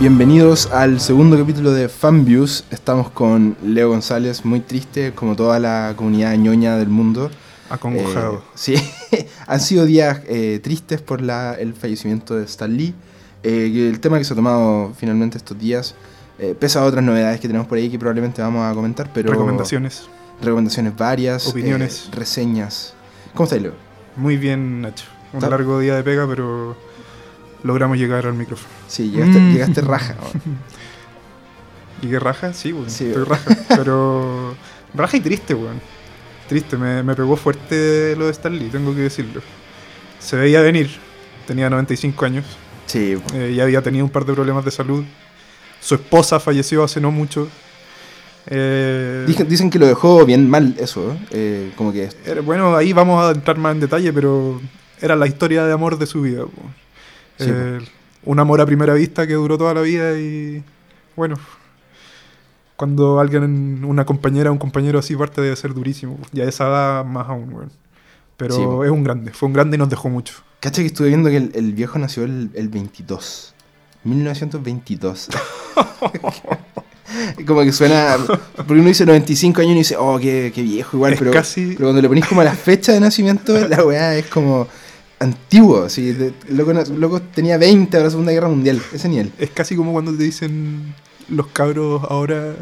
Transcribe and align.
Bienvenidos 0.00 0.72
al 0.72 0.98
segundo 0.98 1.36
capítulo 1.36 1.72
de 1.72 1.90
Fanviews. 1.90 2.64
Estamos 2.70 3.10
con 3.10 3.54
Leo 3.62 3.90
González, 3.90 4.46
muy 4.46 4.60
triste, 4.60 5.12
como 5.12 5.36
toda 5.36 5.58
la 5.58 5.92
comunidad 5.94 6.34
ñoña 6.36 6.78
del 6.78 6.88
mundo. 6.88 7.30
Acongojado. 7.68 8.36
Eh, 8.36 8.42
sí, 8.54 8.74
han 9.46 9.60
sido 9.60 9.84
días 9.84 10.22
eh, 10.26 10.58
tristes 10.62 11.02
por 11.02 11.20
la, 11.20 11.52
el 11.52 11.74
fallecimiento 11.74 12.34
de 12.34 12.44
Stan 12.46 12.74
Lee. 12.74 12.94
Eh, 13.42 13.90
el 13.90 14.00
tema 14.00 14.16
que 14.16 14.24
se 14.24 14.32
ha 14.32 14.36
tomado 14.36 14.94
finalmente 14.96 15.36
estos 15.36 15.58
días, 15.58 15.94
pese 16.58 16.78
a 16.78 16.84
otras 16.84 17.04
novedades 17.04 17.38
que 17.38 17.48
tenemos 17.48 17.68
por 17.68 17.76
ahí 17.76 17.90
que 17.90 17.98
probablemente 17.98 18.40
vamos 18.40 18.64
a 18.64 18.74
comentar, 18.74 19.12
pero... 19.12 19.30
Recomendaciones. 19.30 20.08
Recomendaciones 20.40 20.96
varias. 20.96 21.46
Opiniones. 21.46 22.08
reseñas. 22.10 22.94
¿Cómo 23.34 23.44
estás, 23.44 23.60
Leo? 23.60 23.74
Muy 24.16 24.38
bien, 24.38 24.80
Nacho. 24.80 25.04
Un 25.34 25.40
¿Está? 25.40 25.50
largo 25.50 25.78
día 25.78 25.94
de 25.94 26.02
pega, 26.02 26.26
pero 26.26 26.74
logramos 27.62 27.98
llegar 27.98 28.26
al 28.26 28.34
micrófono. 28.34 28.72
Sí, 28.88 29.10
llegaste, 29.10 29.38
Mm. 29.38 29.52
llegaste 29.52 29.80
raja. 29.82 30.14
¿no? 30.14 30.40
¿Y 32.02 32.10
qué 32.10 32.18
raja? 32.18 32.52
Sí, 32.54 32.72
weón. 32.72 32.88
Sí, 32.90 33.04
Estoy 33.06 33.22
weón. 33.22 33.28
raja. 33.28 33.56
Pero. 33.76 34.54
Raja 34.94 35.16
y 35.16 35.20
triste, 35.20 35.54
weón. 35.54 35.80
Triste, 36.48 36.76
me, 36.76 37.02
me 37.02 37.14
pegó 37.14 37.36
fuerte 37.36 38.14
lo 38.16 38.24
de 38.26 38.32
Stan 38.32 38.56
Lee, 38.58 38.68
tengo 38.72 38.94
que 38.94 39.02
decirlo. 39.02 39.40
Se 40.18 40.36
veía 40.36 40.60
venir. 40.60 40.90
Tenía 41.46 41.70
95 41.70 42.24
años. 42.24 42.44
Sí, 42.86 43.16
eh, 43.34 43.52
ya 43.54 43.62
había 43.64 43.82
tenido 43.82 44.04
un 44.04 44.10
par 44.10 44.24
de 44.24 44.32
problemas 44.32 44.64
de 44.64 44.70
salud. 44.70 45.04
Su 45.80 45.94
esposa 45.94 46.40
falleció 46.40 46.82
hace 46.82 47.00
no 47.00 47.10
mucho. 47.10 47.48
Eh, 48.46 49.24
Dicen, 49.26 49.48
dicen 49.48 49.70
que 49.70 49.78
lo 49.78 49.86
dejó 49.86 50.24
bien 50.26 50.48
mal 50.50 50.74
eso, 50.78 51.12
¿eh? 51.12 51.18
Eh, 51.30 51.72
como 51.76 51.92
que... 51.92 52.08
Era- 52.24 52.40
Bueno, 52.40 52.74
ahí 52.76 52.92
vamos 52.92 53.22
a 53.24 53.30
entrar 53.32 53.56
más 53.58 53.74
en 53.74 53.80
detalle, 53.80 54.12
pero 54.12 54.60
era 55.00 55.14
la 55.14 55.26
historia 55.26 55.64
de 55.64 55.72
amor 55.72 55.98
de 55.98 56.06
su 56.06 56.22
vida. 56.22 56.42
po. 56.44 56.62
Sí, 57.40 57.50
Eh, 57.52 57.78
un 58.24 58.38
amor 58.38 58.60
a 58.60 58.66
primera 58.66 58.94
vista 58.94 59.26
que 59.26 59.34
duró 59.34 59.56
toda 59.58 59.74
la 59.74 59.80
vida 59.80 60.18
y 60.18 60.62
bueno, 61.16 61.36
cuando 62.76 63.20
alguien, 63.20 63.84
una 63.84 64.04
compañera, 64.06 64.50
un 64.50 64.58
compañero 64.58 64.98
así 64.98 65.14
parte 65.16 65.40
debe 65.42 65.56
ser 65.56 65.74
durísimo. 65.74 66.16
po. 66.16 66.26
Y 66.32 66.40
a 66.40 66.44
esa 66.44 66.68
edad 66.68 67.04
más 67.04 67.28
aún, 67.28 67.52
weón. 67.52 67.70
Pero 68.36 68.54
Sí, 68.54 68.62
po. 68.62 68.84
es 68.84 68.90
un 68.90 69.04
grande, 69.04 69.32
fue 69.32 69.48
un 69.48 69.52
grande 69.52 69.76
y 69.76 69.78
nos 69.78 69.90
dejó 69.90 70.08
mucho. 70.08 70.34
Cacha 70.60 70.80
que 70.82 70.86
estuve 70.86 71.08
viendo 71.08 71.28
que 71.30 71.36
el, 71.38 71.50
el 71.54 71.72
viejo 71.74 71.98
nació 71.98 72.24
el, 72.24 72.50
el 72.54 72.68
22. 72.68 73.54
1922. 74.04 75.28
como 77.46 77.62
que 77.62 77.72
suena. 77.72 78.16
Porque 78.56 78.72
uno 78.74 78.84
dice 78.84 79.04
95 79.06 79.60
años 79.60 79.68
y 79.68 79.72
uno 79.72 79.78
dice, 79.78 79.96
oh, 79.98 80.18
qué, 80.18 80.52
qué 80.54 80.62
viejo 80.62 80.96
igual. 80.96 81.12
es 81.14 81.18
Pero, 81.18 81.30
casi... 81.32 81.74
pero 81.76 81.86
cuando 81.88 82.00
le 82.02 82.08
ponís 82.08 82.26
como 82.26 82.42
la 82.42 82.54
fecha 82.54 82.92
de 82.92 83.00
nacimiento, 83.00 83.56
la 83.68 83.84
weá 83.84 84.16
es 84.16 84.26
como 84.26 84.68
antiguo. 85.20 85.84
Así, 85.84 86.12
de- 86.12 86.34
loco, 86.48 86.72
loco 86.96 87.22
tenía 87.22 87.56
20 87.58 87.96
a 87.96 88.00
la 88.00 88.10
Segunda 88.10 88.32
Guerra 88.32 88.48
Mundial. 88.48 88.82
Ese 88.92 89.08
nivel. 89.08 89.32
Es 89.38 89.50
casi 89.50 89.76
como 89.76 89.92
cuando 89.92 90.12
te 90.12 90.24
dicen 90.24 90.94
los 91.28 91.46
cabros 91.48 92.02
ahora, 92.08 92.56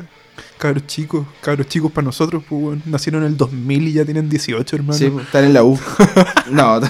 cabros 0.58 0.86
chicos, 0.86 1.26
cabros 1.40 1.66
chicos 1.68 1.90
para 1.90 2.04
nosotros, 2.04 2.42
pues, 2.48 2.84
nacieron 2.86 3.22
en 3.22 3.28
el 3.28 3.36
2000 3.38 3.88
y 3.88 3.92
ya 3.94 4.04
tienen 4.04 4.28
18, 4.28 4.76
hermano. 4.76 4.98
Sí, 4.98 5.08
pues, 5.08 5.24
están 5.24 5.44
en 5.44 5.54
la 5.54 5.64
U. 5.64 5.78
no, 6.50 6.80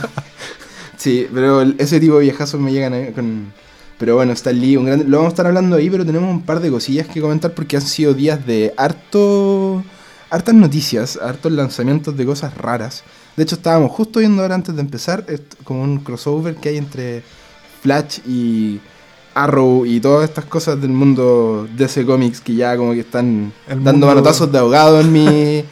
sí, 0.96 1.26
pero 1.32 1.62
ese 1.62 2.00
tipo 2.00 2.14
de 2.16 2.22
viejazos 2.22 2.60
me 2.60 2.72
llegan 2.72 2.94
a- 2.94 3.12
con. 3.12 3.52
Pero 3.98 4.14
bueno, 4.14 4.32
está 4.32 4.52
Lee, 4.52 4.76
un 4.76 4.84
gran... 4.86 5.10
lo 5.10 5.16
vamos 5.16 5.30
a 5.30 5.34
estar 5.34 5.46
hablando 5.46 5.74
ahí, 5.74 5.90
pero 5.90 6.06
tenemos 6.06 6.30
un 6.30 6.42
par 6.42 6.60
de 6.60 6.70
cosillas 6.70 7.08
que 7.08 7.20
comentar 7.20 7.52
porque 7.52 7.74
han 7.76 7.82
sido 7.82 8.14
días 8.14 8.46
de 8.46 8.72
harto. 8.76 9.82
hartas 10.30 10.54
noticias, 10.54 11.16
hartos 11.20 11.50
lanzamientos 11.50 12.16
de 12.16 12.24
cosas 12.24 12.56
raras. 12.56 13.02
De 13.38 13.44
hecho, 13.44 13.54
estábamos 13.54 13.92
justo 13.92 14.18
viendo 14.18 14.42
ahora 14.42 14.56
antes 14.56 14.74
de 14.74 14.80
empezar, 14.80 15.24
como 15.64 15.82
un 15.82 15.98
crossover 16.00 16.56
que 16.56 16.70
hay 16.70 16.76
entre 16.76 17.22
Flash 17.82 18.18
y 18.26 18.80
Arrow 19.34 19.86
y 19.86 20.00
todas 20.00 20.28
estas 20.28 20.44
cosas 20.46 20.80
del 20.80 20.90
mundo 20.90 21.68
DC 21.76 22.04
Comics 22.04 22.40
que 22.40 22.56
ya 22.56 22.76
como 22.76 22.92
que 22.94 23.00
están 23.00 23.52
El 23.68 23.76
dando 23.84 23.92
mundo- 23.92 24.06
manotazos 24.08 24.50
de 24.50 24.58
ahogado 24.58 25.00
en 25.00 25.12
mi, 25.12 25.64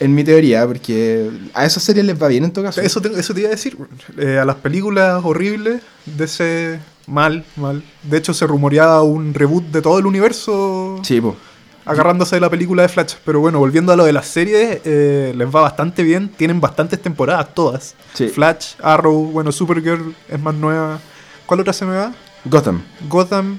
en 0.00 0.14
mi 0.14 0.24
teoría, 0.24 0.66
porque 0.66 1.30
a 1.54 1.64
esas 1.64 1.84
series 1.84 2.04
les 2.04 2.20
va 2.20 2.26
bien 2.26 2.42
en 2.42 2.50
todo 2.50 2.64
caso. 2.64 2.80
Eso 2.80 3.00
te, 3.00 3.08
eso 3.18 3.32
te 3.32 3.40
iba 3.40 3.48
a 3.50 3.52
decir. 3.52 3.76
Eh, 4.18 4.38
a 4.38 4.44
las 4.44 4.56
películas 4.56 5.22
horribles 5.24 5.80
de 6.04 6.24
ese 6.24 6.80
mal, 7.06 7.44
mal. 7.54 7.84
De 8.02 8.18
hecho, 8.18 8.34
se 8.34 8.48
rumoreaba 8.48 9.04
un 9.04 9.32
reboot 9.32 9.66
de 9.66 9.80
todo 9.80 10.00
el 10.00 10.06
universo 10.06 10.98
Sí, 11.04 11.20
po. 11.20 11.36
Agarrándose 11.84 12.36
de 12.36 12.40
la 12.40 12.50
película 12.50 12.82
de 12.82 12.88
Flash. 12.88 13.14
Pero 13.24 13.40
bueno, 13.40 13.58
volviendo 13.58 13.92
a 13.92 13.96
lo 13.96 14.04
de 14.04 14.12
las 14.12 14.26
series, 14.26 14.80
eh, 14.84 15.32
les 15.36 15.48
va 15.48 15.60
bastante 15.62 16.02
bien. 16.02 16.28
Tienen 16.28 16.60
bastantes 16.60 17.00
temporadas, 17.02 17.54
todas. 17.54 17.94
Sí. 18.14 18.28
Flash, 18.28 18.74
Arrow, 18.82 19.30
bueno, 19.32 19.50
Supergirl 19.52 20.14
es 20.28 20.40
más 20.40 20.54
nueva. 20.54 21.00
¿Cuál 21.46 21.60
otra 21.60 21.72
se 21.72 21.84
me 21.84 21.96
va? 21.96 22.12
Gotham. 22.44 22.82
Gotham. 23.08 23.58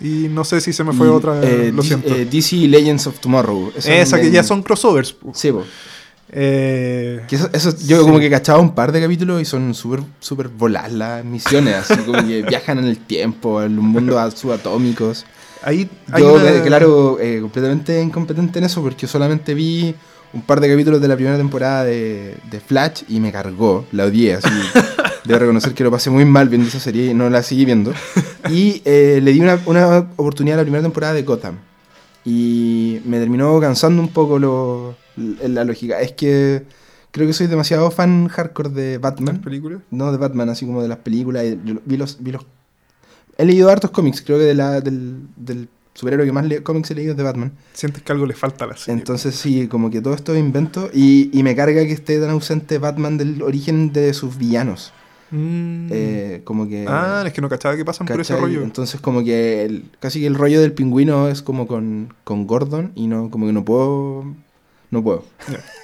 Y 0.00 0.28
no 0.30 0.44
sé 0.44 0.60
si 0.62 0.72
se 0.72 0.82
me 0.82 0.92
fue 0.94 1.06
Y, 1.08 1.10
otra, 1.10 1.40
eh, 1.42 1.70
lo 1.74 1.82
siento. 1.82 2.14
eh, 2.14 2.24
DC 2.24 2.56
Legends 2.68 3.06
of 3.06 3.18
Tomorrow. 3.20 3.70
Eso 3.76 3.90
Esa 3.90 4.20
que 4.20 4.30
ya 4.30 4.42
son 4.42 4.62
crossovers. 4.62 5.14
Sí, 5.34 5.52
po. 5.52 5.62
Eh, 6.32 7.22
Que 7.28 7.36
eso, 7.36 7.50
eso- 7.52 7.76
yo 7.86 7.98
Sí. 7.98 8.02
como 8.04 8.18
que 8.20 8.30
cachaba 8.30 8.60
un 8.60 8.74
par 8.74 8.92
de 8.92 9.00
capítulos 9.00 9.42
y 9.42 9.44
son 9.44 9.74
súper 9.74 10.00
súper 10.20 10.48
voladas 10.48 10.92
las 10.92 11.24
misiones, 11.24 11.74
así 11.90 11.96
como 12.02 12.24
que 12.26 12.42
viajan 12.48 12.78
en 12.78 12.84
el 12.84 12.98
tiempo, 12.98 13.60
en 13.62 13.78
un 13.78 13.86
mundo 13.86 14.30
subatómicos. 14.30 15.26
Ahí 15.62 15.88
hay 16.12 16.22
Yo, 16.22 16.34
una- 16.34 16.62
claro, 16.62 17.18
eh, 17.20 17.38
completamente 17.40 18.00
incompetente 18.00 18.58
en 18.58 18.64
eso 18.66 18.82
porque 18.82 19.06
solamente 19.06 19.54
vi 19.54 19.94
un 20.32 20.42
par 20.42 20.60
de 20.60 20.68
capítulos 20.70 21.00
de 21.00 21.08
la 21.08 21.16
primera 21.16 21.36
temporada 21.36 21.84
de, 21.84 22.36
de 22.50 22.60
Flash 22.60 23.02
y 23.08 23.18
me 23.20 23.32
cargó, 23.32 23.84
la 23.92 24.04
odié, 24.06 24.34
así. 24.34 24.48
Debo 25.24 25.38
reconocer 25.40 25.74
que 25.74 25.84
lo 25.84 25.90
pasé 25.90 26.08
muy 26.10 26.24
mal 26.24 26.48
viendo 26.48 26.68
esa 26.68 26.80
serie 26.80 27.06
y 27.10 27.14
no 27.14 27.28
la 27.28 27.42
seguí 27.42 27.64
viendo. 27.64 27.92
Y 28.48 28.80
eh, 28.84 29.20
le 29.22 29.32
di 29.32 29.40
una, 29.40 29.60
una 29.66 30.08
oportunidad 30.16 30.58
a 30.58 30.62
la 30.62 30.64
primera 30.64 30.82
temporada 30.82 31.12
de 31.12 31.22
Gotham. 31.24 31.56
Y 32.24 33.00
me 33.04 33.18
terminó 33.18 33.58
cansando 33.60 34.02
un 34.02 34.08
poco 34.08 34.38
lo, 34.38 34.94
la 35.16 35.64
lógica. 35.64 36.00
Es 36.00 36.12
que 36.12 36.64
creo 37.10 37.26
que 37.26 37.32
soy 37.32 37.46
demasiado 37.48 37.90
fan 37.90 38.28
hardcore 38.28 38.70
de 38.70 38.92
¿Las 38.94 39.00
Batman. 39.02 39.40
películas? 39.40 39.80
No 39.90 40.10
de 40.12 40.18
Batman, 40.18 40.48
así 40.50 40.64
como 40.66 40.82
de 40.82 40.88
las 40.88 40.98
películas. 40.98 41.44
Vi 41.84 41.96
los, 41.96 42.16
vi 42.22 42.32
los... 42.32 42.46
He 43.38 43.44
leído 43.44 43.70
hartos 43.70 43.90
cómics, 43.90 44.22
creo 44.22 44.38
que 44.38 44.44
de 44.44 44.54
la, 44.54 44.80
del, 44.80 45.22
del 45.36 45.68
superhéroe 45.94 46.26
que 46.26 46.32
más 46.32 46.46
cómics 46.62 46.90
he 46.90 46.94
leído 46.94 47.12
es 47.12 47.16
de 47.16 47.22
Batman. 47.22 47.52
Sientes 47.72 48.02
que 48.02 48.12
algo 48.12 48.26
le 48.26 48.34
falta 48.34 48.64
a 48.64 48.68
la 48.68 48.76
serie. 48.76 48.98
Entonces 49.00 49.34
sí, 49.34 49.66
como 49.68 49.90
que 49.90 50.00
todo 50.00 50.14
esto 50.14 50.34
es 50.34 50.40
invento 50.40 50.90
y, 50.92 51.30
y 51.36 51.42
me 51.42 51.54
carga 51.56 51.82
que 51.84 51.92
esté 51.92 52.20
tan 52.20 52.30
ausente 52.30 52.78
Batman 52.78 53.16
del 53.18 53.42
origen 53.42 53.92
de 53.92 54.12
sus 54.14 54.36
villanos. 54.36 54.92
Mm. 55.30 55.88
Eh, 55.90 56.40
como 56.44 56.68
que... 56.68 56.86
ah, 56.88 57.22
es 57.24 57.32
que 57.32 57.40
no 57.40 57.48
cachaba 57.48 57.76
que 57.76 57.84
pasan 57.84 58.06
por 58.06 58.20
ese 58.20 58.36
rollo. 58.36 58.62
Entonces 58.62 59.00
como 59.00 59.22
que 59.22 59.64
el- 59.64 59.84
casi 60.00 60.20
que 60.20 60.26
el 60.26 60.34
rollo 60.34 60.60
del 60.60 60.72
pingüino 60.72 61.28
es 61.28 61.40
como 61.40 61.66
con, 61.66 62.12
con 62.24 62.46
Gordon 62.46 62.92
y 62.94 63.06
no 63.06 63.30
como 63.30 63.46
que 63.46 63.52
no 63.52 63.64
puedo... 63.64 64.24
No 64.90 65.02
puedo. 65.02 65.24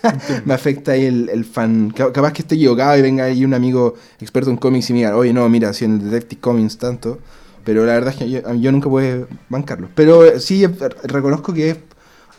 Me 0.45 0.55
afecta 0.55 0.93
ahí 0.93 1.05
el, 1.05 1.29
el 1.29 1.45
fan. 1.45 1.91
Ca- 1.91 2.13
Capaz 2.13 2.33
que 2.33 2.43
esté 2.43 2.57
equivocado 2.57 2.97
y 2.99 3.03
venga 3.03 3.25
ahí 3.25 3.45
un 3.45 3.55
amigo 3.55 3.95
experto 4.21 4.51
en 4.51 4.57
cómics 4.57 4.91
y 4.91 4.93
me 4.95 4.99
diga, 5.01 5.17
oye, 5.17 5.33
no, 5.33 5.49
mira, 5.49 5.73
si 5.73 5.85
en 5.85 5.93
el 6.01 6.11
Detective 6.11 6.41
Comics 6.41 6.79
tanto. 6.79 7.19
Pero 7.65 7.85
la 7.87 7.95
verdad 7.95 8.11
es 8.13 8.17
que 8.19 8.31
yo, 8.31 8.55
yo 8.55 8.73
nunca 8.73 8.89
puedo 8.89 9.29
bancarlo. 9.49 9.89
Pero 9.95 10.25
eh, 10.25 10.41
sí 10.41 10.65
eh, 10.65 10.69
reconozco 11.05 11.53
que 11.53 11.71
es 11.71 11.79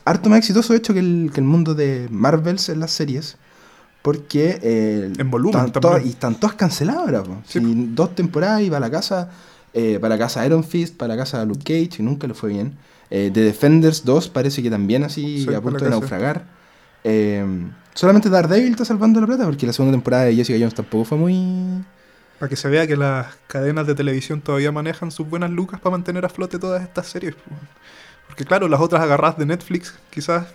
harto 0.05 0.29
más 0.29 0.39
exitoso 0.39 0.73
hecho 0.73 0.93
que 0.93 0.99
el, 0.99 1.31
que 1.33 1.39
el 1.41 1.45
mundo 1.45 1.73
de 1.75 2.07
Marvels 2.11 2.69
en 2.69 2.79
las 2.81 2.91
series. 2.91 3.37
Porque. 4.01 4.59
eh, 4.61 5.11
En 5.17 5.29
volumen 5.31 5.71
y 6.05 6.09
están 6.09 6.35
todas 6.39 6.55
canceladas 6.55 7.01
ahora. 7.01 7.23
Sí, 7.45 7.59
dos 7.61 8.15
temporadas 8.15 8.61
y 8.61 8.69
para 8.69 8.79
la 8.81 8.91
casa. 8.91 9.29
eh, 9.73 9.99
para 9.99 10.15
la 10.15 10.19
casa 10.19 10.45
Iron 10.45 10.63
Fist, 10.63 10.95
para 10.95 11.15
la 11.15 11.21
casa 11.21 11.43
Luke 11.45 11.59
Cage, 11.63 12.01
y 12.01 12.03
nunca 12.03 12.27
le 12.27 12.33
fue 12.33 12.49
bien. 12.49 12.77
Eh, 13.09 13.31
The 13.33 13.41
Defenders 13.41 14.03
2 14.03 14.29
parece 14.29 14.61
que 14.61 14.69
también 14.69 15.03
así 15.03 15.43
Sí, 15.43 15.53
a 15.53 15.61
punto 15.61 15.83
de 15.83 15.89
naufragar. 15.89 16.45
Eh, 17.03 17.45
solamente 17.93 18.29
Daredevil 18.29 18.71
está 18.71 18.85
salvando 18.85 19.21
la 19.21 19.27
plata 19.27 19.45
porque 19.45 19.65
la 19.65 19.73
segunda 19.73 19.93
temporada 19.93 20.25
de 20.25 20.35
Jessica 20.35 20.59
Jones 20.59 20.75
tampoco 20.75 21.05
fue 21.05 21.17
muy. 21.17 21.83
Para 22.39 22.49
que 22.49 22.55
se 22.55 22.67
vea 22.69 22.85
que 22.85 22.97
las 22.97 23.27
cadenas 23.47 23.87
de 23.87 23.95
televisión 23.95 24.41
todavía 24.41 24.71
manejan 24.71 25.11
sus 25.11 25.27
buenas 25.27 25.49
lucas 25.49 25.79
para 25.79 25.91
mantener 25.91 26.25
a 26.25 26.29
flote 26.29 26.59
todas 26.59 26.83
estas 26.83 27.07
series. 27.07 27.35
po. 27.35 27.55
Porque 28.27 28.45
claro, 28.45 28.67
las 28.67 28.79
otras 28.79 29.01
agarradas 29.01 29.37
de 29.37 29.45
Netflix 29.45 29.95
quizás 30.09 30.47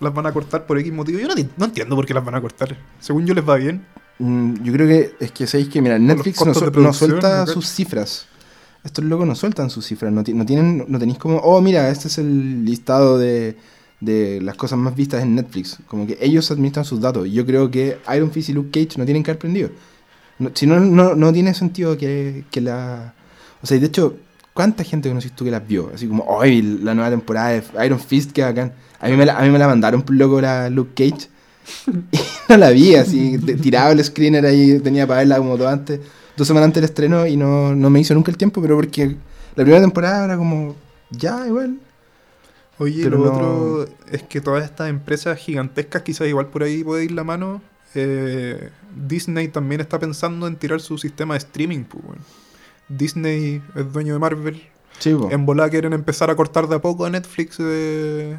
las 0.00 0.14
van 0.14 0.26
a 0.26 0.32
cortar 0.32 0.66
por 0.66 0.78
X 0.78 0.92
motivo. 0.92 1.18
Yo 1.18 1.28
no, 1.28 1.34
no 1.56 1.64
entiendo 1.64 1.96
por 1.96 2.06
qué 2.06 2.14
las 2.14 2.24
van 2.24 2.36
a 2.36 2.40
cortar. 2.40 2.76
Según 3.00 3.26
yo 3.26 3.34
les 3.34 3.46
va 3.46 3.56
bien. 3.56 3.84
Mm, 4.18 4.62
yo 4.62 4.72
creo 4.72 4.86
que 4.86 5.14
es 5.18 5.32
que 5.32 5.46
sabéis 5.46 5.68
que, 5.68 5.82
mira, 5.82 5.98
Netflix 5.98 6.44
no, 6.44 6.52
no 6.52 6.92
suelta 6.92 7.46
sus 7.46 7.66
cifras. 7.68 8.26
Estos 8.84 9.04
locos 9.04 9.26
no 9.26 9.34
sueltan 9.34 9.70
sus 9.70 9.86
cifras. 9.86 10.12
No, 10.12 10.22
no 10.26 10.46
tienen, 10.46 10.84
no 10.86 10.98
tenéis 10.98 11.18
como, 11.18 11.38
oh, 11.38 11.60
mira, 11.60 11.88
este 11.90 12.08
es 12.08 12.18
el 12.18 12.64
listado 12.64 13.18
de, 13.18 13.56
de 14.00 14.40
las 14.42 14.56
cosas 14.56 14.78
más 14.78 14.94
vistas 14.94 15.22
en 15.22 15.34
Netflix. 15.34 15.78
Como 15.86 16.06
que 16.06 16.18
ellos 16.20 16.50
administran 16.50 16.84
sus 16.84 17.00
datos. 17.00 17.30
Yo 17.30 17.46
creo 17.46 17.70
que 17.70 17.98
Iron 18.14 18.30
Fist 18.30 18.50
y 18.50 18.52
Luke 18.52 18.70
Cage 18.70 18.98
no 18.98 19.04
tienen 19.04 19.22
que 19.22 19.30
haber 19.30 19.38
prendido. 19.38 19.70
Si 20.54 20.66
no, 20.66 20.80
no, 20.80 21.14
no 21.14 21.32
tiene 21.32 21.54
sentido 21.54 21.96
que, 21.96 22.44
que 22.50 22.60
la... 22.60 23.14
O 23.62 23.66
sea, 23.66 23.78
de 23.78 23.86
hecho, 23.86 24.16
¿cuánta 24.52 24.84
gente 24.84 25.08
conociste 25.08 25.36
tú 25.36 25.44
que 25.44 25.50
las 25.50 25.66
vio? 25.66 25.90
Así 25.94 26.06
como, 26.06 26.24
hoy 26.24 26.60
la 26.60 26.94
nueva 26.94 27.10
temporada 27.10 27.50
de 27.50 27.62
Iron 27.86 28.00
Fist, 28.00 28.32
que 28.32 28.42
bacán. 28.42 28.72
A 29.00 29.08
mí 29.08 29.16
me 29.16 29.24
la, 29.24 29.38
a 29.38 29.42
mí 29.42 29.50
me 29.50 29.58
la 29.58 29.66
mandaron 29.66 30.02
por 30.02 30.14
loco 30.14 30.40
la 30.40 30.68
Luke 30.70 30.92
Cage. 30.94 31.28
y 32.12 32.18
no 32.48 32.56
la 32.56 32.70
vi, 32.70 32.94
así, 32.94 33.38
tirado 33.38 33.92
el 33.92 34.04
screener 34.04 34.44
ahí, 34.44 34.78
tenía 34.80 35.06
para 35.06 35.20
verla 35.20 35.38
como 35.38 35.56
todo 35.56 35.68
antes, 35.68 36.00
dos 36.36 36.46
semanas 36.46 36.66
antes 36.66 36.80
del 36.82 36.90
estreno 36.90 37.26
y 37.26 37.36
no, 37.36 37.74
no 37.74 37.90
me 37.90 38.00
hizo 38.00 38.14
nunca 38.14 38.30
el 38.30 38.36
tiempo, 38.36 38.60
pero 38.62 38.76
porque 38.76 39.06
la 39.56 39.62
primera 39.64 39.80
temporada 39.80 40.24
era 40.24 40.36
como, 40.36 40.74
ya, 41.10 41.46
igual. 41.46 41.78
Oye, 42.78 43.04
Pero 43.04 43.18
lo 43.18 43.24
no- 43.26 43.32
otro 43.32 43.88
es 44.10 44.22
que 44.24 44.40
todas 44.40 44.64
estas 44.64 44.90
empresas 44.90 45.38
gigantescas, 45.38 46.02
quizás 46.02 46.26
igual 46.26 46.48
por 46.48 46.62
ahí 46.64 46.82
puede 46.82 47.04
ir 47.04 47.12
la 47.12 47.22
mano. 47.24 47.62
eh, 47.96 48.70
Disney 48.96 49.46
también 49.46 49.80
está 49.80 50.00
pensando 50.00 50.48
en 50.48 50.56
tirar 50.56 50.80
su 50.80 50.98
sistema 50.98 51.34
de 51.34 51.38
streaming. 51.38 51.84
pues, 51.84 52.02
weón. 52.04 52.18
Disney 52.88 53.62
es 53.76 53.92
dueño 53.92 54.14
de 54.14 54.18
Marvel. 54.18 54.62
Sí. 54.98 55.14
En 55.30 55.46
volá 55.46 55.70
quieren 55.70 55.92
empezar 55.92 56.28
a 56.30 56.34
cortar 56.36 56.66
de 56.68 56.74
a 56.74 56.80
poco 56.80 57.04
a 57.04 57.10
Netflix. 57.10 57.56
eh, 57.60 58.36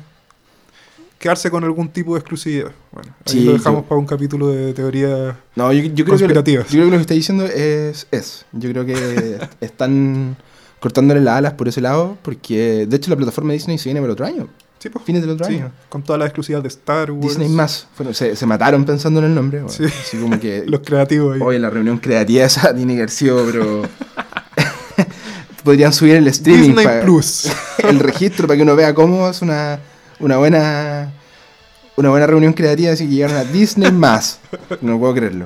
quedarse 1.19 1.49
con 1.49 1.63
algún 1.63 1.89
tipo 1.89 2.13
de 2.13 2.19
exclusividad. 2.19 2.71
Bueno, 2.91 3.13
ahí 3.25 3.33
Sí, 3.33 3.43
lo 3.45 3.53
dejamos 3.53 3.81
yo- 3.83 3.87
para 3.89 3.99
un 3.99 4.05
capítulo 4.05 4.47
de 4.49 4.73
teoría. 4.73 5.37
No, 5.55 5.71
yo, 5.73 5.83
yo 5.93 6.05
creo 6.05 6.17
que 6.17 6.27
lo, 6.27 6.33
yo 6.35 6.43
creo 6.43 6.65
que 6.85 6.91
lo 6.91 6.91
que 6.91 7.01
está 7.01 7.13
diciendo 7.13 7.45
es, 7.45 8.07
es. 8.11 8.45
Yo 8.51 8.69
creo 8.71 8.85
que 8.85 9.39
están 9.61 10.35
cortándole 10.79 11.21
las 11.21 11.37
alas 11.37 11.53
por 11.53 11.67
ese 11.67 11.81
lado, 11.81 12.17
porque 12.21 12.85
de 12.87 12.95
hecho 12.95 13.09
la 13.09 13.15
plataforma 13.17 13.49
de 13.51 13.57
Disney 13.57 13.77
se 13.77 13.85
viene 13.85 13.99
para 14.01 14.07
el 14.09 14.13
otro 14.13 14.25
año, 14.27 14.47
Sí, 14.77 14.89
pues. 14.89 15.03
fines 15.03 15.21
del 15.21 15.31
otro 15.31 15.47
Sí, 15.47 15.55
año. 15.55 15.71
con 15.89 16.03
todas 16.03 16.19
las 16.19 16.27
exclusivas 16.27 16.61
de 16.61 16.67
Star 16.67 17.09
Wars. 17.09 17.27
Disney 17.29 17.49
más. 17.49 17.87
Bueno, 17.97 18.13
se, 18.13 18.35
se 18.35 18.45
mataron 18.45 18.85
pensando 18.85 19.19
en 19.19 19.25
el 19.27 19.33
nombre. 19.33 19.61
bueno, 19.63 19.73
Sí. 19.75 19.85
Así 19.85 20.17
como 20.17 20.39
que. 20.39 20.63
Los 20.67 20.81
creativos 20.81 21.35
ahí. 21.35 21.41
Oye, 21.41 21.57
la 21.57 21.71
reunión 21.71 21.97
creativa 21.97 22.45
esa 22.45 22.75
tiene 22.75 22.93
que 22.93 22.99
haber 22.99 23.09
sido, 23.09 23.43
pero. 23.45 23.81
Podrían 25.63 25.91
subir 25.93 26.15
el 26.17 26.27
streaming. 26.27 26.67
Disney 26.75 26.85
pa- 26.85 27.01
Plus. 27.01 27.49
el 27.79 27.99
registro 27.99 28.45
para 28.45 28.57
que 28.57 28.63
uno 28.63 28.75
vea 28.75 28.93
cómo 28.93 29.27
es 29.27 29.41
una, 29.41 29.79
una 30.19 30.37
buena. 30.37 31.11
Una 31.97 32.09
buena 32.09 32.27
reunión 32.27 32.51
creativa, 32.51 32.91
así 32.91 33.05
que 33.07 33.13
llegaron 33.15 33.37
a 33.37 33.43
Disney 33.45 33.89
más. 33.93 34.39
No 34.81 34.99
puedo 34.99 35.13
creerlo. 35.15 35.45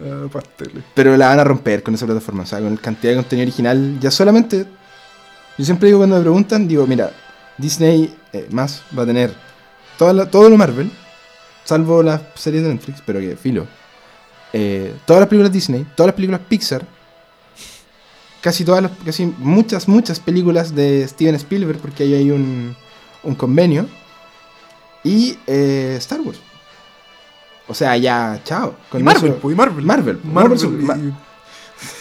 Ah, 0.00 0.28
pasteles. 0.32 0.84
Pero 0.94 1.16
la 1.16 1.26
van 1.28 1.40
a 1.40 1.44
romper 1.44 1.82
con 1.82 1.94
esa 1.94 2.06
plataforma. 2.06 2.44
O 2.44 2.46
sea, 2.46 2.60
con 2.60 2.74
la 2.76 2.80
cantidad 2.80 3.12
de 3.12 3.16
contenido 3.16 3.46
original. 3.48 3.98
Ya 4.00 4.10
solamente. 4.12 4.66
Yo 5.58 5.64
siempre 5.64 5.88
digo 5.88 5.98
cuando 5.98 6.14
me 6.16 6.22
preguntan, 6.22 6.68
digo, 6.68 6.86
mira, 6.86 7.10
Disney 7.58 8.14
eh, 8.32 8.46
más 8.52 8.82
va 8.96 9.02
a 9.02 9.06
tener 9.06 9.34
toda 9.98 10.12
la- 10.12 10.30
todo 10.30 10.48
lo 10.48 10.56
Marvel, 10.56 10.90
salvo 11.64 12.02
las 12.04 12.22
series 12.36 12.62
de 12.62 12.68
Netflix, 12.72 13.02
pero 13.04 13.18
que 13.18 13.36
filo. 13.36 13.66
Eh, 14.52 14.94
todas 15.04 15.20
las 15.20 15.28
películas 15.28 15.52
Disney, 15.52 15.84
todas 15.96 16.08
las 16.08 16.14
películas 16.14 16.40
Pixar, 16.48 16.86
casi 18.40 18.64
todas 18.64 18.82
las, 18.82 18.92
casi 19.04 19.26
muchas, 19.26 19.86
muchas 19.88 20.18
películas 20.20 20.74
de 20.74 21.06
Steven 21.06 21.34
Spielberg, 21.34 21.78
porque 21.78 22.04
ahí 22.04 22.14
hay 22.14 22.30
un, 22.30 22.74
un 23.22 23.34
convenio, 23.34 23.86
y 25.04 25.36
eh, 25.46 25.94
Star 25.98 26.20
Wars. 26.20 26.38
O 27.68 27.74
sea, 27.74 27.96
ya, 27.96 28.40
chao. 28.44 28.74
Y 28.92 29.02
Marvel, 29.02 29.32
eso- 29.38 29.50
y 29.50 29.54
Marvel. 29.54 29.84
Marvel, 29.84 30.20
Marvel, 30.24 30.58
Marvel, 30.58 30.80
y- 30.80 30.84
Ma- 30.84 31.16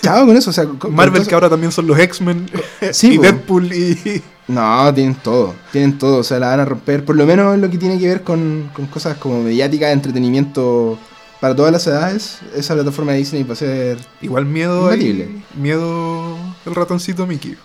Chao 0.01 0.25
con 0.25 0.35
eso, 0.35 0.49
o 0.49 0.53
sea, 0.53 0.65
con- 0.65 0.77
con 0.77 0.93
Marvel 0.93 1.25
que 1.25 1.33
ahora 1.33 1.49
también 1.49 1.71
son 1.71 1.87
los 1.87 1.97
X-Men 1.97 2.49
Sí, 2.91 3.13
y 3.13 3.17
po. 3.17 3.21
Deadpool 3.23 3.71
y... 3.73 4.21
No, 4.49 4.93
tienen 4.93 5.15
todo, 5.15 5.53
tienen 5.71 5.97
todo, 5.97 6.17
o 6.17 6.23
sea, 6.23 6.39
la 6.39 6.47
van 6.49 6.59
a 6.61 6.65
romper, 6.65 7.05
por 7.05 7.15
lo 7.15 7.25
menos 7.25 7.53
en 7.53 7.61
lo 7.61 7.69
que 7.69 7.77
tiene 7.77 7.97
que 7.99 8.07
ver 8.07 8.23
con, 8.23 8.69
con 8.73 8.87
cosas 8.87 9.15
como 9.17 9.41
mediática, 9.43 9.91
entretenimiento 9.91 10.97
para 11.39 11.55
todas 11.55 11.71
las 11.71 11.85
edades, 11.87 12.39
esa 12.55 12.73
plataforma 12.73 13.11
de 13.13 13.19
Disney 13.19 13.43
va 13.43 13.53
a 13.53 13.55
ser... 13.55 13.99
Igual 14.21 14.45
miedo 14.47 14.81
Imbatible. 14.91 15.29
Miedo 15.55 16.35
el 16.65 16.75
ratoncito 16.75 17.25
Mickey. 17.27 17.55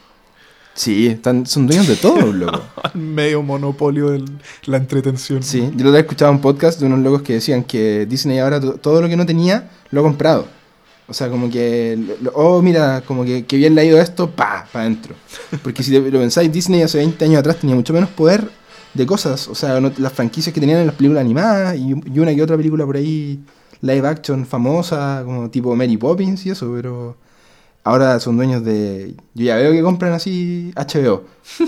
Sí, 0.75 1.07
están, 1.07 1.47
son 1.47 1.67
dueños 1.67 1.87
de 1.87 1.97
todo, 1.97 2.33
loco. 2.33 2.61
Medio 2.95 3.43
monopolio 3.43 4.11
de 4.11 4.25
la 4.67 4.77
entretención. 4.79 5.43
Sí, 5.43 5.71
yo 5.77 5.85
lo 5.85 5.91
había 5.91 6.01
escuchado 6.01 6.33
un 6.33 6.41
podcast 6.41 6.81
de 6.81 6.87
unos 6.87 6.99
locos 7.01 7.23
que 7.23 7.35
decían 7.35 7.63
que 7.65 8.07
Disney 8.07 8.39
ahora 8.41 8.61
to- 8.61 8.75
todo 8.75 9.01
lo 9.01 9.09
que 9.09 9.17
no 9.17 9.25
tenía 9.25 9.71
lo 9.91 10.01
ha 10.01 10.03
comprado. 10.03 10.47
O 11.07 11.13
sea, 11.15 11.29
como 11.29 11.49
que, 11.51 11.99
lo- 12.23 12.33
oh, 12.35 12.61
mira, 12.63 13.03
como 13.07 13.25
que, 13.25 13.45
que 13.45 13.57
bien 13.57 13.75
le 13.75 13.83
ha 13.83 13.85
ido 13.85 14.01
esto, 14.01 14.31
pa, 14.31 14.67
para 14.73 14.87
adentro. 14.87 15.15
Porque 15.63 15.83
si 15.83 15.91
te- 15.93 16.11
lo 16.11 16.19
pensáis, 16.19 16.51
Disney 16.51 16.83
hace 16.83 16.99
20 16.99 17.25
años 17.25 17.39
atrás 17.39 17.57
tenía 17.61 17.77
mucho 17.77 17.93
menos 17.93 18.09
poder 18.11 18.49
de 18.95 19.07
cosas. 19.07 19.47
O 19.49 19.55
sea, 19.55 19.79
no- 19.81 19.93
las 19.99 20.13
franquicias 20.13 20.53
que 20.53 20.61
tenían 20.61 20.81
en 20.81 20.87
las 20.87 20.97
películas 20.97 21.21
animadas 21.23 21.77
y, 21.77 21.91
y 22.13 22.19
una 22.19 22.35
que 22.35 22.43
otra 22.43 22.57
película 22.57 22.85
por 22.85 22.97
ahí, 22.97 23.39
live 23.81 24.09
action 24.09 24.45
famosa, 24.47 25.23
como 25.25 25.49
tipo 25.51 25.77
Mary 25.77 25.97
Poppins 25.99 26.47
y 26.47 26.51
eso, 26.51 26.73
pero 26.75 27.17
ahora 27.85 28.19
son 28.19 28.37
dueños 28.37 28.65
de... 28.65 29.15
Yo 29.35 29.45
ya 29.45 29.57
veo 29.57 29.73
que 29.73 29.83
compran 29.83 30.13
así 30.13 30.73
HBO. 30.75 31.25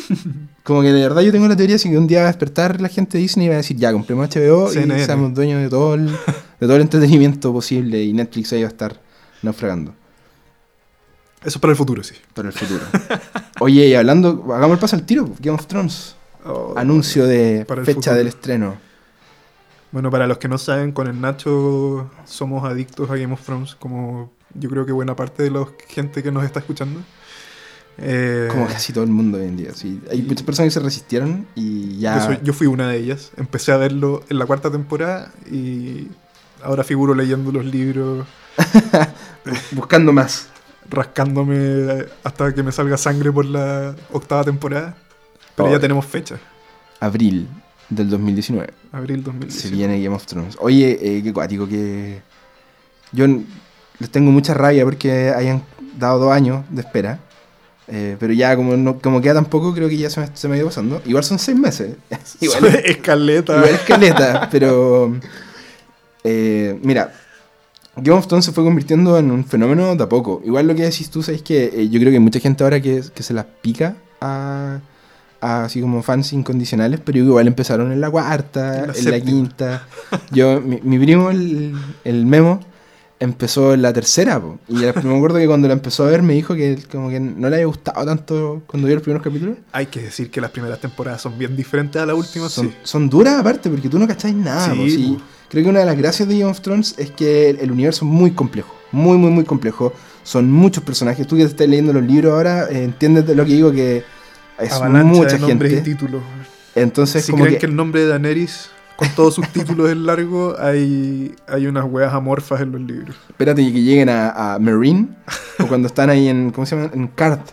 Como 0.65 0.83
que 0.83 0.93
de 0.93 1.01
verdad 1.03 1.23
yo 1.23 1.31
tengo 1.31 1.47
la 1.47 1.57
teoría 1.57 1.77
así 1.77 1.89
que 1.89 1.97
un 1.97 2.09
día 2.09 2.21
va 2.21 2.25
a 2.25 2.29
despertar 2.29 2.81
la 2.81 2.89
gente 2.89 3.19
de 3.19 3.23
Disney 3.23 3.47
y 3.47 3.49
va 3.51 3.55
a 3.55 3.59
decir, 3.59 3.77
ya, 3.77 3.93
compremos 3.93 4.29
HBO 4.29 4.69
CNN. 4.69 5.01
y 5.01 5.05
seamos 5.05 5.33
dueños 5.33 5.63
de 5.63 5.69
todo, 5.69 5.95
el, 5.95 6.07
de 6.09 6.17
todo 6.59 6.75
el 6.75 6.83
entretenimiento 6.83 7.53
posible 7.53 8.03
y 8.03 8.13
Netflix 8.13 8.53
ahí 8.53 8.63
va 8.63 8.69
a 8.69 8.71
estar 8.73 9.01
naufragando 9.43 9.95
Eso 11.43 11.51
es 11.51 11.59
para 11.59 11.71
el 11.71 11.77
futuro, 11.77 12.03
sí. 12.03 12.15
para 12.35 12.49
el 12.49 12.55
futuro. 12.55 12.81
Oye, 13.61 13.87
y 13.87 13.95
hablando, 13.95 14.45
hagamos 14.53 14.75
el 14.75 14.81
paso 14.81 14.97
al 14.97 15.05
tiro, 15.05 15.31
Game 15.39 15.55
of 15.55 15.67
Thrones. 15.67 16.17
Oh, 16.45 16.75
Anuncio 16.77 17.27
de 17.27 17.65
fecha 17.85 17.95
futuro. 17.95 18.17
del 18.17 18.27
estreno. 18.29 18.77
Bueno, 19.93 20.11
para 20.11 20.27
los 20.27 20.39
que 20.39 20.49
no 20.49 20.59
saben, 20.59 20.93
con 20.93 21.07
el 21.07 21.21
Nacho 21.21 22.11
somos 22.25 22.65
adictos 22.65 23.09
a 23.09 23.17
Game 23.17 23.33
of 23.33 23.43
Thrones, 23.45 23.77
como 23.77 24.33
yo 24.55 24.69
creo 24.71 24.87
que 24.87 24.93
buena 24.93 25.15
parte 25.17 25.43
de 25.43 25.51
la 25.51 25.67
gente 25.89 26.23
que 26.23 26.31
nos 26.33 26.45
está 26.45 26.61
escuchando. 26.61 27.01
Eh, 27.99 28.49
Como 28.51 28.67
casi 28.67 28.93
todo 28.93 29.05
el 29.05 29.11
mundo 29.11 29.39
hoy 29.39 29.45
en 29.47 29.57
día. 29.57 29.73
sí. 29.75 30.01
Hay 30.11 30.23
muchas 30.23 30.43
personas 30.45 30.67
que 30.73 30.79
se 30.79 30.85
resistieron 30.85 31.47
y 31.55 31.99
ya... 31.99 32.41
yo, 32.43 32.53
fui 32.53 32.67
una 32.67 32.89
de 32.89 32.99
ellas. 32.99 33.33
Empecé 33.37 33.73
a 33.73 33.79
verlo 33.79 34.23
en 34.29 34.39
la 34.39 34.45
cuarta 34.47 34.71
temporada 34.71 35.33
y 35.51 36.09
ahora 36.63 36.85
figuro 36.85 37.15
leyendo 37.15 37.51
los 37.53 37.65
libros, 37.65 38.27
Buscando 39.73 40.13
más. 40.13 40.49
rascándome 40.89 42.05
hasta 42.25 42.55
que 42.55 42.63
me 42.63 42.71
salga 42.73 42.97
sangre 42.97 43.33
por 43.33 43.45
la 43.45 43.95
octava 44.13 44.45
temporada. 44.45 44.97
Pero 45.55 45.71
ya 45.71 45.77
Oh. 45.77 45.81
tenemos 45.81 46.05
fecha, 46.05 46.39
Abril 47.01 47.49
del 47.89 48.11
2019. 48.11 48.73
abril 48.93 49.19
Se 49.21 49.25
2019. 49.25 49.77
viene 49.77 50.03
Game 50.03 50.15
of 50.15 50.27
Thrones. 50.27 50.57
Oye, 50.61 50.99
eh, 51.01 51.23
qué 51.23 51.33
cuático 51.33 51.67
que. 51.67 52.21
Yo 53.13 53.27
les 53.99 54.11
tengo 54.11 54.31
mucha 54.31 54.55
rabia 54.55 54.85
porque 54.85 55.31
hayan 55.37 55.63
dado 55.99 56.19
dos 56.21 56.33
años 56.33 56.65
de 56.71 56.81
espera. 56.83 57.21
Eh, 57.89 58.17
pero 58.19 58.33
ya, 58.33 58.57
como, 58.57 58.77
no, 58.77 58.99
como 58.99 59.21
queda 59.21 59.35
tan 59.35 59.45
poco, 59.45 59.73
creo 59.73 59.89
que 59.89 59.97
ya 59.97 60.11
se 60.11 60.21
me, 60.21 60.29
se 60.35 60.49
me 60.49 60.55
ha 60.55 60.59
ido 60.59 60.67
pasando. 60.67 61.01
Igual 61.07 61.23
son 61.25 61.39
seis 61.39 61.57
meses. 61.57 61.95
igual, 62.41 62.67
Escaleta. 62.85 63.57
igual 63.57 63.75
es 63.75 63.81
caleta, 63.83 64.49
pero. 64.51 65.15
eh, 66.25 66.79
mira, 66.83 67.13
Game 67.97 68.19
of 68.19 68.27
Thrones 68.27 68.45
se 68.45 68.53
fue 68.53 68.65
convirtiendo 68.65 69.17
en 69.19 69.31
un 69.31 69.45
fenómeno 69.45 69.95
de 69.95 70.03
a 70.03 70.09
poco. 70.09 70.43
Igual 70.45 70.67
lo 70.67 70.75
que 70.75 70.83
decís 70.83 71.11
tú, 71.11 71.23
sabes 71.23 71.43
que 71.43 71.65
eh, 71.73 71.89
yo 71.89 71.99
creo 72.01 72.11
que 72.11 72.17
hay 72.17 72.23
mucha 72.23 72.41
gente 72.41 72.65
ahora 72.65 72.81
que, 72.81 73.03
que 73.15 73.23
se 73.23 73.33
las 73.33 73.47
pica 73.63 73.97
a, 74.21 74.81
a 75.41 75.65
así 75.65 75.81
como 75.81 76.03
fans 76.03 76.33
incondicionales, 76.33 77.01
pero 77.05 77.19
igual 77.19 77.47
empezaron 77.47 77.93
en 77.93 78.01
la 78.01 78.11
cuarta, 78.11 78.85
En 78.85 78.91
en 78.97 79.05
la 79.05 79.11
la, 79.13 79.21
séptima. 79.21 79.25
quinta. 79.25 79.87
Yo, 80.33 80.61
mi, 80.61 80.81
mi 80.83 80.99
primo, 80.99 81.31
el, 81.31 81.75
el 82.05 82.27
Memo, 82.27 82.61
empezó 83.19 83.75
en 83.75 83.83
la 83.83 83.93
tercera, 83.93 84.41
po. 84.41 84.59
y 84.69 84.75
me 85.05 85.17
acuerdo 85.17 85.39
que 85.39 85.47
cuando 85.47 85.69
la 85.69 85.75
empezó 85.75 86.05
a 86.05 86.11
ver 86.11 86.23
me 86.23 86.35
dijo 86.35 86.55
que 86.55 86.79
como 86.91 87.09
que 87.09 87.21
no 87.21 87.49
le 87.49 87.57
había 87.57 87.67
gustado 87.67 88.05
tanto 88.05 88.63
cuando 88.67 88.87
vio 88.87 88.97
los 88.97 89.03
primeros 89.03 89.25
capítulos. 89.25 89.57
Hay 89.73 89.87
que 89.87 90.03
decir 90.03 90.31
que 90.31 90.41
las 90.41 90.51
primeras 90.51 90.81
temporadas 90.81 91.23
son 91.23 91.39
bien 91.39 91.57
diferentes 91.57 92.01
a 92.01 92.07
la 92.07 92.15
última, 92.15 92.49
Son, 92.49 92.69
sí. 92.69 92.75
son 92.83 93.09
duras 93.09 93.39
aparte, 93.39 93.71
porque 93.71 93.89
tú 93.89 93.99
no 93.99 94.07
cacháis 94.07 94.35
nada. 94.35 94.73
Sí, 94.73 94.77
po, 94.79 94.89
sí. 94.89 95.17
po. 95.19 95.25
Creo 95.49 95.65
que 95.65 95.71
una 95.71 95.81
de 95.81 95.87
las 95.87 95.97
gracias 95.97 96.29
de 96.29 96.39
Game 96.39 96.51
of 96.51 96.61
Thrones 96.61 96.95
es 96.99 97.11
que 97.13 97.51
el, 97.51 97.61
el 97.61 97.71
universo 97.71 98.05
es 98.05 98.11
muy 98.11 98.33
complejo. 98.33 98.75
Muy, 98.93 99.17
muy, 99.17 99.31
muy 99.31 99.45
complejo. 99.45 99.93
Son 100.23 100.51
muchos 100.51 100.83
personajes. 100.83 101.27
Tú 101.27 101.37
que 101.37 101.43
estás 101.43 101.69
leyendo 101.69 101.93
los 101.93 102.03
libros 102.03 102.33
ahora, 102.33 102.69
eh, 102.69 102.83
entiendes 102.83 103.27
de 103.27 103.35
lo 103.37 103.45
que 103.45 103.53
digo 103.53 103.71
que 103.71 104.03
es 104.59 104.73
Avalancha 104.73 105.09
mucha 105.09 105.33
de 105.35 105.39
nombres 105.39 105.73
gente. 105.73 105.91
y 105.91 105.95
títulos. 105.95 106.23
Entonces, 106.75 107.25
si 107.25 107.31
como 107.31 107.45
creen 107.45 107.55
que, 107.57 107.61
que... 107.61 107.67
el 107.67 107.77
nombre 107.77 108.01
de 108.03 108.09
Daenerys, 108.09 108.71
con 108.97 109.09
todos 109.11 109.35
sus 109.35 109.49
títulos 109.49 109.91
es 109.91 109.97
largo, 109.97 110.57
hay, 110.59 111.35
hay 111.47 111.67
unas 111.67 111.85
weas 111.85 112.13
amorfas 112.13 112.61
en 112.63 112.73
los 112.73 112.81
libros. 112.81 113.17
espérate 113.29 113.63
que 113.73 113.83
lleguen 113.83 114.09
a, 114.09 114.55
a 114.55 114.59
Marine, 114.59 115.09
o 115.59 115.67
cuando 115.67 115.87
están 115.89 116.11
ahí 116.11 116.29
en, 116.29 116.51
¿cómo 116.51 116.67
se 116.67 116.77
llama? 116.77 116.91
En 116.95 117.07
Cart. 117.09 117.51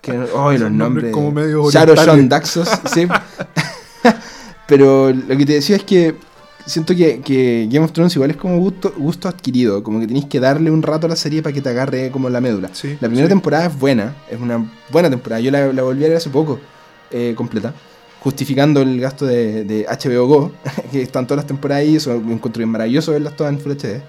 Que, 0.00 0.12
¡Ay, 0.36 0.58
los 0.58 0.70
nombres 0.70 1.12
como 1.12 1.30
medio 1.30 1.70
Shadow. 1.70 1.96
Sean 1.96 2.28
Daxos, 2.28 2.68
sí. 2.92 3.06
Pero 4.66 5.12
lo 5.12 5.36
que 5.36 5.46
te 5.46 5.52
decía 5.54 5.76
es 5.76 5.84
que 5.84 6.14
siento 6.66 6.94
que, 6.94 7.20
que 7.20 7.68
Game 7.70 7.84
of 7.84 7.92
Thrones 7.92 8.14
igual 8.16 8.30
es 8.30 8.36
como 8.36 8.58
gusto, 8.58 8.92
gusto 8.96 9.28
adquirido, 9.28 9.82
como 9.82 10.00
que 10.00 10.06
tenéis 10.06 10.26
que 10.26 10.40
darle 10.40 10.70
un 10.70 10.82
rato 10.82 11.06
a 11.06 11.10
la 11.10 11.16
serie 11.16 11.42
para 11.42 11.52
que 11.52 11.60
te 11.60 11.68
agarre 11.68 12.10
como 12.10 12.30
la 12.30 12.40
médula. 12.40 12.70
Sí, 12.72 12.96
La 13.00 13.08
primera 13.08 13.26
sí. 13.26 13.28
temporada 13.28 13.66
es 13.66 13.78
buena, 13.78 14.14
es 14.30 14.40
una 14.40 14.66
buena 14.90 15.10
temporada. 15.10 15.40
Yo 15.40 15.50
la, 15.50 15.72
la 15.72 15.82
volví 15.82 16.04
a 16.04 16.08
ver 16.08 16.16
hace 16.16 16.30
poco, 16.30 16.58
eh, 17.10 17.34
completa. 17.36 17.74
Justificando 18.24 18.80
el 18.80 18.98
gasto 18.98 19.26
de, 19.26 19.64
de 19.64 19.86
HBO 19.86 20.26
Go, 20.26 20.52
que 20.90 21.02
están 21.02 21.26
todas 21.26 21.44
las 21.44 21.46
temporadas 21.46 21.82
ahí, 21.82 21.96
eso 21.96 22.18
me 22.18 22.32
encuentro 22.32 22.58
bien 22.58 22.70
maravilloso 22.70 23.12
verlas 23.12 23.36
todas 23.36 23.52
en 23.52 23.60
Full 23.60 23.72
HD. 23.72 24.02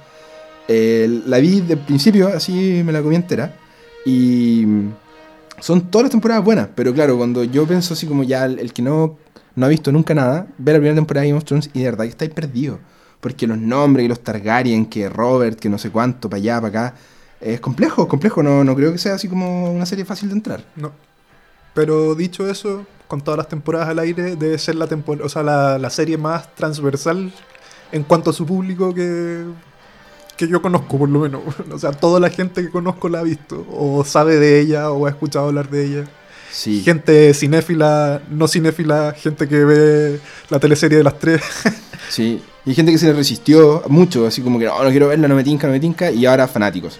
La 1.27 1.37
vi 1.39 1.59
de 1.59 1.75
principio, 1.75 2.29
así 2.29 2.81
me 2.85 2.93
la 2.93 3.01
comí 3.01 3.17
entera, 3.17 3.57
y 4.05 4.65
son 5.59 5.91
todas 5.91 6.05
las 6.05 6.11
temporadas 6.11 6.45
buenas, 6.45 6.69
pero 6.73 6.93
claro, 6.93 7.17
cuando 7.17 7.43
yo 7.43 7.67
pienso 7.67 7.93
así 7.93 8.07
como 8.07 8.23
ya 8.23 8.45
el, 8.45 8.71
que 8.71 8.81
no, 8.81 9.17
no 9.53 9.65
ha 9.65 9.69
visto 9.69 9.91
nunca 9.91 10.13
nada, 10.15 10.47
ve 10.57 10.71
la 10.71 10.79
primera 10.79 10.95
temporada 10.95 11.23
de 11.23 11.29
Game 11.31 11.37
of 11.37 11.43
Thrones 11.43 11.69
y 11.73 11.79
de 11.79 11.85
verdad 11.85 12.05
que 12.05 12.11
estáis 12.11 12.31
perdido. 12.31 12.79
Porque 13.19 13.47
los 13.47 13.57
nombres, 13.57 14.05
y 14.05 14.07
los 14.07 14.21
Targaryen, 14.21 14.85
que 14.85 15.09
Robert, 15.09 15.59
que 15.59 15.67
no 15.67 15.77
sé 15.77 15.89
cuánto, 15.89 16.29
para 16.29 16.37
allá, 16.37 16.61
para 16.61 16.67
acá, 16.67 16.95
es 17.41 17.59
complejo, 17.59 18.03
es 18.03 18.07
complejo, 18.07 18.41
no, 18.41 18.63
no 18.63 18.75
creo 18.75 18.93
que 18.93 18.97
sea 18.97 19.15
así 19.15 19.27
como 19.27 19.71
una 19.71 19.85
serie 19.85 20.05
fácil 20.05 20.29
de 20.29 20.35
entrar. 20.35 20.63
No. 20.77 20.91
Pero 21.75 22.15
dicho 22.15 22.49
eso, 22.49 22.87
con 23.07 23.21
todas 23.21 23.37
las 23.37 23.49
temporadas 23.49 23.89
al 23.89 23.99
aire, 23.99 24.35
debe 24.35 24.57
ser 24.57 24.75
la, 24.75 24.87
o 25.21 25.29
sea, 25.29 25.43
la, 25.43 25.77
la 25.77 25.89
serie 25.91 26.17
más 26.17 26.55
transversal 26.55 27.31
en 27.91 28.03
cuanto 28.03 28.31
a 28.31 28.33
su 28.33 28.45
público 28.45 28.93
que, 28.93 29.43
que 30.37 30.47
yo 30.47 30.61
conozco, 30.61 30.97
por 30.97 31.09
lo 31.09 31.19
menos. 31.19 31.41
O 31.71 31.77
sea, 31.77 31.91
toda 31.91 32.19
la 32.19 32.29
gente 32.29 32.63
que 32.63 32.69
conozco 32.69 33.09
la 33.09 33.19
ha 33.19 33.23
visto, 33.23 33.67
o 33.71 34.03
sabe 34.03 34.37
de 34.37 34.59
ella, 34.61 34.89
o 34.89 35.05
ha 35.05 35.09
escuchado 35.09 35.47
hablar 35.47 35.69
de 35.69 35.85
ella. 35.85 36.03
Sí. 36.51 36.81
Gente 36.81 37.33
cinéfila, 37.33 38.21
no 38.29 38.47
cinéfila, 38.47 39.13
gente 39.17 39.47
que 39.47 39.65
ve 39.65 40.19
la 40.49 40.59
teleserie 40.59 40.97
de 40.97 41.03
las 41.03 41.19
tres. 41.19 41.41
Sí, 42.07 42.39
y 42.65 42.75
gente 42.75 42.91
que 42.91 42.99
se 42.99 43.07
le 43.07 43.13
resistió 43.13 43.81
mucho, 43.87 44.27
así 44.27 44.43
como 44.43 44.59
que 44.59 44.65
no, 44.65 44.83
no 44.83 44.91
quiero 44.91 45.07
verla, 45.07 45.27
no 45.27 45.33
me 45.33 45.43
tinca, 45.43 45.65
no 45.65 45.73
me 45.73 45.79
tinca, 45.79 46.11
y 46.11 46.27
ahora 46.27 46.47
fanáticos. 46.47 46.99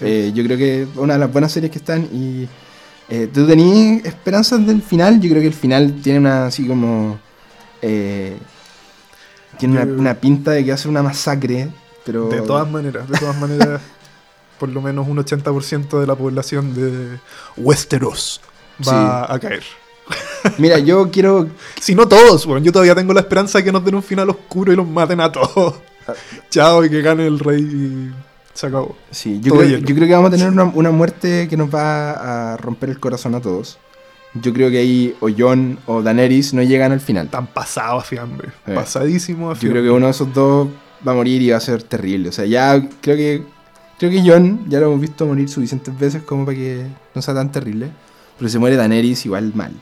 Eh, 0.00 0.32
yo 0.34 0.42
creo 0.44 0.56
que 0.56 0.86
una 0.96 1.12
de 1.12 1.20
las 1.20 1.30
buenas 1.30 1.52
series 1.52 1.70
que 1.70 1.76
están 1.78 2.08
y 2.10 2.48
eh, 3.08 3.28
tú 3.32 3.46
tenías 3.46 4.04
esperanzas 4.04 4.66
del 4.66 4.82
final, 4.82 5.20
yo 5.20 5.30
creo 5.30 5.40
que 5.40 5.48
el 5.48 5.54
final 5.54 6.00
tiene 6.02 6.18
una 6.18 6.46
así 6.46 6.66
como... 6.66 7.18
eh, 7.82 8.36
tiene 9.58 9.82
una, 9.84 10.14
pinta 10.14 10.50
de 10.50 10.64
que 10.64 10.70
va 10.70 10.74
a 10.74 10.78
ser 10.78 10.90
una 10.90 11.02
masacre, 11.02 11.68
pero... 12.04 12.28
De 12.28 12.42
todas 12.42 12.68
maneras, 12.68 13.08
de 13.08 13.18
todas 13.18 13.38
maneras, 13.38 13.80
por 14.58 14.68
lo 14.68 14.82
menos 14.82 15.08
un 15.08 15.16
80% 15.18 16.00
de 16.00 16.06
la 16.06 16.14
población 16.14 16.74
de 16.74 17.18
Westeros 17.56 18.40
va 18.86 19.32
a 19.32 19.38
caer. 19.38 19.62
Mira, 20.58 20.78
yo 20.78 21.10
quiero... 21.10 21.48
Si 21.80 21.94
no 21.94 22.06
todos, 22.06 22.44
weón. 22.46 22.62
Yo 22.62 22.72
todavía 22.72 22.94
tengo 22.94 23.12
la 23.12 23.20
esperanza 23.20 23.58
de 23.58 23.64
que 23.64 23.72
nos 23.72 23.84
den 23.84 23.94
un 23.94 24.02
final 24.02 24.30
oscuro 24.30 24.72
y 24.72 24.76
los 24.76 24.86
maten 24.86 25.20
a 25.20 25.32
todos. 25.32 25.74
Ah. 26.06 26.14
Chao, 26.50 26.84
y 26.84 26.90
que 26.90 27.02
gane 27.02 27.26
el 27.26 27.38
rey 27.38 28.12
se 28.56 28.66
acabó. 28.66 28.96
Sí, 29.10 29.40
yo 29.40 29.54
creo, 29.54 29.78
yo 29.78 29.94
creo 29.94 30.08
que 30.08 30.14
vamos 30.14 30.28
a 30.28 30.36
tener 30.36 30.48
una, 30.48 30.64
una 30.64 30.90
muerte 30.90 31.46
que 31.48 31.56
nos 31.56 31.72
va 31.74 32.52
a 32.52 32.56
romper 32.56 32.90
el 32.90 32.98
corazón 33.00 33.34
a 33.34 33.40
todos. 33.40 33.78
Yo 34.34 34.52
creo 34.52 34.70
que 34.70 34.78
ahí 34.78 35.14
o 35.20 35.28
Jon 35.36 35.78
o 35.86 36.02
Daenerys 36.02 36.52
no 36.52 36.62
llegan 36.62 36.92
al 36.92 37.00
final. 37.00 37.28
Tan 37.28 37.46
pasado 37.46 37.98
a 37.98 38.02
fiambre. 38.02 38.48
Eh. 38.66 38.74
Pasadísimo 38.74 39.50
a 39.50 39.54
Yo 39.54 39.60
fiambre. 39.60 39.80
creo 39.80 39.92
que 39.92 39.96
uno 39.96 40.06
de 40.06 40.12
esos 40.12 40.32
dos 40.32 40.68
va 41.06 41.12
a 41.12 41.14
morir 41.14 41.40
y 41.42 41.50
va 41.50 41.56
a 41.56 41.60
ser 41.60 41.82
terrible. 41.82 42.28
O 42.28 42.32
sea, 42.32 42.44
ya 42.44 42.86
creo 43.00 43.16
que 43.16 43.42
creo 43.98 44.10
que 44.10 44.28
Jon 44.28 44.68
ya 44.68 44.80
lo 44.80 44.86
hemos 44.86 45.00
visto 45.00 45.26
morir 45.26 45.48
suficientes 45.48 45.98
veces 45.98 46.22
como 46.22 46.44
para 46.44 46.56
que 46.56 46.86
no 47.14 47.22
sea 47.22 47.34
tan 47.34 47.50
terrible. 47.50 47.90
Pero 48.38 48.50
se 48.50 48.58
muere 48.58 48.76
Daenerys 48.76 49.24
igual 49.24 49.52
mal. 49.54 49.72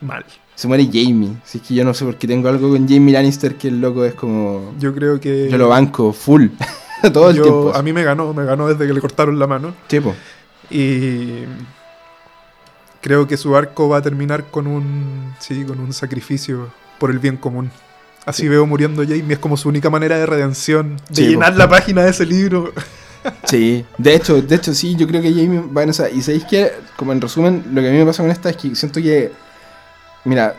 Mal. 0.00 0.24
Se 0.56 0.66
muere 0.66 0.86
Jamie. 0.92 1.36
Si 1.44 1.58
es 1.58 1.64
que 1.66 1.74
yo 1.74 1.84
no 1.84 1.94
sé 1.94 2.04
por 2.04 2.16
qué 2.16 2.26
tengo 2.26 2.48
algo 2.48 2.68
con 2.68 2.88
Jamie 2.88 3.12
Lannister 3.14 3.54
que 3.54 3.68
el 3.68 3.80
loco 3.80 4.04
es 4.04 4.14
como... 4.14 4.74
Yo 4.78 4.94
creo 4.94 5.20
que. 5.20 5.48
Yo 5.50 5.56
lo 5.56 5.68
banco 5.68 6.12
full. 6.12 6.48
Todo 7.12 7.30
el 7.30 7.36
yo- 7.36 7.42
tiempo. 7.42 7.72
A 7.74 7.82
mí 7.82 7.92
me 7.92 8.02
ganó, 8.04 8.32
me 8.34 8.44
ganó 8.44 8.68
desde 8.68 8.86
que 8.86 8.92
le 8.92 9.00
cortaron 9.00 9.38
la 9.38 9.46
mano. 9.46 9.74
Chepo. 9.88 10.14
Y. 10.70 11.44
Creo 13.00 13.26
que 13.26 13.36
su 13.36 13.56
arco 13.56 13.88
va 13.88 13.98
a 13.98 14.02
terminar 14.02 14.44
con 14.50 14.66
un. 14.66 15.34
Sí, 15.38 15.64
con 15.64 15.80
un 15.80 15.92
sacrificio 15.92 16.70
por 16.98 17.10
el 17.10 17.18
bien 17.18 17.36
común. 17.36 17.70
Así 18.26 18.46
veo 18.48 18.66
muriendo 18.66 19.02
Jamie, 19.02 19.24
es 19.32 19.38
como 19.38 19.56
su 19.56 19.68
única 19.70 19.88
manera 19.88 20.18
de 20.18 20.26
redención, 20.26 20.96
de 21.08 21.14
Sí, 21.14 21.26
llenar 21.28 21.52
po. 21.54 21.58
la 21.58 21.68
página 21.68 22.02
de 22.02 22.10
ese 22.10 22.26
libro. 22.26 22.72
Sí, 23.44 23.84
de 23.98 24.14
hecho, 24.14 24.40
de 24.40 24.54
hecho 24.56 24.72
sí, 24.72 24.96
yo 24.96 25.06
creo 25.06 25.20
que 25.20 25.28
Jamie 25.28 25.62
va 25.76 25.82
en 25.82 25.90
esa. 25.90 26.08
Y 26.08 26.22
sabéis 26.22 26.46
que, 26.46 26.72
como 26.96 27.12
en 27.12 27.20
resumen, 27.20 27.62
lo 27.70 27.82
que 27.82 27.88
a 27.88 27.92
mí 27.92 27.98
me 27.98 28.06
pasa 28.06 28.22
con 28.22 28.30
esta 28.32 28.48
es 28.48 28.56
que 28.56 28.74
siento 28.74 28.98
que. 29.02 29.30
Mira, 30.24 30.54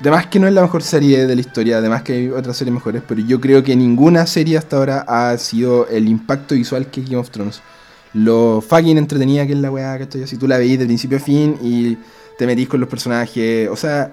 además 0.00 0.26
que 0.26 0.38
no 0.38 0.46
es 0.46 0.54
la 0.54 0.62
mejor 0.62 0.82
serie 0.82 1.26
de 1.26 1.34
la 1.34 1.40
historia, 1.40 1.78
además 1.78 2.02
que 2.02 2.12
hay 2.12 2.28
otras 2.28 2.56
series 2.56 2.74
mejores, 2.74 3.02
pero 3.06 3.20
yo 3.20 3.40
creo 3.40 3.62
que 3.62 3.74
ninguna 3.76 4.26
serie 4.26 4.58
hasta 4.58 4.76
ahora 4.76 5.04
ha 5.06 5.36
sido 5.38 5.88
el 5.88 6.08
impacto 6.08 6.54
visual 6.54 6.86
que 6.86 7.02
Game 7.02 7.16
of 7.16 7.30
Thrones. 7.30 7.60
Lo 8.14 8.60
fucking 8.66 8.96
entretenida 8.96 9.46
que 9.46 9.52
es 9.52 9.58
la 9.58 9.70
weá, 9.70 9.98
¿cachai? 9.98 10.26
Si 10.26 10.36
tú 10.36 10.48
la 10.48 10.58
veís 10.58 10.78
de 10.78 10.86
principio 10.86 11.18
a 11.18 11.20
fin 11.20 11.56
y 11.62 11.98
te 12.38 12.46
metís 12.46 12.68
con 12.68 12.80
los 12.80 12.88
personajes. 12.88 13.68
O 13.68 13.76
sea, 13.76 14.12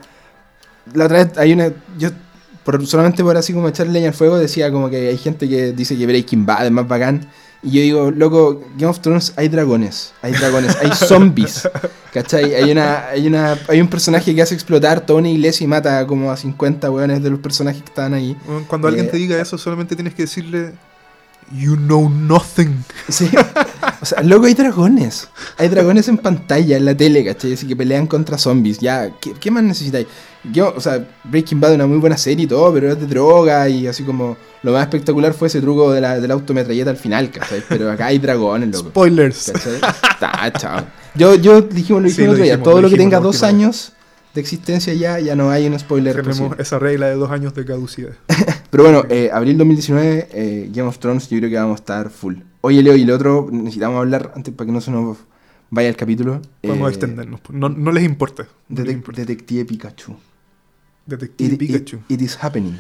la 0.94 1.06
otra 1.06 1.24
vez 1.24 1.38
hay 1.38 1.54
una. 1.54 1.72
Yo, 1.98 2.10
por, 2.66 2.86
solamente 2.88 3.24
por 3.24 3.38
así 3.38 3.54
como 3.54 3.70
echar 3.70 3.88
leña 3.88 4.10
al 4.10 4.14
fuego, 4.14 4.38
decía 4.38 4.72
como 4.72 4.90
que 4.90 5.10
hay 5.10 5.18
gente 5.18 5.48
que 5.48 5.72
dice 5.72 5.96
que 5.98 6.06
Breaking 6.06 6.46
Bad 6.46 6.66
es 6.66 6.72
más 6.72 6.88
bacán. 6.88 7.28
Y 7.64 7.72
yo 7.72 7.82
digo, 7.82 8.12
loco, 8.12 8.62
Game 8.76 8.88
of 8.88 9.00
Thrones 9.00 9.34
hay 9.38 9.48
dragones, 9.48 10.14
hay 10.22 10.34
dragones, 10.34 10.76
hay 10.76 10.92
zombies, 11.08 11.68
¿cachai? 12.14 12.54
Hay, 12.54 12.72
una, 12.72 13.08
hay, 13.08 13.26
una, 13.26 13.58
hay 13.68 13.82
un 13.82 13.88
personaje 13.88 14.36
que 14.36 14.42
hace 14.42 14.54
explotar 14.54 15.06
toda 15.06 15.20
una 15.20 15.30
iglesia 15.30 15.64
y 15.64 15.68
mata 15.68 16.06
como 16.06 16.32
a 16.32 16.38
50 16.38 16.92
weones 16.92 17.24
de 17.24 17.30
los 17.30 17.40
personajes 17.40 17.82
que 17.82 17.90
estaban 17.90 18.14
ahí. 18.14 18.38
Cuando 18.68 18.88
alguien 18.88 19.06
Eh, 19.08 19.10
te 19.10 19.18
diga 19.18 19.40
eso, 19.42 19.58
solamente 19.58 19.96
tienes 19.96 20.14
que 20.14 20.24
decirle. 20.24 20.74
You 21.52 21.76
know 21.76 22.10
nothing. 22.10 22.84
Sí. 23.08 23.30
O 24.02 24.06
sea, 24.06 24.22
loco, 24.24 24.48
hay 24.48 24.54
dragones. 24.56 25.30
Hay 25.58 25.70
dragones 25.70 26.08
en 26.08 26.18
pantalla, 26.18 26.76
en 26.78 26.86
la 26.86 26.96
tele, 26.96 27.24
¿cachai? 27.24 27.54
Así 27.54 27.68
que 27.68 27.76
pelean 27.76 28.08
contra 28.08 28.38
zombies. 28.38 28.80
Ya, 28.80 29.12
¿qué, 29.20 29.34
qué 29.34 29.52
más 29.52 29.64
necesitáis? 29.64 30.08
Yo, 30.52 30.74
o 30.76 30.80
sea, 30.80 31.08
Breaking 31.24 31.60
Bad 31.60 31.72
es 31.72 31.76
una 31.76 31.88
muy 31.88 31.98
buena 31.98 32.18
serie 32.18 32.46
y 32.46 32.48
todo, 32.48 32.74
pero 32.74 32.92
es 32.92 33.00
de 33.00 33.08
droga 33.08 33.70
y 33.70 33.88
así 33.88 34.04
como... 34.04 34.38
Lo 34.64 34.72
más 34.72 34.82
espectacular 34.82 35.34
fue 35.34 35.48
ese 35.48 35.62
truco 35.62 35.92
de 35.92 36.02
la, 36.02 36.20
del 36.20 36.32
autometralleta 36.32 36.90
al 36.90 36.98
final, 36.98 37.30
¿cachai? 37.30 37.64
Pero 37.70 37.92
acá 37.92 38.08
hay 38.08 38.18
dragones, 38.18 38.72
loco. 38.72 38.90
Spoilers. 38.90 39.52
¿Cachai? 39.52 39.76
Está, 39.76 40.54
chao. 40.58 40.86
Yo, 41.14 41.36
yo 41.36 41.62
dijimos, 41.62 42.02
lo 42.02 42.10
Sí, 42.10 42.16
dijimos 42.16 42.38
lo 42.38 42.44
dijimos, 42.44 42.64
todo 42.64 42.76
lo 42.76 42.82
lo 42.82 42.90
que 42.90 42.98
tenga 42.98 43.18
la 43.18 43.24
dos 43.24 43.44
años 43.44 43.94
de 44.36 44.42
existencia 44.42 44.94
ya, 44.94 45.20
ya 45.20 45.36
no 45.36 45.50
hay 45.50 45.66
un 45.66 45.80
spoiler 45.80 46.16
Tenemos 46.22 46.60
esa 46.60 46.78
regla 46.78 47.08
de 47.08 47.16
dos 47.16 47.32
años 47.32 47.56
de 47.56 47.66
caducidad. 47.66 48.12
Pero 48.70 48.84
bueno, 48.84 49.04
eh, 49.10 49.30
abril 49.34 49.58
2019, 49.58 50.28
eh, 50.32 50.70
Game 50.74 50.88
of 50.88 51.00
Thrones, 51.00 51.30
yo 51.30 51.38
creo 51.40 51.50
que 51.50 51.56
vamos 51.56 51.74
a 51.80 51.82
estar 51.82 52.10
full. 52.10 52.36
Oye, 52.62 52.84
Leo, 52.84 52.96
y 52.96 53.04
el 53.04 53.12
otro, 53.12 53.48
necesitamos 53.52 53.98
hablar 53.98 54.32
antes 54.36 54.54
para 54.54 54.66
que 54.68 54.72
no 54.74 54.82
se 54.82 54.92
nos 54.92 55.18
vaya 55.70 55.88
el 55.90 55.96
capítulo. 55.96 56.42
Podemos 56.62 56.90
Eh, 56.90 56.92
extendernos. 56.92 57.40
No, 57.50 57.70
no 57.70 57.92
les 57.92 58.04
importa. 58.04 58.46
No 58.70 58.84
les 58.84 58.94
importa. 58.94 59.22
Detective 59.22 59.66
Pikachu. 59.66 60.16
Detective 61.06 61.54
It, 61.54 61.60
Pikachu. 61.60 61.98
it- 61.98 62.12
it 62.12 62.22
is 62.22 62.38
happening. 62.44 62.74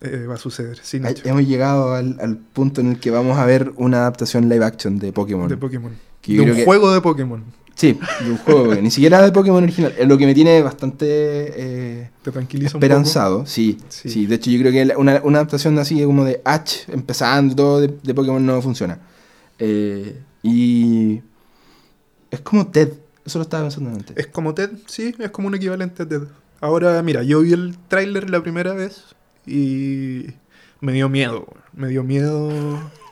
Eh, 0.00 0.26
va 0.28 0.34
a 0.34 0.38
suceder. 0.38 0.78
Sí, 0.82 1.00
Nacho. 1.00 1.28
hemos 1.28 1.42
llegado 1.46 1.94
al, 1.94 2.16
al 2.20 2.36
punto 2.36 2.80
en 2.80 2.86
el 2.92 3.00
que 3.00 3.10
vamos 3.10 3.36
a 3.36 3.44
ver 3.44 3.72
una 3.76 3.98
adaptación 3.98 4.48
live 4.48 4.64
action 4.64 4.98
de 4.98 5.12
Pokémon. 5.12 5.48
De 5.48 5.56
Pokémon. 5.56 5.92
Que 6.22 6.34
De 6.34 6.40
un 6.42 6.54
que- 6.54 6.64
juego 6.64 6.92
de 6.92 7.00
Pokémon. 7.00 7.42
Sí, 7.78 7.96
de 8.24 8.30
un 8.32 8.38
juego, 8.38 8.64
porque 8.64 8.82
ni 8.82 8.90
siquiera 8.90 9.22
de 9.22 9.30
Pokémon 9.30 9.62
original. 9.62 9.94
Es 9.96 10.08
lo 10.08 10.18
que 10.18 10.26
me 10.26 10.34
tiene 10.34 10.60
bastante 10.62 11.06
eh, 11.06 12.10
Te 12.22 12.32
tranquiliza 12.32 12.76
un 12.76 12.82
esperanzado. 12.82 13.46
Sí, 13.46 13.78
sí, 13.88 14.08
Sí. 14.08 14.26
De 14.26 14.34
hecho, 14.34 14.50
yo 14.50 14.58
creo 14.58 14.72
que 14.72 14.96
una, 14.96 15.20
una 15.22 15.38
adaptación 15.38 15.78
así 15.78 16.02
como 16.02 16.24
de 16.24 16.42
Ash, 16.44 16.88
empezando 16.88 17.80
de, 17.80 17.94
de 18.02 18.14
Pokémon 18.14 18.44
no 18.44 18.60
funciona. 18.60 18.98
Eh, 19.60 20.20
y 20.42 21.22
es 22.32 22.40
como 22.40 22.66
Ted. 22.66 22.94
Eso 23.24 23.38
lo 23.38 23.44
estaba 23.44 23.62
pensando 23.62 23.90
antes. 23.90 24.16
Es 24.16 24.26
como 24.26 24.54
Ted, 24.54 24.70
sí, 24.86 25.14
es 25.16 25.30
como 25.30 25.46
un 25.46 25.54
equivalente 25.54 26.02
a 26.02 26.08
Ted. 26.08 26.22
Ahora, 26.60 27.00
mira, 27.04 27.22
yo 27.22 27.42
vi 27.42 27.52
el 27.52 27.78
tráiler 27.86 28.28
la 28.28 28.42
primera 28.42 28.72
vez 28.72 29.14
y 29.46 30.26
me 30.80 30.92
dio 30.92 31.08
miedo. 31.08 31.46
Me 31.74 31.86
dio 31.86 32.02
miedo 32.02 32.50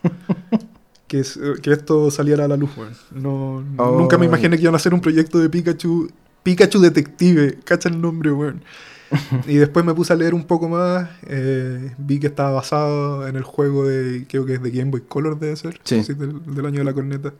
que, 1.09 1.21
es- 1.21 1.39
que 1.63 1.73
esto 1.73 2.11
saliera 2.11 2.45
a 2.45 2.49
la 2.49 2.57
luz. 2.57 2.71
weón. 2.77 2.93
No, 3.13 3.65
Oh. 3.79 3.99
Nunca 3.99 4.19
me 4.19 4.27
imaginé 4.27 4.57
que 4.57 4.63
iban 4.63 4.75
a 4.75 4.77
hacer 4.77 4.95
un 4.95 5.01
proyecto 5.01 5.39
de 5.39 5.49
Pikachu. 5.49 6.11
Pikachu 6.43 6.79
Detective, 6.81 7.59
cacha 7.65 7.89
el 7.89 8.01
nombre, 8.01 8.31
weón. 8.33 8.63
y 9.47 9.55
después 9.55 9.85
me 9.85 9.95
puse 9.95 10.13
a 10.13 10.17
leer 10.17 10.35
un 10.35 10.45
poco 10.45 10.69
más. 10.69 11.09
eh, 11.29 11.93
vi 11.99 12.19
que 12.19 12.27
estaba 12.27 12.51
basado 12.51 13.27
en 13.29 13.37
el 13.37 13.43
juego 13.45 13.87
de, 13.87 14.27
creo 14.29 14.45
que 14.47 14.55
es 14.55 14.63
de 14.63 14.71
Game 14.71 14.91
Boy 14.91 15.03
Color, 15.07 15.39
debe 15.39 15.55
ser. 15.57 15.81
Sí. 15.85 16.03
del, 16.15 16.43
del 16.55 16.67
año 16.67 16.79
de 16.79 16.85
la 16.85 16.93
corneta. 16.93 17.33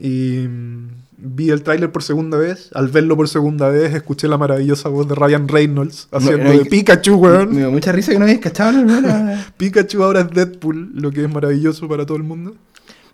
Y 0.00 0.46
mm, 0.48 0.88
vi 1.18 1.50
el 1.50 1.62
tráiler 1.62 1.92
por 1.92 2.02
segunda 2.02 2.38
vez. 2.38 2.70
Al 2.74 2.88
verlo 2.88 3.16
por 3.16 3.28
segunda 3.28 3.68
vez, 3.68 3.94
escuché 3.94 4.26
la 4.28 4.38
maravillosa 4.38 4.88
voz 4.88 5.06
de 5.08 5.14
Ryan 5.14 5.46
Reynolds 5.46 6.08
haciendo 6.10 6.44
no, 6.44 6.58
de 6.58 6.64
Pikachu, 6.64 7.12
Me 7.12 7.16
weón. 7.28 7.54
dio 7.56 7.70
mucha 7.70 7.92
risa 7.92 8.12
que 8.12 8.18
no 8.18 8.24
habías 8.24 8.40
cachado 8.40 8.72
primera. 8.82 9.46
Pikachu 9.56 10.02
ahora 10.02 10.20
es 10.22 10.30
Deadpool, 10.30 10.92
lo 10.94 11.10
que 11.10 11.22
es 11.24 11.30
maravilloso 11.32 11.86
para 11.88 12.06
todo 12.06 12.16
el 12.16 12.22
mundo. 12.24 12.54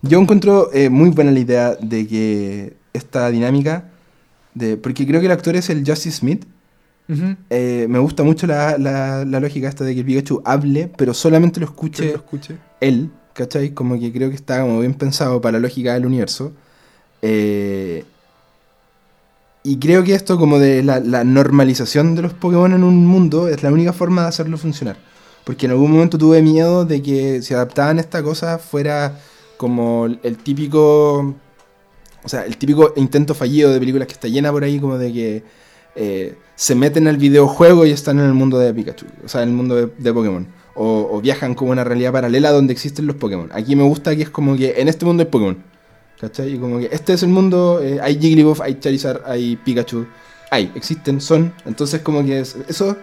Yo 0.02 0.21
encuentro 0.21 0.71
eh, 0.73 0.88
muy 0.90 1.11
buena 1.11 1.33
la 1.33 1.40
idea 1.40 1.75
de 1.75 2.07
que 2.07 2.76
esta 2.93 3.28
dinámica, 3.31 3.90
de, 4.55 4.76
porque 4.76 5.07
creo 5.07 5.21
que 5.21 5.26
el 5.26 5.33
actor 5.33 5.57
es 5.57 5.69
el 5.71 5.78
Justice 5.85 6.19
Smith. 6.19 6.45
Eh, 7.50 7.87
me 7.88 7.99
gusta 8.00 8.25
mucho 8.25 8.47
la, 8.49 8.78
la- 8.78 9.25
la 9.25 9.38
lógica 9.40 9.69
esta 9.69 9.85
de 9.85 9.95
que 9.95 10.00
el 10.00 10.07
Pikachu 10.07 10.43
hable, 10.45 10.90
pero 10.97 11.14
solamente 11.14 11.61
lo 11.61 11.66
escuche 11.66 12.12
lo 12.12 12.25
él, 12.81 13.11
¿cachai? 13.33 13.71
Como 13.75 13.99
que 13.99 14.12
creo 14.12 14.28
que 14.28 14.35
está 14.35 14.61
como 14.61 14.81
bien 14.81 14.95
pensado 14.95 15.40
para 15.40 15.59
la 15.59 15.62
lógica 15.62 15.95
del 15.95 16.05
universo. 16.07 16.52
Eh, 17.23 18.04
y 19.66 19.78
creo 19.78 20.04
que 20.04 20.14
esto 20.14 20.38
como 20.38 20.61
de 20.61 20.85
la, 20.85 21.00
normalización 21.25 22.14
de 22.14 22.23
los 22.23 22.32
Pokémon 22.32 22.73
en 22.73 22.85
un 22.85 23.04
mundo 23.04 23.49
es 23.49 23.64
la 23.64 23.73
única 23.73 23.92
forma 23.92 24.23
de 24.23 24.28
hacerlo 24.28 24.58
funcionar. 24.58 24.96
Porque 25.42 25.66
en 25.66 25.73
algún 25.73 25.90
momento 25.90 26.18
tuve 26.18 26.40
miedo 26.40 26.85
de 26.85 27.02
que 27.02 27.42
si 27.42 27.52
adaptaban 27.52 27.99
esta 27.99 28.23
cosa 28.23 28.58
fuera 28.58 29.18
como 29.56 30.06
el 30.06 30.37
típico... 30.38 31.35
O 32.23 32.28
sea, 32.28 32.44
el 32.44 32.56
típico 32.58 32.92
intento 32.94 33.35
fallido 33.35 33.73
de 33.73 33.80
películas 33.80 34.06
que 34.06 34.14
está 34.14 34.28
llena 34.28 34.52
por 34.52 34.62
ahí 34.62 34.78
como 34.78 34.99
de 34.99 35.12
que 35.12 35.42
eh, 35.96 36.37
se 36.54 36.76
meten 36.76 37.08
al 37.08 37.16
videojuego 37.16 37.87
y 37.87 37.90
están 37.90 38.20
en 38.20 38.26
el 38.26 38.35
mundo 38.35 38.61
de 38.61 38.73
Pikachu. 38.73 39.06
O 39.25 39.28
sea, 39.28 39.42
en 39.42 39.49
el 39.49 39.54
mundo 39.56 39.75
de, 39.75 39.87
de 39.99 40.12
Pokémon. 40.12 40.46
O, 40.76 41.08
o 41.11 41.20
viajan 41.20 41.56
como 41.56 41.73
una 41.73 41.82
realidad 41.82 42.12
paralela 42.12 42.52
donde 42.52 42.73
existen 42.73 43.08
los 43.08 43.16
Pokémon. 43.16 43.50
Aquí 43.52 43.75
me 43.75 43.82
gusta 43.82 44.14
que 44.14 44.23
es 44.23 44.30
como 44.30 44.56
que 44.56 44.80
en 44.80 44.87
este 44.87 45.04
mundo 45.04 45.25
hay 45.25 45.28
Pokémon. 45.28 45.75
¿Cachai? 46.20 46.54
Y 46.54 46.58
como 46.58 46.78
que 46.78 46.88
este 46.92 47.12
es 47.12 47.23
el 47.23 47.28
mundo, 47.28 47.80
eh, 47.82 47.99
hay 48.02 48.18
Jigglypuff, 48.18 48.61
hay 48.61 48.78
Charizard, 48.80 49.20
hay 49.26 49.56
Pikachu. 49.56 50.06
Hay, 50.50 50.73
existen, 50.75 51.20
son. 51.20 51.52
Entonces 51.66 52.00
como 52.00 52.25
que 52.25 52.40
es- 52.40 52.56
eso 52.68 52.96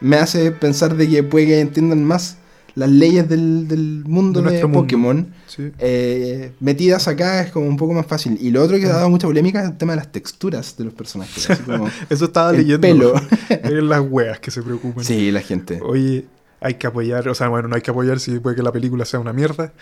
me 0.00 0.16
hace 0.16 0.50
pensar 0.52 0.96
de 0.96 1.08
que 1.08 1.22
puede 1.22 1.46
que 1.46 1.60
entiendan 1.60 2.04
más 2.04 2.36
las 2.76 2.88
leyes 2.88 3.28
del, 3.28 3.66
del 3.66 4.04
mundo 4.06 4.40
De 4.42 4.52
de, 4.58 4.62
mundo. 4.64 4.78
Pokémon. 4.82 5.26
Sí. 5.48 5.72
eh, 5.80 6.52
metidas 6.60 7.08
acá 7.08 7.42
es 7.42 7.50
como 7.50 7.66
un 7.66 7.76
poco 7.76 7.92
más 7.92 8.06
fácil. 8.06 8.38
Y 8.40 8.50
lo 8.50 8.62
otro 8.62 8.78
que 8.78 8.86
ha 8.86 8.90
dado 8.90 9.10
mucha 9.10 9.26
polémica 9.26 9.60
es 9.62 9.70
el 9.70 9.76
tema 9.76 9.92
de 9.92 9.96
las 9.96 10.12
texturas 10.12 10.76
de 10.76 10.84
los 10.84 10.94
personajes. 10.94 11.50
Así 11.50 11.62
como 11.64 11.88
Eso 12.10 12.26
estaba 12.26 12.50
el 12.50 12.58
leyendo. 12.58 12.80
pelo. 12.80 13.14
Las 13.82 14.00
weas 14.08 14.38
que 14.38 14.52
se 14.52 14.62
preocupan. 14.62 15.04
Sí, 15.04 15.32
la 15.32 15.40
gente. 15.40 15.80
Oye, 15.82 16.26
hay 16.60 16.74
que 16.74 16.86
apoyar, 16.86 17.28
o 17.28 17.34
sea, 17.34 17.48
bueno, 17.48 17.68
no 17.68 17.76
hay 17.76 17.82
que 17.82 17.90
apoyar 17.90 18.20
si 18.20 18.38
puede 18.38 18.56
que 18.56 18.62
la 18.62 18.72
película 18.72 19.04
sea 19.04 19.18
una 19.18 19.32
mierda, 19.32 19.72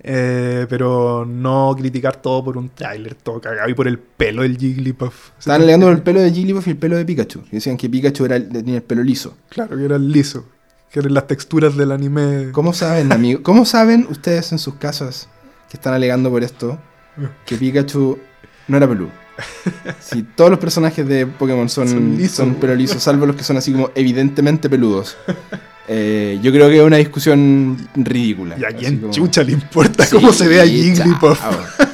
eh, 0.00 0.66
pero 0.68 1.24
no 1.24 1.74
criticar 1.78 2.16
todo 2.16 2.44
por 2.44 2.56
un 2.56 2.70
tráiler 2.70 3.14
todo 3.14 3.40
cagado 3.40 3.68
y 3.68 3.74
por 3.74 3.86
el 3.86 3.98
pelo 3.98 4.42
del 4.42 4.58
Jigglypuff. 4.58 5.30
Estaban 5.38 5.62
alegando 5.62 5.88
el 5.90 6.02
pelo 6.02 6.20
de 6.20 6.32
Jigglypuff 6.32 6.66
y 6.66 6.70
el 6.70 6.76
pelo 6.76 6.96
de 6.96 7.04
Pikachu. 7.04 7.44
Y 7.50 7.56
decían 7.56 7.76
que 7.76 7.88
Pikachu 7.88 8.24
era, 8.24 8.48
tenía 8.48 8.76
el 8.76 8.82
pelo 8.82 9.02
liso. 9.02 9.36
Claro, 9.48 9.76
que 9.76 9.84
era 9.84 9.96
liso, 9.96 10.44
que 10.90 10.98
eran 10.98 11.14
las 11.14 11.26
texturas 11.28 11.76
del 11.76 11.92
anime. 11.92 12.50
¿Cómo 12.52 12.72
saben, 12.72 13.12
amigo? 13.12 13.42
¿Cómo 13.42 13.64
saben 13.64 14.06
ustedes 14.10 14.50
en 14.52 14.58
sus 14.58 14.74
casas 14.74 15.28
que 15.70 15.76
están 15.76 15.94
alegando 15.94 16.30
por 16.30 16.42
esto 16.42 16.78
que 17.46 17.56
Pikachu 17.56 18.18
no 18.66 18.76
era 18.76 18.88
peludo? 18.88 19.23
Si 20.00 20.22
todos 20.22 20.50
los 20.50 20.58
personajes 20.58 21.06
de 21.06 21.26
Pokémon 21.26 21.68
son, 21.68 21.88
Son 21.88 21.98
son, 21.98 22.16
lisos. 22.16 22.48
pelo 22.60 22.74
liso, 22.74 23.00
salvo 23.00 23.26
los 23.26 23.36
que 23.36 23.44
son 23.44 23.56
así 23.56 23.72
como 23.72 23.90
evidentemente 23.94 24.68
peludos. 24.70 25.16
Eh, 25.88 26.38
yo 26.42 26.50
creo 26.52 26.68
que 26.68 26.76
es 26.78 26.82
una 26.82 26.96
discusión 26.96 27.76
ridícula. 27.94 28.56
¿Y 28.58 28.64
a 28.64 28.68
quién 28.68 28.98
como- 29.00 29.12
chucha 29.12 29.42
le 29.42 29.52
importa 29.52 30.04
Sí, 30.06 30.14
cómo 30.16 30.32
se 30.32 30.48
ve 30.48 30.60
a 30.60 30.66
Jigglypuff? 30.66 31.38
chao. 31.40 31.52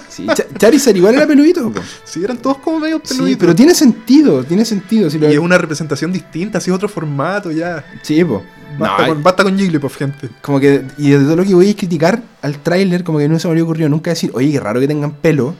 Sí, 0.08 0.26
Cha- 0.26 0.44
Charizard 0.58 0.96
igual 0.96 1.14
era 1.14 1.26
peludito. 1.26 1.70
po. 1.72 1.80
Sí, 2.04 2.22
eran 2.22 2.36
todos 2.38 2.58
como 2.58 2.78
medio 2.80 3.00
Sí, 3.02 3.14
peluditos. 3.14 3.40
pero 3.40 3.54
tiene 3.54 3.74
sentido, 3.74 4.44
tiene 4.44 4.64
sentido. 4.64 5.08
Si 5.08 5.18
lo- 5.18 5.28
Y 5.30 5.32
es 5.32 5.38
una 5.38 5.56
representación 5.58 6.12
distinta, 6.12 6.58
así 6.58 6.70
es 6.70 6.74
otro 6.76 6.88
formato 6.88 7.50
ya. 7.50 7.84
Sí, 8.02 8.22
po. 8.24 8.42
Basta, 8.78 9.02
No, 9.06 9.14
con, 9.14 9.22
basta 9.22 9.42
con 9.44 9.58
Jigglypuff, 9.58 9.96
gente. 9.96 10.28
Como 10.42 10.60
que, 10.60 10.82
y 10.98 11.10
de 11.10 11.18
todo 11.18 11.36
lo 11.36 11.44
que 11.44 11.54
voy 11.54 11.70
a 11.70 11.76
criticar 11.76 12.22
al 12.42 12.58
tráiler, 12.58 13.02
como 13.02 13.18
que 13.18 13.28
no 13.28 13.38
se 13.38 13.46
me 13.48 13.50
habría 13.52 13.64
ocurrido 13.64 13.88
nunca 13.88 14.10
decir, 14.10 14.30
oye, 14.34 14.52
qué 14.52 14.60
raro 14.60 14.78
que 14.80 14.86
tengan 14.88 15.12
pelo. 15.12 15.54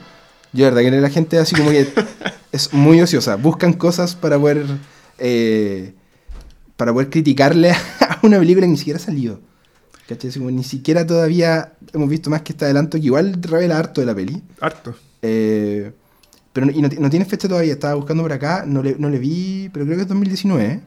Yo, 0.53 0.65
verdad, 0.65 0.81
que 0.81 0.91
la 0.91 1.09
gente 1.09 1.37
así 1.37 1.55
como 1.55 1.69
que 1.71 1.87
es 2.51 2.73
muy 2.73 3.01
ociosa. 3.01 3.35
Buscan 3.35 3.73
cosas 3.73 4.15
para 4.15 4.37
poder, 4.37 4.65
eh, 5.17 5.93
para 6.77 6.93
poder 6.93 7.09
criticarle 7.09 7.71
a 7.71 8.19
una 8.23 8.39
película 8.39 8.65
que 8.65 8.71
ni 8.71 8.77
siquiera 8.77 8.97
ha 8.97 9.03
salido. 9.03 9.39
¿Cachai? 10.07 10.31
Como 10.33 10.51
ni 10.51 10.63
siquiera 10.63 11.05
todavía 11.05 11.73
hemos 11.93 12.09
visto 12.09 12.29
más 12.29 12.41
que 12.41 12.51
este 12.53 12.65
adelanto, 12.65 12.97
que 12.97 13.05
igual 13.05 13.37
revela 13.41 13.77
harto 13.77 14.01
de 14.01 14.07
la 14.07 14.15
peli. 14.15 14.41
Harto. 14.59 14.95
Eh, 15.21 15.91
pero 16.53 16.65
no, 16.65 16.71
y 16.71 16.81
no, 16.81 16.89
no 16.99 17.09
tiene 17.09 17.25
fecha 17.25 17.47
todavía, 17.47 17.73
estaba 17.73 17.93
buscando 17.93 18.23
por 18.23 18.33
acá, 18.33 18.65
no 18.67 18.83
le, 18.83 18.95
no 18.97 19.09
le 19.09 19.19
vi, 19.19 19.69
pero 19.71 19.85
creo 19.85 19.97
que 19.97 20.03
es 20.03 20.07
2019. 20.09 20.65
¿eh? 20.65 20.81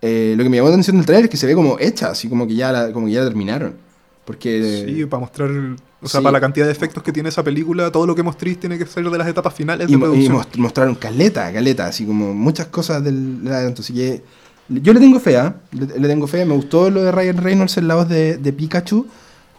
Eh, 0.00 0.34
lo 0.36 0.42
que 0.44 0.50
me 0.50 0.56
llamó 0.56 0.68
la 0.68 0.74
atención 0.74 0.96
del 0.96 1.06
trailer 1.06 1.24
es 1.24 1.30
que 1.30 1.36
se 1.36 1.46
ve 1.46 1.54
como 1.54 1.78
hecha, 1.78 2.10
así 2.10 2.28
como 2.28 2.46
que 2.46 2.54
ya 2.54 2.72
la, 2.72 2.92
como 2.92 3.06
que 3.06 3.12
ya 3.12 3.20
la 3.20 3.28
terminaron. 3.28 3.76
Porque 4.28 4.84
Sí, 4.86 5.06
para 5.06 5.20
mostrar, 5.20 5.48
o 5.50 6.06
sea, 6.08 6.20
sí. 6.20 6.22
para 6.24 6.32
la 6.32 6.40
cantidad 6.40 6.66
de 6.66 6.72
efectos 6.72 7.02
que 7.02 7.12
tiene 7.12 7.30
esa 7.30 7.42
película, 7.42 7.90
todo 7.90 8.06
lo 8.06 8.14
que 8.14 8.22
mostréis 8.22 8.60
tiene 8.60 8.76
que 8.78 8.84
ser 8.84 9.08
de 9.08 9.16
las 9.18 9.26
etapas 9.26 9.54
finales 9.54 9.88
y, 9.88 9.92
de 9.92 9.96
y 9.96 10.00
producción. 10.00 10.32
mos- 10.34 10.46
mostraron 10.58 10.94
caleta, 10.96 11.50
caleta, 11.52 11.86
así 11.86 12.04
como 12.04 12.34
muchas 12.34 12.66
cosas 12.66 13.02
del, 13.02 13.42
del 13.42 13.52
adelanto. 13.54 13.80
Así 13.80 13.94
que 13.94 14.22
yo 14.68 14.92
le 14.92 15.00
tengo 15.00 15.18
fe, 15.18 15.38
¿ah? 15.38 15.56
le, 15.72 15.98
le 15.98 16.08
tengo 16.08 16.26
fe. 16.26 16.44
Me 16.44 16.54
gustó 16.54 16.90
lo 16.90 17.02
de 17.02 17.10
Ryan 17.10 17.38
Reynolds 17.38 17.78
en 17.78 17.88
la 17.88 17.94
voz 17.94 18.08
de, 18.08 18.36
de 18.36 18.52
Pikachu. 18.52 19.06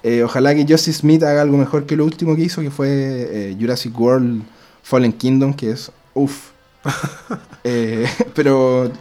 Eh, 0.03 0.21
ojalá 0.23 0.53
que 0.53 0.65
Justin 0.69 0.93
Smith 0.93 1.23
haga 1.23 1.41
algo 1.41 1.57
mejor 1.57 1.85
que 1.87 1.95
lo 1.97 2.05
último 2.05 2.35
que 2.35 2.43
hizo, 2.43 2.61
que 2.61 2.69
fue 2.71 2.87
eh, 2.89 3.57
Jurassic 3.59 3.99
World 3.99 4.43
Fallen 4.83 5.11
Kingdom, 5.13 5.53
que 5.53 5.71
es 5.71 5.91
uff. 6.13 6.51
Eh, 7.63 8.07
pero 8.35 8.91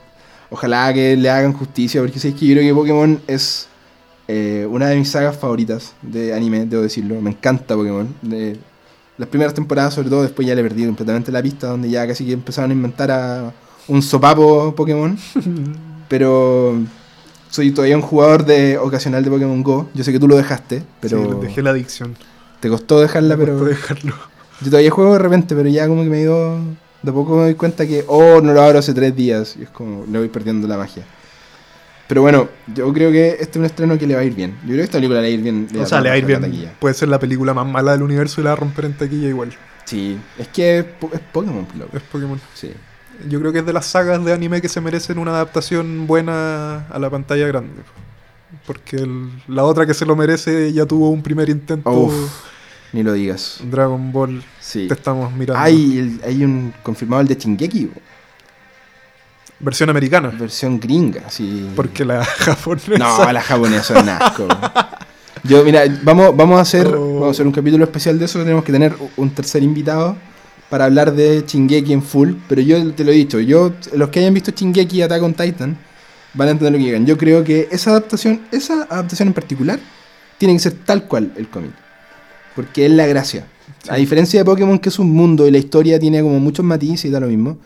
ojalá 0.51 0.93
que 0.93 1.17
le 1.17 1.31
hagan 1.31 1.53
justicia, 1.53 2.01
porque 2.01 2.19
sé 2.19 2.35
que 2.35 2.47
yo 2.47 2.55
creo 2.57 2.69
que 2.69 2.75
Pokémon 2.75 3.21
es 3.27 3.69
eh, 4.29 4.67
una 4.71 4.89
de 4.89 4.97
mis 4.97 5.11
sagas 5.11 5.37
favoritas 5.37 5.95
de 6.03 6.35
anime, 6.35 6.67
debo 6.67 6.83
decirlo. 6.83 7.21
Me 7.21 7.31
encanta 7.31 7.75
Pokémon. 7.75 8.07
De, 8.23 8.59
las 9.17 9.29
primeras 9.29 9.53
temporadas, 9.55 9.95
sobre 9.95 10.11
todo, 10.11 10.23
después 10.23 10.47
ya 10.47 10.55
le 10.55 10.63
perdí 10.63 10.85
completamente 10.87 11.33
la 11.33 11.43
pista, 11.43 11.67
donde 11.69 11.91
ya 11.91 12.07
casi 12.07 12.25
que 12.25 12.33
empezaron 12.33 12.71
a 12.71 12.75
inventar 12.75 13.11
a 13.11 13.53
un 13.89 14.03
sopapo 14.03 14.75
Pokémon. 14.77 15.19
Pero 16.09 16.77
soy 17.51 17.73
todavía 17.73 17.97
un 17.97 18.03
jugador 18.03 18.45
de 18.45 18.79
ocasional 18.79 19.25
de 19.25 19.31
Pokémon 19.31 19.63
Go. 19.63 19.89
Yo 19.95 20.05
sé 20.05 20.13
que 20.13 20.21
tú 20.21 20.29
lo 20.29 20.37
dejaste, 20.37 20.83
pero 21.01 21.23
Sí, 21.41 21.47
dejé 21.47 21.63
la 21.63 21.71
adicción. 21.71 22.17
te 22.61 22.69
costó 22.69 23.01
dejarla, 23.01 23.37
Me 23.37 23.45
pero 23.45 23.59
costó 23.59 23.69
dejarlo. 23.71 24.15
yo 24.61 24.71
todavía 24.71 24.91
juego 24.91 25.13
de 25.15 25.19
repente, 25.19 25.55
pero 25.55 25.69
ya 25.69 25.87
como 25.89 26.03
que 26.03 26.09
me 26.09 26.19
he 26.19 26.23
ido. 26.23 26.59
De 27.03 27.11
a 27.11 27.15
poco 27.15 27.37
me 27.37 27.43
doy 27.43 27.55
cuenta 27.55 27.87
que, 27.87 28.05
oh, 28.09 28.41
no 28.41 28.53
lo 28.53 28.63
abro 28.63 28.79
hace 28.79 28.93
tres 28.95 29.15
días. 29.15 29.57
Y 29.59 29.63
es 29.65 29.71
como, 29.71 30.05
le 30.11 30.19
voy 30.19 30.29
perdiendo 30.29 30.67
la 30.67 30.77
magia. 30.77 31.05
Pero 32.09 32.23
bueno, 32.23 32.49
yo 32.75 32.91
creo 32.93 33.13
que 33.13 33.29
este 33.33 33.43
es 33.45 33.57
un 33.57 33.65
estreno 33.67 33.99
que 33.99 34.07
le 34.07 34.15
va 34.15 34.23
a 34.23 34.25
ir 34.25 34.35
bien. 34.35 34.53
Yo 34.63 34.69
creo 34.69 34.77
que 34.79 34.83
esta 34.85 34.99
película 34.99 35.21
le 35.21 35.27
va 35.29 35.31
a 35.31 35.35
ir 35.35 35.43
bien. 35.43 35.69
O 35.79 35.87
sea, 35.87 36.01
le 36.01 36.09
va 36.09 36.15
a 36.15 36.19
ir 36.19 36.25
bien. 36.25 36.41
taquilla. 36.41 36.73
Puede 36.79 36.95
ser 36.95 37.09
la 37.09 37.19
película 37.19 37.53
más 37.55 37.67
mala 37.67 37.93
del 37.93 38.03
universo 38.03 38.41
y 38.41 38.45
la 38.45 38.51
va 38.51 38.55
a 38.55 38.61
romper 38.61 38.87
en 38.87 38.95
taquilla 38.95 39.29
igual. 39.29 39.51
Sí, 39.85 40.19
es 40.39 40.49
que 40.49 40.79
es, 40.79 40.85
po- 40.85 41.11
es 41.13 41.21
Pokémon, 41.21 41.67
loco. 41.79 41.97
Es 41.97 42.03
Pokémon. 42.03 42.41
Sí. 42.55 42.73
Yo 43.29 43.41
creo 43.41 43.53
que 43.53 43.59
es 43.61 43.67
de 43.67 43.73
las 43.73 43.87
sagas 43.87 44.25
de 44.25 44.33
anime 44.33 44.61
que 44.63 44.69
se 44.69 44.81
merecen 44.81 45.19
una 45.19 45.33
adaptación 45.33 46.07
buena 46.07 46.87
a 46.89 46.99
la 46.99 47.11
pantalla 47.11 47.47
grande. 47.47 47.83
Porque 48.67 48.97
el- 48.97 49.29
la 49.47 49.65
otra 49.65 49.85
que 49.87 49.93
se 49.95 50.07
lo 50.07 50.17
merece 50.17 50.73
ya 50.73 50.87
tuvo 50.87 51.11
un 51.11 51.23
primer 51.23 51.49
intento. 51.51 51.91
Uf, 51.91 52.15
ni 52.93 53.03
lo 53.03 53.13
digas. 53.13 53.61
Dragon 53.71 54.13
Ball, 54.13 54.43
Sí. 54.61 54.89
te 54.89 54.95
estamos 54.95 55.33
mirando. 55.35 55.61
Hay, 55.63 55.99
el- 55.99 56.21
hay 56.25 56.45
un 56.45 56.73
confirmado 56.83 57.21
el 57.23 57.29
de 57.29 57.35
Shingeki, 57.35 57.91
Versión 59.61 59.91
americana. 59.91 60.29
versión 60.29 60.79
gringa, 60.79 61.29
sí. 61.31 61.69
Porque 61.75 62.05
la 62.05 62.25
japonesa. 62.25 62.97
No, 62.99 63.33
la 63.33 63.41
japonesa 63.43 63.97
es 63.97 64.03
un 64.03 64.09
asco. 64.09 64.49
Yo, 65.45 65.65
mira, 65.65 65.83
vamos, 66.03 66.37
vamos, 66.37 66.59
a 66.59 66.63
hacer, 66.63 66.87
Oh. 66.89 67.15
vamos 67.15 67.29
a 67.29 67.31
hacer 67.33 67.47
un 67.47 67.53
capítulo 67.53 67.85
especial 67.85 68.19
de 68.19 68.25
eso. 68.27 68.39
Tenemos 68.39 68.65
que 68.65 68.73
tener 68.73 68.95
un 69.17 69.31
tercer 69.31 69.63
invitado 69.63 70.17
para 70.69 70.85
hablar 70.85 71.13
de 71.15 71.45
Chingeki 71.45 71.93
en 71.93 72.03
full. 72.03 72.33
Pero 72.49 72.61
yo 72.61 72.93
te 72.93 73.03
lo 73.05 73.11
he 73.11 73.15
dicho, 73.15 73.41
yo, 73.41 73.73
los 73.95 74.11
que 74.11 74.21
hayan 74.21 74.35
visto 74.35 74.51
Chingeki 74.53 74.99
y 74.99 75.03
Attack 75.03 75.23
on 75.23 75.35
Titan 75.35 75.77
van 76.35 76.49
a 76.49 76.51
entender 76.53 76.73
lo 76.73 76.79
que 76.79 76.85
digan. 76.85 77.07
Yo 77.07 77.17
creo 77.17 77.43
que 77.43 77.69
esa 77.71 77.91
adaptación, 77.91 78.43
esa 78.53 78.83
adaptación 78.85 79.29
en 79.29 79.35
particular, 79.35 79.81
tiene 80.39 80.55
que 80.55 80.61
ser 80.61 80.73
tal 80.85 81.05
cual 81.05 81.33
el 81.37 81.49
cómic. 81.49 81.73
Porque 82.55 82.87
es 82.87 82.93
la 82.93 83.07
gracia. 83.07 83.47
A 83.89 83.97
diferencia 83.97 84.39
de 84.41 84.45
Pokémon, 84.45 84.79
que 84.79 84.89
es 84.89 84.99
un 84.99 85.11
mundo 85.13 85.47
y 85.49 85.51
la 85.51 85.59
historia 85.59 85.99
tiene 85.99 86.21
como 86.23 86.39
muchos 86.41 86.65
matices 86.65 87.07
y 87.07 87.11
da 87.11 87.21
lo 87.21 87.27
mismo. 87.29 87.59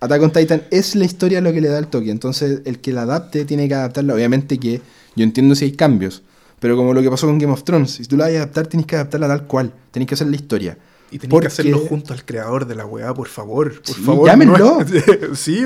Attack 0.00 0.22
on 0.22 0.32
Titan 0.32 0.62
es 0.70 0.94
la 0.94 1.04
historia 1.04 1.40
lo 1.40 1.52
que 1.52 1.60
le 1.60 1.68
da 1.68 1.78
el 1.78 1.88
toque. 1.88 2.10
Entonces, 2.10 2.60
el 2.64 2.78
que 2.80 2.92
la 2.92 3.02
adapte 3.02 3.44
tiene 3.44 3.66
que 3.68 3.74
adaptarla. 3.74 4.14
Obviamente 4.14 4.58
que 4.58 4.80
yo 5.16 5.24
entiendo 5.24 5.54
si 5.54 5.64
hay 5.66 5.72
cambios. 5.72 6.22
Pero 6.60 6.76
como 6.76 6.92
lo 6.94 7.02
que 7.02 7.10
pasó 7.10 7.26
con 7.26 7.38
Game 7.38 7.52
of 7.52 7.62
Thrones, 7.64 7.92
si 7.92 8.04
tú 8.04 8.16
la 8.16 8.24
vas 8.26 8.34
a 8.34 8.36
adaptar, 8.38 8.66
tienes 8.66 8.86
que 8.86 8.96
adaptarla 8.96 9.28
tal 9.28 9.46
cual. 9.46 9.72
Tienes 9.92 10.08
que 10.08 10.14
hacer 10.14 10.26
la 10.28 10.36
historia. 10.36 10.78
Y 11.10 11.18
tenés 11.18 11.30
Porque- 11.30 11.46
que 11.46 11.52
hacerlo 11.52 11.78
junto 11.78 12.12
al 12.12 12.24
creador 12.24 12.66
de 12.66 12.74
la 12.74 12.84
weá, 12.84 13.14
por 13.14 13.28
favor. 13.28 13.80
Por 13.82 13.94
Sí, 13.96 14.02
favor. 14.02 14.26
llámenlo. 14.26 14.58
no- 14.58 14.78
sí, 15.34 15.62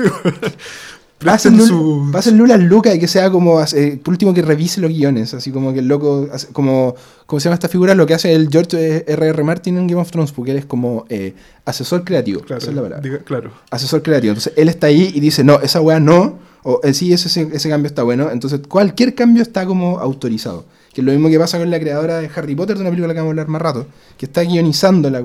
Pásenle 2.11 2.39
su- 2.39 2.43
unas 2.43 2.59
lucas 2.59 2.95
y 2.95 2.99
que 2.99 3.07
sea 3.07 3.29
como, 3.31 3.61
eh, 3.61 3.99
por 4.03 4.11
último, 4.13 4.33
que 4.33 4.41
revise 4.41 4.81
los 4.81 4.91
guiones. 4.91 5.33
Así 5.33 5.51
como 5.51 5.73
que 5.73 5.79
el 5.79 5.87
loco, 5.87 6.27
como, 6.51 6.95
¿cómo 7.25 7.39
se 7.39 7.45
llama 7.45 7.55
esta 7.55 7.69
figura? 7.69 7.95
Lo 7.95 8.05
que 8.05 8.13
hace 8.13 8.33
el 8.33 8.49
George 8.49 9.05
R.R. 9.07 9.43
Martin 9.43 9.77
en 9.77 9.87
Game 9.87 10.01
of 10.01 10.11
Thrones, 10.11 10.31
porque 10.31 10.51
él 10.51 10.57
es 10.57 10.65
como 10.65 11.05
eh, 11.09 11.33
asesor 11.65 12.03
creativo. 12.03 12.41
Claro, 12.41 12.59
esa 12.61 12.69
es 12.69 12.75
la 12.75 12.81
palabra. 12.81 13.01
diga- 13.09 13.23
claro. 13.23 13.51
asesor 13.71 14.01
creativo. 14.03 14.31
Entonces 14.31 14.53
él 14.55 14.69
está 14.69 14.87
ahí 14.87 15.11
y 15.13 15.19
dice, 15.19 15.43
no, 15.43 15.59
esa 15.61 15.81
weá 15.81 15.99
no, 15.99 16.39
o 16.63 16.79
eh, 16.83 16.93
sí, 16.93 17.11
ese, 17.13 17.47
ese, 17.51 17.69
cambio 17.69 17.87
está 17.87 18.03
bueno. 18.03 18.29
Entonces 18.31 18.61
cualquier 18.67 19.15
cambio 19.15 19.41
está 19.41 19.65
como 19.65 19.99
autorizado. 19.99 20.65
Que 20.93 21.01
es 21.01 21.05
lo 21.05 21.11
mismo 21.11 21.27
que 21.29 21.39
pasa 21.39 21.57
con 21.57 21.71
la 21.71 21.79
creadora 21.79 22.19
de 22.19 22.29
Harry 22.35 22.55
Potter, 22.55 22.75
de 22.75 22.81
una 22.81 22.91
película 22.91 23.13
que 23.13 23.19
vamos 23.19 23.29
a 23.29 23.33
hablar 23.33 23.47
más 23.47 23.61
rato, 23.61 23.87
que 24.17 24.27
está 24.27 24.41
guionizando 24.41 25.09
la... 25.09 25.23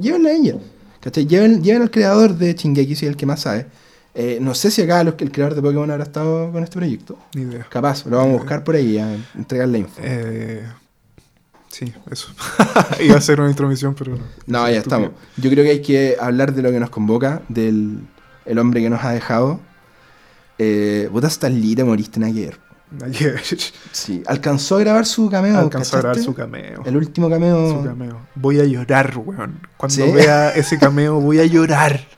Llévenla 0.00 0.30
a 0.30 0.32
ella. 0.32 0.54
¿Cachai? 1.00 1.26
Lleven, 1.26 1.62
lleven 1.62 1.82
al 1.82 1.90
creador 1.90 2.36
de 2.36 2.54
Shingeki, 2.54 2.94
si 2.94 3.04
es 3.06 3.10
el 3.10 3.16
que 3.16 3.26
más 3.26 3.40
sabe. 3.40 3.66
Eh, 4.14 4.38
no 4.40 4.54
sé 4.54 4.70
si 4.70 4.82
acá 4.82 5.04
los, 5.04 5.14
el 5.18 5.30
creador 5.30 5.54
de 5.54 5.62
Pokémon 5.62 5.90
habrá 5.90 6.04
estado 6.04 6.50
con 6.50 6.62
este 6.62 6.76
proyecto. 6.76 7.18
Ni 7.34 7.42
idea. 7.42 7.66
Capaz, 7.70 8.04
lo 8.06 8.16
vamos 8.16 8.34
a 8.34 8.38
buscar 8.38 8.64
por 8.64 8.74
ahí, 8.74 8.98
a 8.98 9.16
entregar 9.36 9.68
la 9.68 9.78
info. 9.78 10.00
Eh, 10.02 10.66
sí, 11.68 11.92
eso. 12.10 12.28
Iba 13.00 13.16
a 13.16 13.20
ser 13.20 13.40
una 13.40 13.50
intromisión, 13.50 13.94
pero 13.94 14.12
no. 14.12 14.24
No, 14.46 14.68
ya 14.68 14.78
estúpido. 14.78 14.78
estamos. 14.78 15.10
Yo 15.36 15.50
creo 15.50 15.64
que 15.64 15.70
hay 15.70 15.82
que 15.82 16.16
hablar 16.20 16.54
de 16.54 16.62
lo 16.62 16.72
que 16.72 16.80
nos 16.80 16.90
convoca, 16.90 17.42
del 17.48 18.00
el 18.48 18.58
hombre 18.58 18.80
que 18.80 18.90
nos 18.90 19.04
ha 19.04 19.10
dejado. 19.10 19.60
Eh, 20.58 21.08
Stan 21.24 21.60
Lee 21.60 21.76
te 21.76 21.84
moriste 21.84 22.18
en 22.18 22.24
ayer. 22.24 22.58
Ayer. 23.04 23.40
Sí, 23.92 24.22
alcanzó 24.26 24.76
a 24.76 24.80
grabar 24.80 25.06
su 25.06 25.28
cameo. 25.30 25.58
Alcanzó 25.58 25.98
a 25.98 26.00
grabar 26.00 26.18
su 26.18 26.34
cameo. 26.34 26.82
El 26.84 26.96
último 26.96 27.28
cameo. 27.28 27.78
Su 27.78 27.84
cameo. 27.84 28.20
Voy 28.34 28.58
a 28.58 28.64
llorar, 28.64 29.16
weón. 29.18 29.60
Cuando 29.76 29.94
¿Sí? 29.94 30.10
vea 30.10 30.50
ese 30.50 30.78
cameo, 30.78 31.20
voy 31.20 31.38
a 31.38 31.44
llorar. 31.44 32.00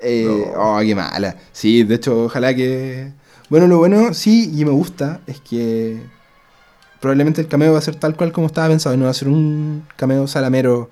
Eh, 0.00 0.24
No. 0.54 0.76
Oh, 0.76 0.80
qué 0.80 0.94
mala. 0.94 1.36
Sí, 1.52 1.82
de 1.82 1.94
hecho, 1.96 2.24
ojalá 2.24 2.54
que. 2.54 3.12
Bueno, 3.50 3.66
lo 3.66 3.78
bueno, 3.78 4.12
sí, 4.14 4.52
y 4.54 4.64
me 4.64 4.70
gusta, 4.70 5.20
es 5.26 5.40
que 5.40 6.02
probablemente 7.00 7.40
el 7.40 7.48
cameo 7.48 7.72
va 7.72 7.78
a 7.78 7.82
ser 7.82 7.96
tal 7.96 8.14
cual 8.16 8.30
como 8.32 8.46
estaba 8.46 8.68
pensado, 8.68 8.94
y 8.94 8.98
no 8.98 9.04
va 9.04 9.10
a 9.10 9.14
ser 9.14 9.28
un 9.28 9.84
cameo 9.96 10.26
salamero 10.26 10.90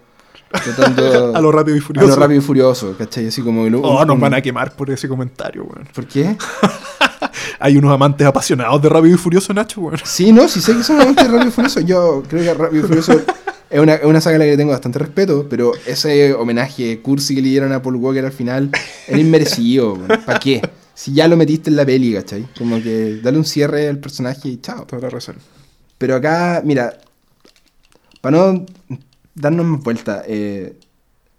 tratando 0.64 1.34
a 1.36 1.40
lo 1.40 1.52
rápido 1.52 1.76
y 1.76 1.80
a 1.80 1.82
furioso. 1.82 2.08
lo 2.08 2.16
rápido 2.16 2.38
y 2.40 2.42
furioso, 2.42 2.96
¿cachai? 2.96 3.26
Así 3.28 3.42
como. 3.42 3.68
lo- 3.68 3.80
Oh, 3.82 4.04
nos 4.04 4.14
un- 4.14 4.20
van 4.20 4.34
a 4.34 4.40
quemar 4.40 4.74
por 4.74 4.90
ese 4.90 5.06
comentario, 5.08 5.64
weón. 5.64 5.86
¿Por 5.94 6.06
qué? 6.06 6.36
Hay 7.58 7.76
unos 7.76 7.92
amantes 7.92 8.26
apasionados 8.26 8.80
de 8.82 8.88
Rápido 8.88 9.14
y 9.14 9.18
Furioso, 9.18 9.52
Nacho, 9.54 9.80
weón. 9.80 9.98
Sí, 10.04 10.32
no, 10.32 10.48
sí 10.48 10.60
sé 10.60 10.76
que 10.76 10.82
son 10.82 11.00
amantes 11.00 11.24
de 11.24 11.30
Rápido 11.30 11.48
y 11.48 11.52
Furioso. 11.52 11.80
Yo 11.80 12.22
creo 12.28 12.42
que 12.42 12.54
Rápido 12.54 12.84
y 12.84 12.86
Furioso 12.86 13.22
es 13.68 13.80
una, 13.80 13.94
es 13.94 14.04
una 14.04 14.20
saga 14.20 14.36
a 14.36 14.38
la 14.38 14.44
que 14.44 14.52
le 14.52 14.56
tengo 14.56 14.72
bastante 14.72 14.98
respeto, 14.98 15.46
pero 15.48 15.72
ese 15.86 16.32
homenaje 16.34 17.00
cursi 17.00 17.34
que 17.34 17.42
le 17.42 17.48
dieron 17.48 17.72
a 17.72 17.82
Paul 17.82 17.96
Walker 17.96 18.24
al 18.24 18.32
final 18.32 18.70
era 19.08 19.18
inmerecido. 19.18 19.98
¿Para 20.24 20.38
qué? 20.38 20.62
Si 20.94 21.12
ya 21.12 21.28
lo 21.28 21.36
metiste 21.36 21.68
en 21.70 21.76
la 21.76 21.84
peli, 21.84 22.14
¿cachai? 22.14 22.46
Como 22.56 22.82
que 22.82 23.20
dale 23.22 23.38
un 23.38 23.44
cierre 23.44 23.88
al 23.88 23.98
personaje 23.98 24.48
y 24.48 24.60
chao. 24.60 24.86
Toda 24.86 25.02
la 25.02 25.10
razón. 25.10 25.36
Pero 25.98 26.16
acá, 26.16 26.62
mira, 26.64 26.98
para 28.20 28.36
no 28.36 28.66
darnos 29.34 29.66
más 29.66 29.82
vuelta, 29.82 30.22
eh, 30.26 30.78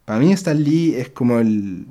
para 0.05 0.19
mí 0.19 0.31
Stan 0.33 0.61
Lee 0.61 0.95
es 0.95 1.09
como 1.09 1.39
el, 1.39 1.85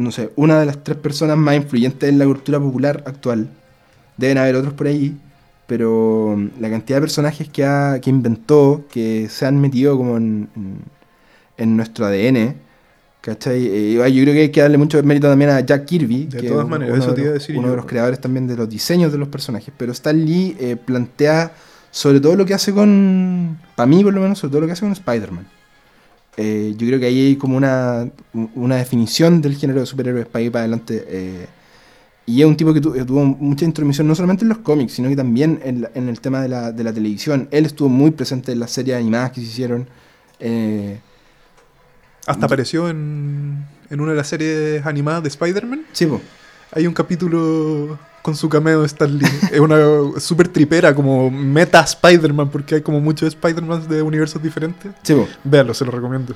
no 0.00 0.10
sé, 0.12 0.30
una 0.36 0.60
de 0.60 0.66
las 0.66 0.82
tres 0.82 0.96
personas 0.98 1.36
más 1.36 1.56
influyentes 1.56 2.08
en 2.08 2.18
la 2.18 2.24
cultura 2.24 2.58
popular 2.58 3.02
actual. 3.06 3.48
Deben 4.16 4.38
haber 4.38 4.56
otros 4.56 4.74
por 4.74 4.86
ahí, 4.86 5.16
pero 5.66 6.34
mm, 6.36 6.60
la 6.60 6.70
cantidad 6.70 6.98
de 6.98 7.02
personajes 7.02 7.48
que, 7.48 7.64
ha, 7.64 8.00
que 8.00 8.10
inventó, 8.10 8.84
que 8.90 9.28
se 9.28 9.46
han 9.46 9.60
metido 9.60 9.96
como 9.96 10.16
en, 10.16 10.48
en, 10.56 10.78
en 11.56 11.76
nuestro 11.76 12.06
ADN, 12.06 12.56
¿cachai? 13.20 13.66
Eh, 13.66 13.92
yo 13.94 14.22
creo 14.22 14.34
que 14.34 14.40
hay 14.40 14.48
que 14.50 14.60
darle 14.60 14.78
mucho 14.78 15.02
mérito 15.02 15.28
también 15.28 15.50
a 15.50 15.60
Jack 15.60 15.84
Kirby, 15.86 16.26
De 16.26 16.40
que 16.40 16.48
todas 16.48 16.64
es 16.64 16.70
maneras, 16.70 16.94
uno 16.94 17.04
eso 17.04 17.14
te 17.14 17.20
iba 17.22 17.30
a 17.30 17.34
decir 17.34 17.56
uno 17.56 17.68
yo. 17.68 17.70
de 17.70 17.76
los 17.76 17.86
creadores 17.86 18.20
también 18.20 18.46
de 18.46 18.56
los 18.56 18.68
diseños 18.68 19.12
de 19.12 19.18
los 19.18 19.28
personajes, 19.28 19.72
pero 19.76 19.92
Stan 19.92 20.16
Lee 20.24 20.56
eh, 20.58 20.76
plantea 20.76 21.52
sobre 21.90 22.20
todo 22.20 22.36
lo 22.36 22.46
que 22.46 22.54
hace 22.54 22.72
con, 22.72 23.58
para 23.74 23.86
mí 23.86 24.02
por 24.02 24.14
lo 24.14 24.20
menos, 24.20 24.38
sobre 24.38 24.52
todo 24.52 24.60
lo 24.62 24.66
que 24.66 24.72
hace 24.72 24.82
con 24.82 24.92
Spider-Man. 24.92 25.46
Eh, 26.36 26.74
yo 26.76 26.86
creo 26.86 27.00
que 27.00 27.06
ahí 27.06 27.26
hay 27.28 27.36
como 27.36 27.56
una, 27.56 28.08
una 28.54 28.76
definición 28.76 29.42
del 29.42 29.56
género 29.56 29.80
de 29.80 29.86
superhéroes 29.86 30.26
para 30.26 30.42
ir 30.42 30.52
para 30.52 30.62
adelante. 30.64 31.04
eh, 31.08 31.46
y 32.26 32.40
es 32.42 32.46
un 32.46 32.56
tipo 32.56 32.72
que 32.72 32.80
tu- 32.80 32.92
tuvo 33.04 33.24
mucha 33.24 33.64
intromisión 33.64 34.06
no 34.06 34.14
solamente 34.14 34.44
en 34.44 34.50
los 34.50 34.58
cómics, 34.58 34.92
sino 34.92 35.08
que 35.08 35.16
también 35.16 35.60
en, 35.64 35.80
la- 35.82 35.90
en 35.94 36.08
el 36.08 36.20
tema 36.20 36.40
de 36.40 36.48
la, 36.48 36.70
de 36.70 36.84
la 36.84 36.92
televisión. 36.92 37.48
Él 37.50 37.66
estuvo 37.66 37.88
muy 37.88 38.12
presente 38.12 38.52
en 38.52 38.60
las 38.60 38.70
series 38.70 38.96
animadas 38.96 39.32
que 39.32 39.40
se 39.40 39.46
hicieron. 39.48 39.88
eh, 40.38 41.00
Hasta 42.26 42.46
apareció 42.46 42.88
en, 42.88 43.64
en 43.90 44.00
una 44.00 44.12
de 44.12 44.16
las 44.18 44.28
series 44.28 44.84
animadas 44.86 45.22
de 45.24 45.28
Spider-Man. 45.30 45.82
sí, 45.92 46.06
po. 46.06 46.20
Hay 46.72 46.86
un 46.86 46.94
capítulo 46.94 47.98
con 48.22 48.36
su 48.36 48.48
cameo 48.48 48.80
de 48.80 48.86
Stan 48.86 49.16
Lee. 49.16 49.26
es 49.52 49.60
una 49.60 49.78
super 50.20 50.48
tripera, 50.48 50.94
como 50.94 51.30
meta 51.30 51.80
Spider-Man, 51.80 52.50
porque 52.50 52.76
hay 52.76 52.80
como 52.82 53.00
muchos 53.00 53.28
Spider-Man 53.28 53.88
de 53.88 54.02
universos 54.02 54.42
diferentes. 54.42 54.92
Sí. 55.02 55.14
Véanlo, 55.44 55.72
se 55.74 55.84
lo 55.84 55.90
recomiendo. 55.90 56.34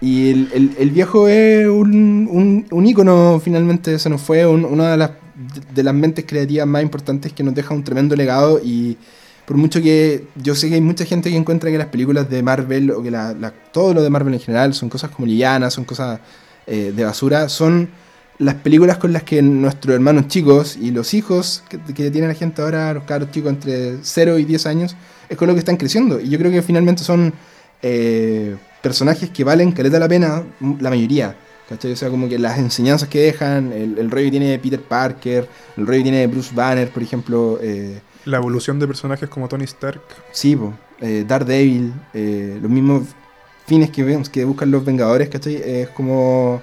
Y 0.00 0.30
el, 0.30 0.48
el- 0.52 0.76
el 0.78 0.90
viejo 0.90 1.26
es 1.26 1.66
un, 1.66 2.28
un, 2.30 2.66
un 2.70 2.86
ícono, 2.86 3.40
finalmente 3.42 3.98
se 3.98 4.10
nos 4.10 4.20
fue, 4.20 4.46
un- 4.46 4.64
una 4.66 4.90
de 4.92 4.96
las, 4.98 5.10
de 5.74 5.82
las 5.82 5.94
mentes 5.94 6.24
creativas 6.26 6.66
más 6.66 6.82
importantes 6.82 7.32
que 7.32 7.42
nos 7.42 7.54
deja 7.54 7.74
un 7.74 7.82
tremendo 7.82 8.14
legado 8.14 8.60
y 8.62 8.96
por 9.46 9.56
mucho 9.56 9.80
que 9.80 10.26
yo 10.42 10.54
sé 10.54 10.68
que 10.68 10.74
hay 10.74 10.80
mucha 10.80 11.04
gente 11.04 11.30
que 11.30 11.36
encuentra 11.36 11.70
que 11.70 11.78
las 11.78 11.86
películas 11.86 12.28
de 12.28 12.42
Marvel 12.42 12.90
o 12.90 13.02
que 13.02 13.10
la, 13.10 13.32
la- 13.32 13.52
todo 13.72 13.94
lo 13.94 14.02
de 14.02 14.10
Marvel 14.10 14.34
en 14.34 14.40
general 14.40 14.74
son 14.74 14.88
cosas 14.90 15.10
como 15.10 15.26
livianas, 15.26 15.72
son 15.72 15.84
cosas 15.84 16.20
eh, 16.66 16.92
de 16.94 17.04
basura, 17.04 17.48
son 17.48 17.88
las 18.38 18.54
películas 18.56 18.98
con 18.98 19.12
las 19.12 19.22
que 19.22 19.40
nuestros 19.42 19.94
hermanos 19.94 20.28
chicos 20.28 20.76
y 20.80 20.90
los 20.90 21.14
hijos 21.14 21.62
que, 21.68 21.78
que 21.94 22.10
tiene 22.10 22.28
la 22.28 22.34
gente 22.34 22.60
ahora, 22.62 22.92
los 22.94 23.04
caros 23.04 23.30
chicos 23.30 23.50
entre 23.50 23.96
0 24.02 24.38
y 24.38 24.44
10 24.44 24.66
años, 24.66 24.96
es 25.28 25.36
con 25.36 25.48
lo 25.48 25.54
que 25.54 25.60
están 25.60 25.76
creciendo. 25.76 26.20
Y 26.20 26.28
yo 26.28 26.38
creo 26.38 26.50
que 26.50 26.62
finalmente 26.62 27.02
son 27.02 27.32
eh, 27.82 28.56
personajes 28.82 29.30
que 29.30 29.44
valen 29.44 29.72
caleta 29.72 29.98
la 29.98 30.08
pena, 30.08 30.42
m- 30.60 30.76
la 30.80 30.90
mayoría. 30.90 31.36
¿cachai? 31.68 31.92
O 31.92 31.96
sea, 31.96 32.10
como 32.10 32.28
que 32.28 32.38
las 32.38 32.58
enseñanzas 32.58 33.08
que 33.08 33.20
dejan, 33.20 33.72
el, 33.72 33.98
el 33.98 34.10
rollo 34.10 34.26
que 34.26 34.30
tiene 34.30 34.58
Peter 34.58 34.80
Parker, 34.80 35.48
el 35.76 35.86
rollo 35.86 35.98
que 35.98 36.02
tiene 36.04 36.26
Bruce 36.28 36.54
Banner, 36.54 36.88
por 36.90 37.02
ejemplo, 37.02 37.58
eh, 37.60 38.00
La 38.24 38.36
evolución 38.36 38.78
de 38.78 38.86
personajes 38.86 39.28
como 39.28 39.48
Tony 39.48 39.64
Stark. 39.64 40.00
sí, 40.30 40.54
po, 40.54 40.74
eh, 41.00 41.24
Daredevil, 41.26 41.92
eh, 42.14 42.58
los 42.62 42.70
mismos 42.70 43.02
fines 43.66 43.90
que 43.90 44.22
que 44.30 44.44
buscan 44.44 44.70
los 44.70 44.84
Vengadores, 44.84 45.28
¿cachai? 45.28 45.56
Es 45.56 45.88
como... 45.88 46.62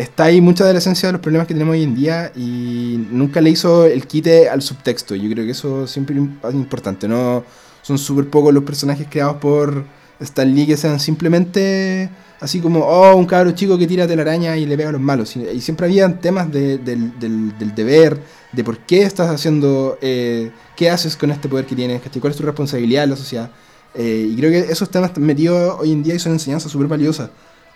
Está 0.00 0.24
ahí 0.24 0.40
mucha 0.40 0.64
de 0.64 0.72
la 0.72 0.78
esencia 0.78 1.08
de 1.08 1.12
los 1.12 1.20
problemas 1.20 1.46
que 1.46 1.52
tenemos 1.52 1.74
hoy 1.74 1.82
en 1.82 1.94
día 1.94 2.32
y 2.34 3.06
nunca 3.10 3.42
le 3.42 3.50
hizo 3.50 3.84
el 3.84 4.06
quite 4.06 4.48
al 4.48 4.62
subtexto. 4.62 5.14
Yo 5.14 5.28
creo 5.30 5.44
que 5.44 5.50
eso 5.50 5.86
siempre 5.86 6.16
es 6.16 6.54
importante, 6.54 7.06
¿no? 7.06 7.44
Son 7.82 7.98
súper 7.98 8.30
pocos 8.30 8.54
los 8.54 8.64
personajes 8.64 9.06
creados 9.10 9.36
por 9.36 9.84
Stan 10.20 10.54
Lee 10.54 10.66
que 10.66 10.78
sean 10.78 10.98
simplemente 11.00 12.08
así 12.40 12.60
como, 12.60 12.80
oh, 12.80 13.14
un 13.14 13.26
cabro 13.26 13.50
chico 13.52 13.76
que 13.76 13.86
tira 13.86 14.06
telaraña 14.06 14.56
y 14.56 14.64
le 14.64 14.74
pega 14.78 14.88
a 14.88 14.92
los 14.92 15.00
malos. 15.02 15.36
Y 15.36 15.60
siempre 15.60 15.84
habían 15.86 16.18
temas 16.20 16.50
de- 16.50 16.78
del, 16.78 17.18
del- 17.18 17.74
deber, 17.74 18.18
de 18.52 18.64
por 18.64 18.78
qué 18.78 19.02
estás 19.02 19.28
haciendo, 19.28 19.98
eh, 20.00 20.50
qué 20.76 20.88
haces 20.88 21.14
con 21.14 21.30
este 21.30 21.46
poder 21.48 21.66
que 21.66 21.76
tienes, 21.76 22.00
cuál 22.20 22.30
es 22.30 22.38
tu 22.38 22.44
responsabilidad 22.44 23.04
en 23.04 23.10
la 23.10 23.16
sociedad. 23.16 23.50
Eh, 23.94 24.28
y 24.30 24.36
creo 24.36 24.50
que 24.50 24.72
esos 24.72 24.88
temas 24.90 25.14
metidos 25.18 25.76
hoy 25.78 25.92
en 25.92 26.02
día 26.02 26.14
y 26.14 26.18
son 26.18 26.32
enseñanzas 26.32 26.72
súper 26.72 26.86
valiosas. 26.88 27.28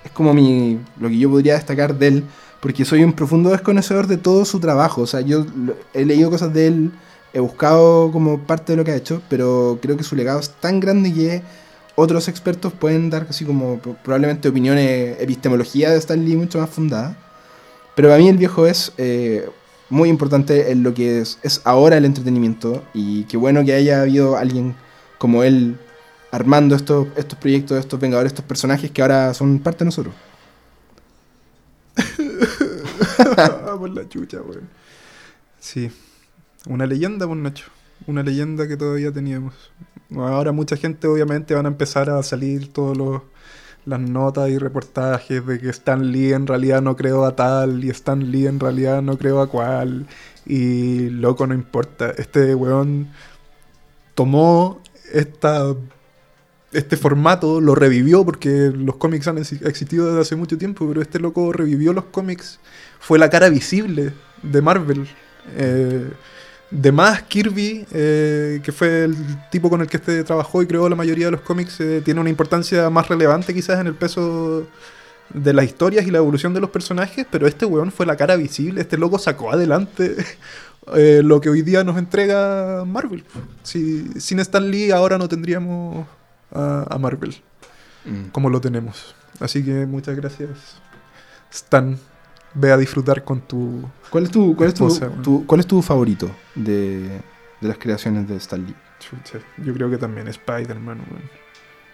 Es 0.04 0.10
como 0.10 0.34
mi, 0.34 0.78
lo 1.00 1.08
que 1.08 1.18
yo 1.18 1.30
podría 1.30 1.54
destacar 1.54 1.98
de 1.98 2.06
él, 2.08 2.24
porque 2.60 2.84
soy 2.84 3.02
un 3.02 3.12
profundo 3.12 3.50
desconocedor 3.50 4.06
de 4.06 4.16
todo 4.16 4.44
su 4.44 4.60
trabajo. 4.60 5.02
O 5.02 5.06
sea, 5.06 5.20
yo 5.20 5.44
he 5.92 6.04
leído 6.04 6.30
cosas 6.30 6.52
de 6.52 6.66
él, 6.66 6.92
he 7.32 7.40
buscado 7.40 8.12
como 8.12 8.38
parte 8.38 8.72
de 8.72 8.76
lo 8.76 8.84
que 8.84 8.92
ha 8.92 8.96
hecho, 8.96 9.22
pero 9.28 9.78
creo 9.82 9.96
que 9.96 10.04
su 10.04 10.14
legado 10.14 10.40
es 10.40 10.50
tan 10.50 10.78
grande 10.80 11.12
que 11.12 11.42
otros 11.96 12.28
expertos 12.28 12.72
pueden 12.72 13.08
dar 13.10 13.26
así 13.30 13.44
como 13.44 13.78
pro- 13.78 13.96
probablemente 14.02 14.48
opiniones, 14.48 15.16
epistemología 15.20 15.90
de 15.90 15.98
Stan 15.98 16.24
Lee 16.24 16.36
mucho 16.36 16.58
más 16.58 16.70
fundada. 16.70 17.16
Pero 17.94 18.08
para 18.08 18.18
mí 18.18 18.28
el 18.28 18.36
viejo 18.36 18.66
es 18.66 18.92
eh, 18.98 19.48
muy 19.90 20.08
importante 20.08 20.70
en 20.72 20.82
lo 20.82 20.92
que 20.92 21.20
es, 21.20 21.38
es 21.42 21.60
ahora 21.64 21.96
el 21.96 22.04
entretenimiento 22.04 22.82
y 22.92 23.24
qué 23.24 23.36
bueno 23.36 23.64
que 23.64 23.72
haya 23.74 24.02
habido 24.02 24.36
alguien 24.36 24.74
como 25.18 25.44
él 25.44 25.76
armando 26.34 26.74
estos, 26.74 27.06
estos 27.16 27.38
proyectos, 27.38 27.78
estos 27.78 28.00
vengadores, 28.00 28.32
estos 28.32 28.44
personajes 28.44 28.90
que 28.90 29.02
ahora 29.02 29.32
son 29.34 29.60
parte 29.60 29.80
de 29.80 29.84
nosotros. 29.84 30.14
por 33.78 33.90
la 33.90 34.08
chucha, 34.08 34.40
weón. 34.40 34.68
Sí. 35.60 35.90
Una 36.66 36.86
leyenda, 36.86 37.26
pues 37.26 37.38
Nacho. 37.38 37.66
Una 38.06 38.24
leyenda 38.24 38.66
que 38.66 38.76
todavía 38.76 39.12
teníamos. 39.12 39.54
Ahora 40.16 40.50
mucha 40.50 40.76
gente 40.76 41.06
obviamente 41.06 41.54
van 41.54 41.66
a 41.66 41.68
empezar 41.68 42.10
a 42.10 42.22
salir 42.22 42.72
todos 42.72 42.96
los 42.96 43.22
las 43.86 44.00
notas 44.00 44.48
y 44.48 44.56
reportajes 44.56 45.46
de 45.46 45.58
que 45.60 45.68
Stan 45.68 46.10
Lee 46.10 46.32
en 46.32 46.46
realidad 46.46 46.80
no 46.80 46.96
creó 46.96 47.26
a 47.26 47.36
tal 47.36 47.84
y 47.84 47.90
Stan 47.90 48.30
Lee 48.30 48.46
en 48.46 48.58
realidad 48.58 49.02
no 49.02 49.18
creó 49.18 49.42
a 49.42 49.48
cual 49.48 50.06
y 50.46 51.10
loco 51.10 51.46
no 51.46 51.54
importa. 51.54 52.10
Este 52.16 52.54
weón 52.54 53.08
tomó 54.14 54.80
esta 55.12 55.74
este 56.74 56.96
formato 56.96 57.60
lo 57.60 57.74
revivió 57.74 58.24
porque 58.24 58.70
los 58.74 58.96
cómics 58.96 59.28
han 59.28 59.36
exi- 59.38 59.66
existido 59.66 60.06
desde 60.08 60.20
hace 60.20 60.36
mucho 60.36 60.58
tiempo, 60.58 60.86
pero 60.88 61.00
este 61.02 61.18
loco 61.18 61.52
revivió 61.52 61.92
los 61.92 62.04
cómics, 62.06 62.58
fue 63.00 63.18
la 63.18 63.30
cara 63.30 63.48
visible 63.48 64.12
de 64.42 64.62
Marvel. 64.62 65.08
Eh, 65.56 66.08
de 66.70 66.90
más 66.92 67.22
Kirby, 67.22 67.86
eh, 67.92 68.60
que 68.64 68.72
fue 68.72 69.04
el 69.04 69.14
tipo 69.50 69.70
con 69.70 69.80
el 69.80 69.86
que 69.86 69.98
este 69.98 70.24
trabajó 70.24 70.62
y 70.62 70.66
creó 70.66 70.88
la 70.88 70.96
mayoría 70.96 71.26
de 71.26 71.32
los 71.32 71.42
cómics, 71.42 71.78
eh, 71.80 72.02
tiene 72.04 72.20
una 72.20 72.30
importancia 72.30 72.90
más 72.90 73.08
relevante 73.08 73.54
quizás 73.54 73.80
en 73.80 73.86
el 73.86 73.94
peso 73.94 74.66
de 75.32 75.52
las 75.52 75.64
historias 75.66 76.06
y 76.06 76.10
la 76.10 76.18
evolución 76.18 76.52
de 76.54 76.60
los 76.60 76.70
personajes, 76.70 77.26
pero 77.30 77.46
este 77.46 77.64
weón 77.66 77.92
fue 77.92 78.06
la 78.06 78.16
cara 78.16 78.36
visible, 78.36 78.80
este 78.80 78.98
loco 78.98 79.18
sacó 79.18 79.52
adelante 79.52 80.16
lo 81.22 81.40
que 81.40 81.48
hoy 81.48 81.62
día 81.62 81.84
nos 81.84 81.96
entrega 81.98 82.84
Marvel. 82.84 83.24
Si, 83.62 84.08
sin 84.20 84.40
Stan 84.40 84.68
Lee 84.70 84.90
ahora 84.90 85.16
no 85.18 85.28
tendríamos 85.28 86.06
a, 86.54 86.86
a 86.88 86.98
Marvel 86.98 87.42
como 88.32 88.50
lo 88.50 88.60
tenemos. 88.60 89.14
Así 89.40 89.64
que 89.64 89.86
muchas 89.86 90.14
gracias, 90.16 90.80
Stan. 91.50 91.98
Ve 92.56 92.70
a 92.70 92.76
disfrutar 92.76 93.24
con 93.24 93.40
tu... 93.40 93.82
¿Cuál 94.10 94.24
es 94.24 94.30
tu, 94.30 94.54
cuál 94.54 94.68
es 94.68 94.74
tu, 94.74 94.86
Esposa, 94.86 95.10
tu- 95.22 95.44
cuál 95.46 95.60
es 95.60 95.66
tu 95.66 95.82
favorito 95.82 96.30
de, 96.54 97.20
de 97.60 97.68
las 97.68 97.78
creaciones 97.78 98.28
de 98.28 98.36
Stan 98.36 98.64
Lee? 98.64 98.76
Chucha, 99.00 99.38
yo 99.58 99.74
creo 99.74 99.90
que 99.90 99.98
también 99.98 100.28
Spider-Man. 100.28 101.00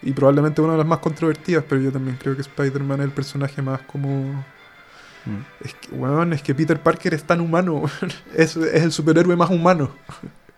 Y 0.03 0.13
probablemente 0.13 0.61
una 0.61 0.73
de 0.73 0.79
las 0.79 0.87
más 0.87 0.99
controvertidas, 0.99 1.65
pero 1.67 1.81
yo 1.81 1.91
también 1.93 2.19
creo 2.21 2.35
que 2.35 2.43
Spider-Man 2.43 3.01
es 3.01 3.05
el 3.07 3.13
personaje 3.13 3.63
más 3.63 3.81
como 3.83 4.45
Mm. 5.27 5.45
Es 5.67 5.75
que, 5.75 5.95
weón, 5.95 6.33
es 6.33 6.43
que 6.43 6.55
Peter 6.55 6.81
Parker 6.83 7.13
es 7.13 7.25
tan 7.25 7.41
humano. 7.43 7.83
es, 8.35 8.57
es 8.57 8.83
el 8.83 8.91
superhéroe 8.91 9.37
más 9.37 9.51
humano. 9.51 9.91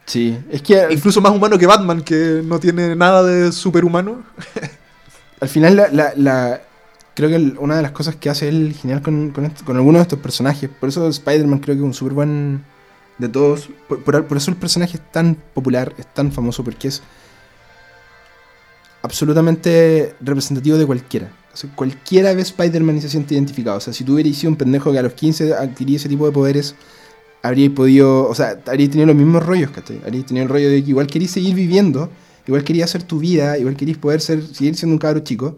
Sí, 0.07 0.39
es 0.51 0.63
que... 0.63 0.89
Incluso 0.91 1.21
más 1.21 1.33
humano 1.33 1.59
que 1.59 1.67
Batman, 1.67 2.03
que 2.03 2.43
no 2.45 2.59
tiene 2.59 2.97
nada 2.97 3.23
de 3.23 3.53
superhumano. 3.53 4.23
al 5.41 5.49
final, 5.49 5.77
la, 5.77 6.13
la, 6.17 6.63
creo 7.15 7.29
que 7.29 7.59
una 7.59 7.77
de 7.77 7.83
las 7.83 7.93
cosas 7.93 8.17
que 8.17 8.31
hace 8.31 8.49
él 8.49 8.75
genial 8.79 9.03
con, 9.03 9.31
con, 9.31 9.49
con 9.65 9.77
algunos 9.77 10.01
de 10.01 10.03
estos 10.03 10.19
personajes, 10.19 10.69
por 10.69 10.89
eso 10.89 11.09
Spider-Man 11.09 11.61
creo 11.61 11.77
que 11.77 11.81
es 11.81 11.87
un 11.87 11.95
super 11.95 12.15
buen 12.15 12.65
de 13.19 13.29
todos, 13.29 13.69
por, 13.89 14.03
por, 14.03 14.37
eso 14.37 14.51
el 14.51 14.57
personaje 14.57 14.97
es 14.97 15.13
tan 15.13 15.37
popular, 15.55 15.95
es 15.99 16.07
tan 16.13 16.33
famoso, 16.33 16.65
porque 16.65 16.89
es 16.89 17.03
absolutamente 19.03 20.15
representativo 20.21 20.79
de 20.79 20.87
cualquiera. 20.87 21.31
cualquiera 21.75 22.33
ve 22.35 22.43
Spider-Man 22.43 22.99
y 22.99 23.01
se 23.03 23.09
siente 23.09 23.35
identificado. 23.35 23.79
O 23.79 23.81
sea, 23.81 23.93
si 23.93 24.05
tú 24.05 24.15
hubieras 24.15 24.37
sido 24.37 24.51
un 24.51 24.57
pendejo 24.57 24.93
que 24.93 24.99
a 24.99 25.03
los 25.03 25.13
15 25.13 25.55
adquiría 25.55 25.97
ese 25.97 26.09
tipo 26.09 26.27
de 26.27 26.33
poderes, 26.33 26.75
habríais 27.43 27.73
podido, 27.73 28.29
o 28.29 28.35
sea, 28.35 28.63
habríais 28.67 28.91
tenido 28.91 29.07
los 29.07 29.17
mismos 29.17 29.45
rollos, 29.45 29.71
¿cachai? 29.71 30.01
Habríais 30.05 30.27
tenido 30.27 30.45
el 30.45 30.49
rollo 30.49 30.71
de 30.71 30.83
que 30.83 30.91
igual 30.91 31.07
querías 31.09 31.33
seguir 31.33 31.55
viviendo, 31.55 32.11
igual 32.47 32.65
querías 32.65 32.91
hacer 32.91 33.03
tu 33.03 33.19
vida, 33.19 33.59
igual 33.59 33.77
querías 33.77 33.99
poder 33.99 34.21
ser, 34.21 34.43
seguir 34.43 34.77
siendo 34.77 34.95
un 34.95 34.99
cabro 34.99 35.21
chico, 35.21 35.57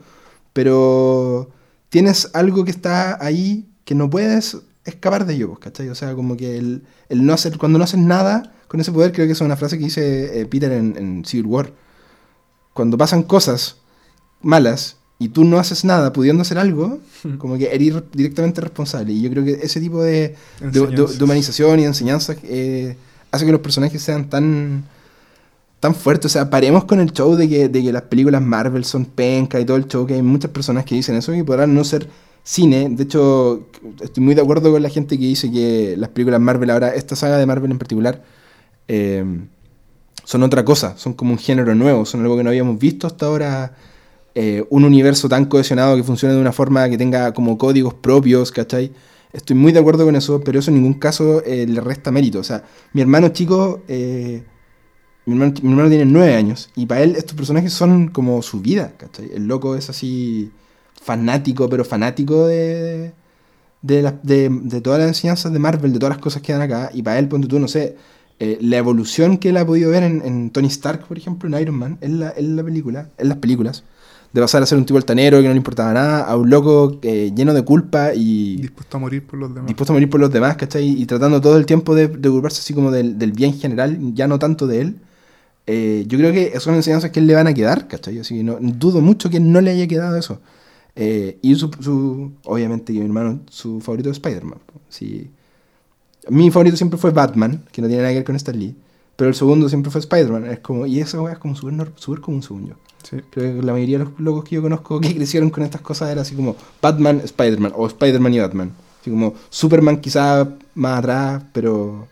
pero 0.52 1.50
tienes 1.90 2.30
algo 2.34 2.64
que 2.64 2.70
está 2.70 3.22
ahí 3.24 3.68
que 3.84 3.94
no 3.94 4.08
puedes 4.08 4.58
escapar 4.84 5.26
de 5.26 5.34
ello, 5.34 5.48
pues, 5.48 5.60
¿cachai? 5.60 5.88
O 5.90 5.94
sea, 5.94 6.14
como 6.14 6.36
que 6.36 6.56
el, 6.56 6.84
el, 7.08 7.24
no 7.24 7.34
hacer, 7.34 7.58
cuando 7.58 7.78
no 7.78 7.84
haces 7.84 8.00
nada 8.00 8.52
con 8.68 8.80
ese 8.80 8.92
poder, 8.92 9.12
creo 9.12 9.26
que 9.26 9.32
es 9.32 9.40
una 9.40 9.56
frase 9.56 9.78
que 9.78 9.84
dice 9.84 10.40
eh, 10.40 10.46
Peter 10.46 10.72
en, 10.72 10.96
en 10.96 11.24
Civil 11.24 11.46
War. 11.46 11.72
Cuando 12.72 12.98
pasan 12.98 13.22
cosas 13.22 13.76
malas 14.40 14.96
y 15.18 15.28
tú 15.28 15.44
no 15.44 15.58
haces 15.58 15.84
nada 15.84 16.12
pudiendo 16.12 16.42
hacer 16.42 16.58
algo, 16.58 16.98
como 17.38 17.56
que 17.56 17.74
eres 17.74 17.94
directamente 18.12 18.60
responsable. 18.60 19.12
Y 19.12 19.22
yo 19.22 19.30
creo 19.30 19.44
que 19.44 19.52
ese 19.62 19.80
tipo 19.80 20.02
de, 20.02 20.36
de, 20.60 21.22
humanización 21.22 21.78
y 21.78 21.82
de 21.82 21.88
enseñanza 21.88 22.34
eh, 22.44 22.96
hace 23.30 23.46
que 23.46 23.52
los 23.52 23.60
personajes 23.60 24.02
sean 24.02 24.28
tan 24.28 24.84
tan 25.84 25.94
fuertes. 25.94 26.26
O 26.26 26.32
sea, 26.32 26.48
paremos 26.48 26.84
con 26.84 26.98
el 26.98 27.12
show 27.12 27.36
de 27.36 27.46
que, 27.46 27.68
de 27.68 27.82
que 27.82 27.92
las 27.92 28.04
películas 28.04 28.40
Marvel 28.40 28.86
son 28.86 29.04
penca 29.04 29.60
y 29.60 29.66
todo 29.66 29.76
el 29.76 29.86
show, 29.86 30.06
que 30.06 30.14
hay 30.14 30.22
muchas 30.22 30.50
personas 30.50 30.86
que 30.86 30.94
dicen 30.94 31.14
eso 31.14 31.34
y 31.34 31.42
podrán 31.42 31.74
no 31.74 31.84
ser 31.84 32.08
cine. 32.42 32.88
De 32.88 33.02
hecho, 33.02 33.68
estoy 34.00 34.24
muy 34.24 34.34
de 34.34 34.40
acuerdo 34.40 34.72
con 34.72 34.82
la 34.82 34.88
gente 34.88 35.18
que 35.18 35.26
dice 35.26 35.52
que 35.52 35.94
las 35.98 36.08
películas 36.08 36.40
Marvel 36.40 36.70
ahora, 36.70 36.94
esta 36.94 37.16
saga 37.16 37.36
de 37.36 37.44
Marvel 37.44 37.70
en 37.70 37.78
particular, 37.78 38.24
eh, 38.88 39.22
son 40.24 40.42
otra 40.42 40.64
cosa, 40.64 40.96
son 40.96 41.12
como 41.12 41.32
un 41.32 41.38
género 41.38 41.74
nuevo, 41.74 42.06
son 42.06 42.22
algo 42.22 42.38
que 42.38 42.44
no 42.44 42.48
habíamos 42.48 42.78
visto 42.78 43.06
hasta 43.06 43.26
ahora. 43.26 43.76
Eh, 44.34 44.64
un 44.70 44.84
universo 44.84 45.28
tan 45.28 45.44
cohesionado 45.46 45.96
que 45.96 46.02
funcione 46.02 46.34
de 46.34 46.40
una 46.40 46.52
forma 46.52 46.88
que 46.88 46.98
tenga 46.98 47.32
como 47.32 47.56
códigos 47.56 47.94
propios, 47.94 48.50
¿cachai? 48.50 48.92
Estoy 49.32 49.56
muy 49.56 49.72
de 49.72 49.80
acuerdo 49.80 50.04
con 50.04 50.16
eso, 50.16 50.40
pero 50.40 50.58
eso 50.58 50.70
en 50.70 50.76
ningún 50.76 50.94
caso 50.94 51.42
eh, 51.44 51.66
le 51.68 51.80
resta 51.80 52.10
mérito. 52.10 52.40
O 52.40 52.44
sea, 52.44 52.64
mi 52.92 53.00
hermano 53.00 53.28
chico, 53.28 53.82
mi, 53.88 53.94
hermano, 55.26 55.54
mi, 55.62 55.70
hermano, 55.70 55.88
tiene 55.88 56.04
nueve 56.04 56.34
años, 56.34 56.70
y 56.76 56.86
para 56.86 57.02
él 57.02 57.16
estos 57.16 57.34
personajes 57.34 57.72
son 57.72 58.08
como 58.08 58.42
su 58.42 58.60
vida, 58.60 58.94
¿cachai? 58.96 59.30
El 59.34 59.46
loco 59.46 59.76
es 59.76 59.90
así 59.90 60.50
fanático, 61.04 61.68
pero 61.68 61.84
fanático 61.84 62.46
de, 62.46 63.12
de, 63.84 64.80
todas 64.82 64.98
las 64.98 65.08
enseñanzas 65.08 65.52
de 65.52 65.58
Marvel, 65.58 65.92
de 65.92 65.98
todas 65.98 66.16
las 66.16 66.22
cosas 66.22 66.42
que 66.42 66.52
dan 66.52 66.62
acá. 66.62 66.90
Y 66.94 67.02
para 67.02 67.18
él, 67.18 67.28
ponte 67.28 67.46
tú, 67.46 67.58
no 67.58 67.68
sé, 67.68 67.96
eh, 68.38 68.58
la 68.60 68.78
evolución 68.78 69.38
que 69.38 69.50
él 69.50 69.56
ha 69.58 69.66
podido 69.66 69.90
ver 69.90 70.02
en, 70.02 70.50
Tony 70.50 70.68
Stark, 70.68 71.06
por 71.06 71.18
ejemplo, 71.18 71.48
en 71.48 71.62
Iron 71.62 71.76
Man, 71.76 71.98
la, 72.00 72.32
en 72.36 72.56
la 72.56 72.64
película, 72.64 73.10
en 73.18 73.28
las 73.28 73.38
películas, 73.38 73.84
de 74.34 74.40
pasar 74.40 74.64
a 74.64 74.66
ser 74.66 74.76
un 74.76 74.84
tipo 74.84 74.96
altanero 74.96 75.38
que 75.40 75.44
no 75.44 75.50
le 75.50 75.56
importaba 75.56 75.92
nada, 75.92 76.24
a 76.24 76.36
un 76.36 76.50
loco 76.50 76.98
eh, 77.02 77.30
lleno 77.36 77.54
de 77.54 77.62
culpa 77.62 78.14
y... 78.16 78.56
Dispuesto 78.56 78.96
a 78.96 79.00
morir 79.00 79.24
por 79.24 79.38
los 79.38 79.54
demás. 79.54 79.68
Dispuesto 79.68 79.92
a 79.92 79.94
morir 79.94 80.10
por 80.10 80.18
los 80.18 80.32
demás, 80.32 80.56
¿cachai? 80.56 80.88
Y 80.88 81.06
tratando 81.06 81.40
todo 81.40 81.56
el 81.56 81.66
tiempo 81.66 81.94
de, 81.94 82.08
de 82.08 82.28
ocuparse 82.28 82.58
así 82.58 82.74
como 82.74 82.90
del, 82.90 83.16
del, 83.16 83.30
bien 83.30 83.54
general, 83.54 83.96
ya 84.12 84.26
no 84.26 84.40
tanto 84.40 84.66
de 84.66 84.80
él. 84.80 84.96
Eh, 85.68 86.04
yo 86.08 86.18
creo 86.18 86.32
que 86.32 86.58
son 86.58 86.74
enseñanzas 86.74 87.12
que 87.12 87.20
él 87.20 87.28
le 87.28 87.34
van 87.36 87.46
a 87.46 87.54
quedar, 87.54 87.86
¿cachai? 87.86 88.18
Así 88.18 88.36
que 88.36 88.42
no, 88.42 88.58
dudo 88.60 89.00
mucho 89.00 89.30
que 89.30 89.38
no 89.38 89.60
le 89.60 89.70
haya 89.70 89.86
quedado 89.86 90.16
eso. 90.16 90.40
Eh, 90.96 91.38
y 91.40 91.54
su, 91.54 91.70
su, 91.78 92.32
obviamente, 92.44 92.92
mi 92.92 93.02
hermano, 93.02 93.38
su 93.48 93.80
favorito 93.80 94.10
es 94.10 94.16
Spider-Man. 94.16 94.58
Sí. 94.88 95.30
Mi 96.28 96.50
favorito 96.50 96.76
siempre 96.76 96.98
fue 96.98 97.12
Batman, 97.12 97.62
que 97.70 97.80
no 97.80 97.86
tiene 97.86 98.02
nada 98.02 98.12
que 98.12 98.18
ver 98.18 98.24
con 98.24 98.34
Stan 98.34 98.58
Lee. 98.58 98.74
Pero 99.14 99.28
el 99.28 99.36
segundo 99.36 99.68
siempre 99.68 99.92
fue 99.92 100.00
Spider-Man. 100.00 100.46
Es 100.46 100.58
como, 100.58 100.86
y 100.86 100.98
esa 100.98 101.22
es 101.30 101.38
como 101.38 101.54
súper 101.54 101.92
super 101.94 102.20
común, 102.20 102.42
según 102.42 102.66
yo. 102.66 102.74
Sí. 103.04 103.18
Creo 103.30 103.56
que 103.56 103.62
la 103.62 103.72
mayoría 103.72 103.98
de 103.98 104.04
los 104.04 104.18
locos 104.18 104.44
que 104.44 104.56
yo 104.56 104.62
conozco 104.62 105.00
que 105.00 105.14
crecieron 105.16 105.50
con 105.50 105.62
estas 105.62 105.80
cosas 105.80 106.10
era 106.10 106.22
así 106.22 106.34
como 106.34 106.56
Batman, 106.82 107.20
Spider-Man, 107.22 107.72
o 107.76 107.86
Spider-Man 107.86 108.34
y 108.34 108.40
Batman. 108.40 108.72
Así 109.00 109.10
como 109.10 109.34
Superman 109.50 110.00
quizá 110.00 110.48
más 110.74 110.98
atrás, 110.98 111.44
pero 111.52 112.08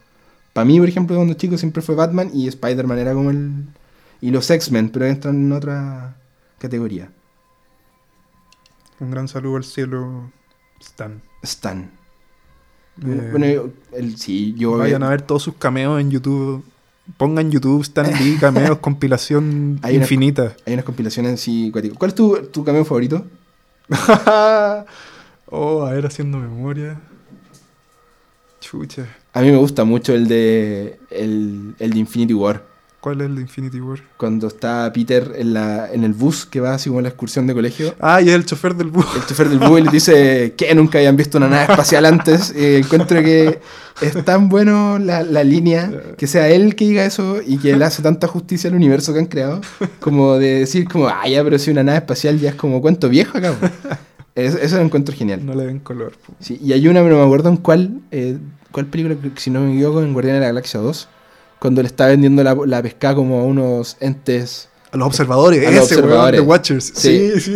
para 0.52 0.64
mí, 0.64 0.78
por 0.78 0.88
ejemplo, 0.88 1.16
cuando 1.16 1.34
chico 1.34 1.58
siempre 1.58 1.82
fue 1.82 1.94
Batman 1.94 2.30
y 2.32 2.46
Spider-Man 2.46 2.98
era 2.98 3.14
como 3.14 3.30
el... 3.30 3.64
Y 4.20 4.30
los 4.30 4.48
X-Men, 4.48 4.90
pero 4.90 5.06
entran 5.06 5.34
en 5.34 5.50
otra 5.50 6.16
categoría. 6.58 7.10
Un 9.00 9.10
gran 9.10 9.26
saludo 9.26 9.56
al 9.56 9.64
cielo, 9.64 10.30
Stan. 10.80 11.20
Stan. 11.42 11.90
Eh, 13.04 13.28
bueno, 13.32 13.72
el, 13.92 14.16
sí, 14.16 14.54
yo. 14.56 14.76
Vayan 14.76 15.02
a 15.02 15.08
ver 15.08 15.22
todos 15.22 15.42
sus 15.42 15.54
cameos 15.54 16.00
en 16.00 16.10
YouTube. 16.10 16.64
Pongan 17.16 17.50
YouTube 17.50 17.82
Stan 17.82 18.06
Lee, 18.06 18.36
cameos, 18.40 18.78
compilación 18.78 19.80
infinita. 19.90 20.54
hay 20.64 20.74
unas 20.74 20.84
compilaciones 20.84 21.40
sí. 21.40 21.70
¿Cuál 21.70 22.10
es 22.10 22.14
tu, 22.14 22.36
tu 22.52 22.64
cameo 22.64 22.84
favorito? 22.84 23.26
oh, 25.46 25.82
a 25.82 25.92
ver, 25.92 26.06
haciendo 26.06 26.38
memoria. 26.38 27.00
Chucha. 28.60 29.06
A 29.32 29.40
mí 29.40 29.50
me 29.50 29.56
gusta 29.56 29.84
mucho 29.84 30.14
el 30.14 30.28
de. 30.28 30.98
el, 31.10 31.74
el 31.78 31.90
de 31.92 31.98
Infinity 31.98 32.34
War. 32.34 32.71
¿Cuál 33.02 33.20
es 33.20 33.26
el 33.26 33.34
de 33.34 33.40
Infinity 33.40 33.80
War? 33.80 33.98
Cuando 34.16 34.46
está 34.46 34.92
Peter 34.92 35.32
en, 35.34 35.54
la, 35.54 35.92
en 35.92 36.04
el 36.04 36.12
bus 36.12 36.46
que 36.46 36.60
va 36.60 36.74
así 36.74 36.88
como 36.88 37.00
en 37.00 37.02
la 37.02 37.08
excursión 37.08 37.48
de 37.48 37.52
colegio. 37.52 37.96
Ah, 37.98 38.22
y 38.22 38.28
es 38.28 38.34
el 38.36 38.46
chofer 38.46 38.76
del 38.76 38.90
bus. 38.90 39.04
El 39.16 39.26
chofer 39.26 39.48
del 39.48 39.58
bus 39.58 39.80
y 39.80 39.82
le 39.82 39.90
dice 39.90 40.54
que 40.56 40.72
nunca 40.72 40.98
habían 40.98 41.16
visto 41.16 41.36
una 41.36 41.48
nave 41.48 41.64
espacial 41.64 42.06
antes. 42.06 42.54
Y 42.56 42.76
encuentro 42.76 43.20
que 43.20 43.58
es 44.00 44.24
tan 44.24 44.48
bueno 44.48 45.00
la, 45.00 45.24
la, 45.24 45.42
línea 45.42 45.90
que 46.16 46.28
sea 46.28 46.48
él 46.48 46.76
que 46.76 46.84
diga 46.84 47.04
eso 47.04 47.40
y 47.44 47.58
que 47.58 47.72
él 47.72 47.82
hace 47.82 48.04
tanta 48.04 48.28
justicia 48.28 48.70
al 48.70 48.76
universo 48.76 49.12
que 49.12 49.18
han 49.18 49.26
creado. 49.26 49.62
Como 49.98 50.38
de 50.38 50.60
decir, 50.60 50.86
como, 50.86 51.08
ah, 51.08 51.26
ya, 51.26 51.42
pero 51.42 51.58
si 51.58 51.72
una 51.72 51.82
nave 51.82 51.98
espacial 51.98 52.38
ya 52.38 52.50
es 52.50 52.54
como 52.54 52.80
cuento 52.80 53.08
viejo 53.08 53.36
acá. 53.36 53.52
Eso, 54.36 54.58
eso 54.58 54.76
lo 54.76 54.82
encuentro 54.82 55.12
genial. 55.12 55.44
No 55.44 55.56
le 55.56 55.66
ven 55.66 55.80
color. 55.80 56.12
Sí, 56.38 56.56
y 56.62 56.72
hay 56.72 56.86
una, 56.86 57.02
pero 57.02 57.18
me 57.18 57.24
acuerdo 57.24 57.48
en 57.48 57.56
cuál, 57.56 58.00
eh, 58.12 58.38
cuál 58.70 58.86
película, 58.86 59.16
si 59.34 59.50
no 59.50 59.60
me 59.60 59.74
equivoco, 59.74 60.02
en 60.02 60.12
Guardián 60.12 60.36
de 60.36 60.40
la 60.42 60.46
Galaxia 60.46 60.78
2 60.78 61.08
cuando 61.62 61.80
le 61.80 61.86
está 61.86 62.08
vendiendo 62.08 62.42
la, 62.42 62.56
la 62.66 62.82
pesca 62.82 63.14
como 63.14 63.38
a 63.38 63.44
unos 63.44 63.96
entes. 64.00 64.68
A 64.90 64.96
los 64.96 65.06
observadores, 65.06 65.64
a 65.64 65.70
los 65.70 65.84
ese 65.84 65.94
observadores. 65.94 66.40
de 66.40 66.44
Watchers. 66.44 66.92
Sí, 66.92 67.40
sí. 67.40 67.54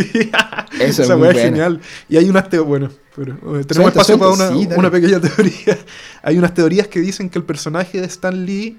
Eso 0.80 1.02
Esa 1.02 1.30
es 1.30 1.36
genial. 1.36 1.80
Y 2.08 2.16
hay 2.16 2.30
unas 2.30 2.48
teorías, 2.48 2.68
bueno, 2.68 2.90
pero, 3.16 3.32
eh, 3.58 3.64
tenemos 3.64 3.90
espacio 3.90 4.16
para 4.16 4.30
una, 4.30 4.50
una, 4.76 4.90
pequeña 4.92 5.20
teoría. 5.36 5.76
hay 6.22 6.38
unas 6.38 6.54
teorías 6.54 6.86
que 6.86 7.00
dicen 7.00 7.28
que 7.28 7.40
el 7.40 7.44
personaje 7.44 8.00
de 8.00 8.06
Stan 8.06 8.46
Lee, 8.46 8.78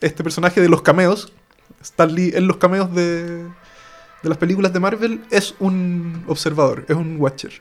este 0.00 0.24
personaje 0.24 0.62
de 0.62 0.70
los 0.70 0.80
cameos, 0.80 1.34
Stan 1.82 2.12
Lee 2.12 2.32
en 2.34 2.46
los 2.46 2.56
cameos 2.56 2.94
de, 2.94 3.42
de 3.42 4.28
las 4.28 4.38
películas 4.38 4.72
de 4.72 4.80
Marvel, 4.80 5.20
es 5.30 5.54
un 5.60 6.24
observador, 6.28 6.86
es 6.88 6.96
un 6.96 7.20
Watcher. 7.20 7.52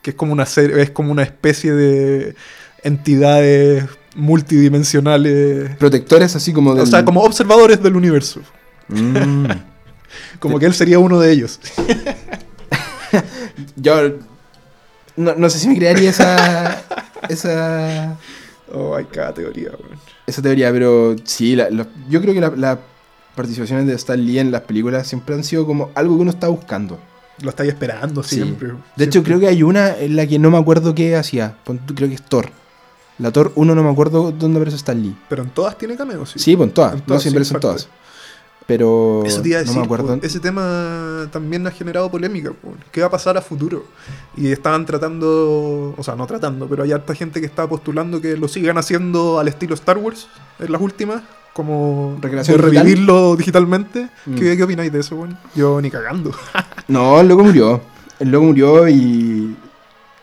Que 0.00 0.10
es 0.10 0.16
como 0.16 0.32
una, 0.32 0.44
es 0.44 0.90
como 0.92 1.12
una 1.12 1.24
especie 1.24 1.74
de 1.74 2.34
entidades 2.82 3.84
multidimensionales. 4.14 5.76
Protectores 5.76 6.34
así 6.36 6.52
como 6.52 6.70
O 6.70 6.86
sea, 6.86 7.04
como 7.04 7.22
observadores 7.22 7.82
del 7.82 7.96
universo. 7.96 8.40
Mm. 8.88 9.46
como 10.38 10.58
que 10.58 10.66
él 10.66 10.74
sería 10.74 10.98
uno 10.98 11.20
de 11.20 11.32
ellos. 11.32 11.60
Yo 13.76 14.18
no, 15.16 15.48
sé 15.50 15.58
si 15.58 15.68
me 15.68 15.76
crearía 15.76 16.10
esa... 16.10 16.82
esa... 17.28 18.16
Oh, 18.72 18.96
hay 18.96 19.04
cada 19.04 19.32
teoría, 19.32 19.70
Esa 20.26 20.42
teoría, 20.42 20.72
pero 20.72 21.14
sí, 21.22 21.56
yo 22.08 22.20
creo 22.20 22.34
que 22.34 22.40
las 22.40 22.58
la 22.58 22.78
participaciones 23.36 23.86
de 23.86 23.94
Stan 23.94 24.24
Lee 24.24 24.38
en 24.38 24.50
las 24.50 24.62
películas 24.62 25.06
siempre 25.06 25.34
han 25.34 25.44
sido 25.44 25.66
como 25.66 25.90
algo 25.94 26.16
que 26.16 26.22
uno 26.22 26.30
está 26.30 26.48
buscando. 26.48 26.98
Lo 27.42 27.50
estáis 27.50 27.70
esperando 27.70 28.22
siempre. 28.22 28.72
De 28.96 29.04
hecho, 29.04 29.22
creo 29.22 29.40
que 29.40 29.48
hay 29.48 29.62
una 29.62 29.96
en 29.96 30.16
la 30.16 30.26
que 30.26 30.38
no 30.38 30.50
me 30.50 30.58
acuerdo 30.58 30.94
qué 30.94 31.16
hacía. 31.16 31.56
Creo 31.94 32.08
que 32.08 32.14
es 32.14 32.22
Thor. 32.22 32.50
La 33.18 33.30
Thor 33.30 33.52
1 33.54 33.74
no 33.74 33.82
me 33.82 33.90
acuerdo 33.90 34.32
dónde 34.32 34.58
aparece 34.58 34.76
Stan 34.76 35.00
Lee. 35.00 35.16
Pero 35.28 35.42
en 35.42 35.50
todas 35.50 35.78
tiene 35.78 35.96
cameos, 35.96 36.30
sí. 36.30 36.38
Sí, 36.38 36.56
pues 36.56 36.68
en 36.68 36.74
todas. 36.74 37.06
no 37.06 37.20
siempre 37.20 37.44
son 37.44 37.60
todas. 37.60 37.88
Pero 38.66 39.22
no 39.66 39.72
me 39.74 39.82
acuerdo. 39.82 40.18
ese 40.22 40.40
tema 40.40 41.28
también 41.30 41.66
ha 41.66 41.70
generado 41.70 42.10
polémica. 42.10 42.52
¿Qué 42.90 43.02
va 43.02 43.08
a 43.08 43.10
pasar 43.10 43.36
a 43.36 43.42
futuro? 43.42 43.84
Y 44.36 44.50
estaban 44.50 44.86
tratando, 44.86 45.94
o 45.96 46.02
sea, 46.02 46.16
no 46.16 46.26
tratando, 46.26 46.66
pero 46.66 46.82
hay 46.82 46.92
harta 46.92 47.14
gente 47.14 47.40
que 47.40 47.46
está 47.46 47.68
postulando 47.68 48.22
que 48.22 48.36
lo 48.36 48.48
sigan 48.48 48.78
haciendo 48.78 49.38
al 49.38 49.48
estilo 49.48 49.74
Star 49.74 49.98
Wars 49.98 50.28
en 50.58 50.72
las 50.72 50.80
últimas, 50.80 51.22
como 51.52 52.18
revivirlo 52.22 53.36
digitalmente. 53.36 54.08
Mm. 54.24 54.34
¿Qué, 54.34 54.56
¿Qué, 54.56 54.62
opináis 54.62 54.90
de 54.90 55.00
eso, 55.00 55.16
bueno? 55.16 55.36
Yo 55.54 55.80
ni 55.82 55.90
cagando. 55.90 56.30
no, 56.88 57.20
el 57.20 57.28
loco 57.28 57.44
murió. 57.44 57.82
El 58.18 58.30
loco 58.30 58.46
murió 58.46 58.88
y 58.88 59.54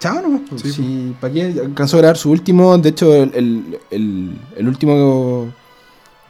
Chao 0.02 0.22
nomás. 0.22 0.42
pues, 0.50 0.62
Sí, 0.64 0.72
sí, 0.74 1.16
¿Para 1.22 1.32
qué? 1.34 1.56
Alcanzó 1.64 1.96
a 1.96 2.00
grabar 2.00 2.18
su 2.18 2.30
último. 2.32 2.78
De 2.78 2.90
hecho, 2.90 3.14
el, 3.16 3.32
el- 3.34 3.80
el- 3.92 4.32
el 4.58 4.68
último 4.68 5.54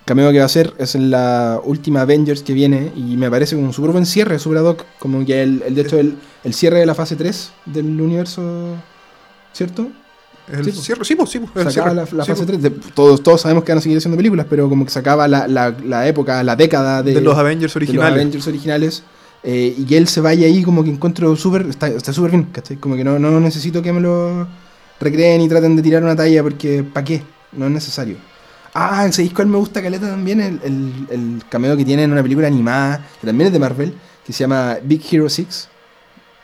cameo 0.06 0.30
que 0.32 0.38
va 0.40 0.44
a 0.44 0.46
hacer 0.46 0.74
es 0.78 0.94
en 0.96 1.10
la 1.10 1.60
última 1.64 2.02
Avengers 2.02 2.44
que 2.44 2.54
viene. 2.54 2.92
Y 2.96 3.16
me 3.18 3.32
parece 3.32 3.56
como 3.56 3.68
un 3.68 3.74
súper 3.74 3.92
buen 3.92 4.06
cierre, 4.06 4.38
súper 4.40 4.58
ad 4.60 4.66
hoc. 4.66 4.84
Como 5.00 5.26
que 5.26 5.42
el, 5.42 5.64
el- 5.66 5.74
de 5.76 5.82
hecho, 5.82 5.98
el, 5.98 6.16
el 6.44 6.54
cierre 6.54 6.80
de 6.80 6.86
la 6.86 6.94
fase 6.96 7.16
3 7.16 7.52
del 7.66 7.86
universo. 8.00 8.42
¿Cierto? 9.54 9.88
El 10.52 10.66
Sí, 10.66 10.72
pues. 10.72 10.84
cierre, 10.86 11.06
sí, 11.06 11.16
pues, 11.16 11.30
sí, 11.30 11.40
pues, 11.40 11.52
el 11.56 11.64
Se 11.72 11.72
cierre. 11.80 11.94
la, 11.96 12.02
la 12.02 12.06
Sí, 12.06 12.16
fase 12.18 12.34
pues. 12.46 12.48
3. 12.48 12.62
de- 12.62 12.70
todos, 12.94 13.24
todos 13.24 13.40
sabemos 13.42 13.64
que 13.64 13.72
van 13.72 13.78
a 13.80 13.82
seguir 13.82 13.98
haciendo 14.00 14.18
películas, 14.18 14.48
pero 14.50 14.68
como 14.68 14.84
que 14.84 14.92
se 14.92 15.00
acaba 15.00 15.28
la, 15.30 15.48
la- 15.48 15.74
la 15.86 16.08
época, 16.08 16.44
la 16.44 16.58
década 16.58 17.04
de, 17.04 17.14
de, 17.14 17.22
los 17.22 17.38
Avengers 17.38 17.74
de 17.74 17.80
los 17.80 17.88
originales. 17.90 18.14
Avengers 18.16 18.48
originales. 18.48 19.04
Eh, 19.44 19.74
y 19.78 19.86
que 19.86 19.98
él 19.98 20.08
se 20.08 20.22
vaya 20.22 20.46
ahí 20.48 20.64
como 20.64 20.84
que 20.84 20.90
encuentro 20.92 21.36
súper, 21.36 21.66
está 21.68 22.14
súper 22.14 22.32
bien, 22.32 22.44
¿cachai? 22.52 22.78
Como 22.78 22.96
que 22.96 23.04
no, 23.04 23.18
no 23.20 23.40
necesito 23.40 23.82
que 23.82 23.92
me 23.94 24.00
lo 24.02 24.48
recreen 25.00 25.42
y 25.42 25.50
traten 25.50 25.76
de 25.76 25.82
tirar 25.82 26.04
una 26.04 26.16
talla 26.16 26.44
porque 26.44 26.84
¿para 26.84 27.04
qué? 27.04 27.24
No 27.54 27.66
es 27.66 27.72
necesario. 27.72 28.18
Ah, 28.74 29.08
¿sabéis 29.12 29.34
cuál 29.34 29.48
me 29.48 29.58
gusta 29.58 29.82
Caleta 29.82 30.10
también? 30.10 30.40
El, 30.40 30.60
el, 30.64 30.94
el 31.10 31.42
cameo 31.50 31.76
que 31.76 31.84
tiene 31.84 32.04
en 32.04 32.12
una 32.12 32.22
película 32.24 32.48
animada, 32.48 33.06
que 33.20 33.28
también 33.28 33.48
es 33.48 33.54
de 33.54 33.60
Marvel, 33.60 33.94
que 34.26 34.32
se 34.32 34.40
llama 34.40 34.78
Big 34.84 35.02
Hero 35.12 35.28
6. 35.28 35.68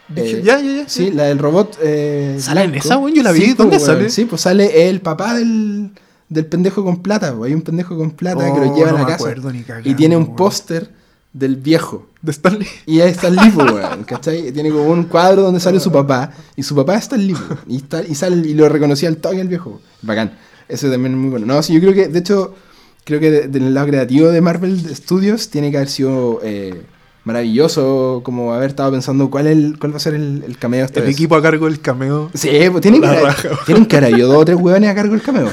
Dije, 0.10 0.38
Eh, 0.40 0.42
ya, 0.44 0.60
ya, 0.60 0.72
ya. 0.84 0.90
Sí, 0.90 1.12
la 1.12 1.24
del 1.24 1.38
robot. 1.40 1.78
Eh, 1.82 2.38
¿Sale 2.40 2.64
en 2.64 2.76
esa, 2.76 2.98
weón? 2.98 3.14
Yo 3.14 3.24
la 3.24 3.32
vi. 3.32 3.42
Sí, 3.42 3.54
¿Dónde 3.54 3.78
pues, 3.78 3.88
weón. 3.88 3.98
sale? 4.00 4.10
Sí, 4.10 4.26
pues 4.26 4.42
sale 4.42 4.90
el 4.90 5.02
papá 5.02 5.34
del, 5.36 5.92
del 6.30 6.46
pendejo 6.46 6.84
con 6.84 7.02
plata. 7.02 7.34
pues. 7.36 7.50
Hay 7.50 7.54
un 7.56 7.62
pendejo 7.62 7.96
con 7.98 8.12
plata 8.12 8.54
que 8.54 8.60
lo 8.60 8.72
Oh, 8.72 8.76
lleva 8.76 8.92
no 8.92 8.98
a 8.98 9.00
la 9.02 9.06
me 9.06 9.12
casa. 9.12 9.24
acuerdo 9.30 9.52
Y 9.84 9.94
tiene 9.96 10.18
un 10.18 10.24
weón. 10.24 10.36
póster 10.36 10.90
del 11.34 11.56
viejo. 11.58 12.08
De 12.28 12.32
Stanley. 12.34 12.68
Y 12.86 13.00
ahí 13.02 13.10
está 13.10 13.30
el 13.30 13.38
libro, 13.38 13.74
weón, 13.74 14.04
¿cachai? 14.04 14.52
Tiene 14.52 14.70
como 14.70 14.84
un 14.84 15.06
cuadro 15.06 15.42
donde 15.44 15.60
sale 15.60 15.80
su 15.80 15.92
papá. 15.92 16.32
Y 16.56 16.63
su 16.63 16.76
papá 16.76 16.96
está 16.98 17.16
el 17.16 17.26
libro. 17.28 17.58
Y, 17.68 17.78
está, 17.78 18.04
y, 18.06 18.13
sale, 18.16 18.48
y 18.48 18.54
lo 18.54 18.68
reconocía 18.70 19.08
al 19.10 19.18
toque 19.18 19.40
el 19.42 19.48
viejo. 19.48 19.80
Bacán. 20.02 20.38
Eso 20.68 20.92
también 20.92 21.13
es 21.13 21.18
muy 21.20 21.30
bueno. 21.30 21.46
No, 21.46 21.63
sí, 21.63 21.74
yo 21.74 21.80
creo 21.80 21.94
que, 21.94 22.08
de 22.10 22.20
hecho, 22.20 22.54
creo 23.06 23.20
que 23.22 23.32
de- 23.32 23.48
del 23.48 23.74
lado 23.74 23.88
creativo 23.88 24.28
de 24.28 24.42
Marvel 24.42 24.78
Studios 24.94 25.50
tiene 25.50 25.72
que 25.72 25.78
haber 25.78 25.90
sido 25.90 26.42
eh, 26.44 26.82
maravilloso 27.24 28.22
como 28.24 28.54
haber 28.54 28.70
estado 28.72 28.92
pensando 28.92 29.30
cuál, 29.30 29.48
es 29.48 29.54
el, 29.58 29.80
cuál 29.80 29.94
va 29.94 29.98
a 29.98 30.00
ser 30.02 30.13
el, 30.16 30.44
el 30.46 30.58
cameo 30.58 30.84
esta 30.86 31.00
El 31.00 31.06
vez. 31.06 31.16
equipo 31.16 31.36
a 31.36 31.42
cargo 31.42 31.66
del 31.68 31.80
cameo. 31.80 32.30
Sí, 32.34 32.50
pues 32.50 32.70
weón. 32.70 32.82
tienen 32.82 33.04
haber 33.06 34.06
habido 34.13 34.28
dos 34.28 34.38
o 34.42 34.46
tres 34.46 34.58
hueones 34.60 34.90
a 34.90 34.96
cargo 34.96 35.13
del 35.13 35.22
cameo. 35.22 35.50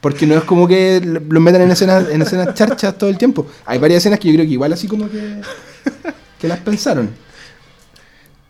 Porque 0.00 0.26
no 0.26 0.34
es 0.36 0.44
como 0.44 0.68
que 0.68 1.00
los 1.00 1.42
metan 1.42 1.62
en 1.62 1.70
escenas, 1.72 2.08
en 2.08 2.22
escenas 2.22 2.54
charchas 2.54 2.96
todo 2.96 3.10
el 3.10 3.18
tiempo. 3.18 3.46
Hay 3.66 3.78
varias 3.78 3.98
escenas 3.98 4.20
que 4.20 4.28
yo 4.28 4.34
creo 4.34 4.46
que 4.46 4.52
igual 4.52 4.72
así 4.72 4.86
como 4.86 5.08
que, 5.10 5.40
que 6.38 6.46
las 6.48 6.60
pensaron. 6.60 7.10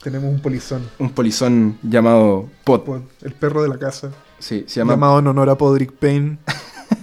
Tenemos 0.02 0.30
un 0.32 0.40
polizón. 0.40 0.88
Un 0.98 1.10
polizón 1.10 1.78
llamado 1.82 2.48
Pot. 2.64 2.84
Pod- 2.86 3.02
El 3.22 3.32
perro 3.32 3.62
de 3.62 3.68
la 3.68 3.78
casa. 3.78 4.10
Sí, 4.38 4.64
se 4.68 4.80
llama. 4.80 4.92
Llamado 4.92 5.18
en 5.18 5.26
honor 5.26 5.50
a 5.50 5.58
Podrick 5.58 5.92
Payne. 5.92 6.38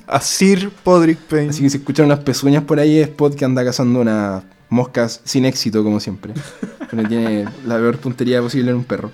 A 0.07 0.21
Sir 0.21 0.69
Podrick 0.83 1.19
Payne. 1.19 1.49
Así 1.49 1.61
que 1.63 1.69
si 1.69 1.77
escuchan 1.77 2.05
unas 2.05 2.19
pezuñas 2.19 2.63
por 2.63 2.79
ahí 2.79 2.99
es 2.99 3.09
Pot 3.09 3.35
que 3.35 3.43
anda 3.45 3.65
cazando 3.65 3.99
unas 3.99 4.43
moscas 4.69 5.21
sin 5.23 5.45
éxito 5.45 5.83
como 5.83 5.99
siempre. 5.99 6.33
Pero 6.89 7.07
tiene 7.07 7.45
la 7.65 7.75
peor 7.77 7.97
puntería 7.97 8.41
posible 8.41 8.71
en 8.71 8.77
un 8.77 8.83
perro. 8.85 9.11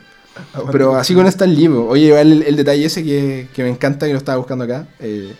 Pero 0.71 0.95
así 0.95 1.13
con 1.13 1.27
está 1.27 1.45
el 1.45 1.55
libro. 1.55 1.87
Oye, 1.87 2.19
el, 2.19 2.43
el 2.43 2.55
detalle 2.55 2.85
ese 2.85 3.03
que, 3.03 3.47
que 3.53 3.63
me 3.63 3.69
encanta, 3.69 4.05
que 4.05 4.13
lo 4.13 4.17
estaba 4.17 4.37
buscando 4.37 4.63
acá, 4.65 4.87
eh, 4.99 5.33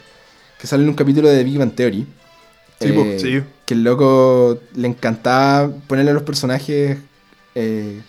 que 0.60 0.68
sale 0.68 0.84
en 0.84 0.90
un 0.90 0.96
capítulo 0.96 1.30
de 1.30 1.44
Big 1.44 1.58
Bang 1.58 1.74
Theory. 1.74 2.06
Sí, 2.80 2.92
po, 2.92 3.02
Eh, 3.02 3.20
sí. 3.20 3.42
Que 3.66 3.74
el 3.74 3.84
loco 3.84 4.60
le 4.76 4.88
encantaba 4.88 5.72
ponerle 5.88 6.12
a 6.12 6.14
los 6.14 6.24
personajes 6.24 6.98
eh, 7.56 8.02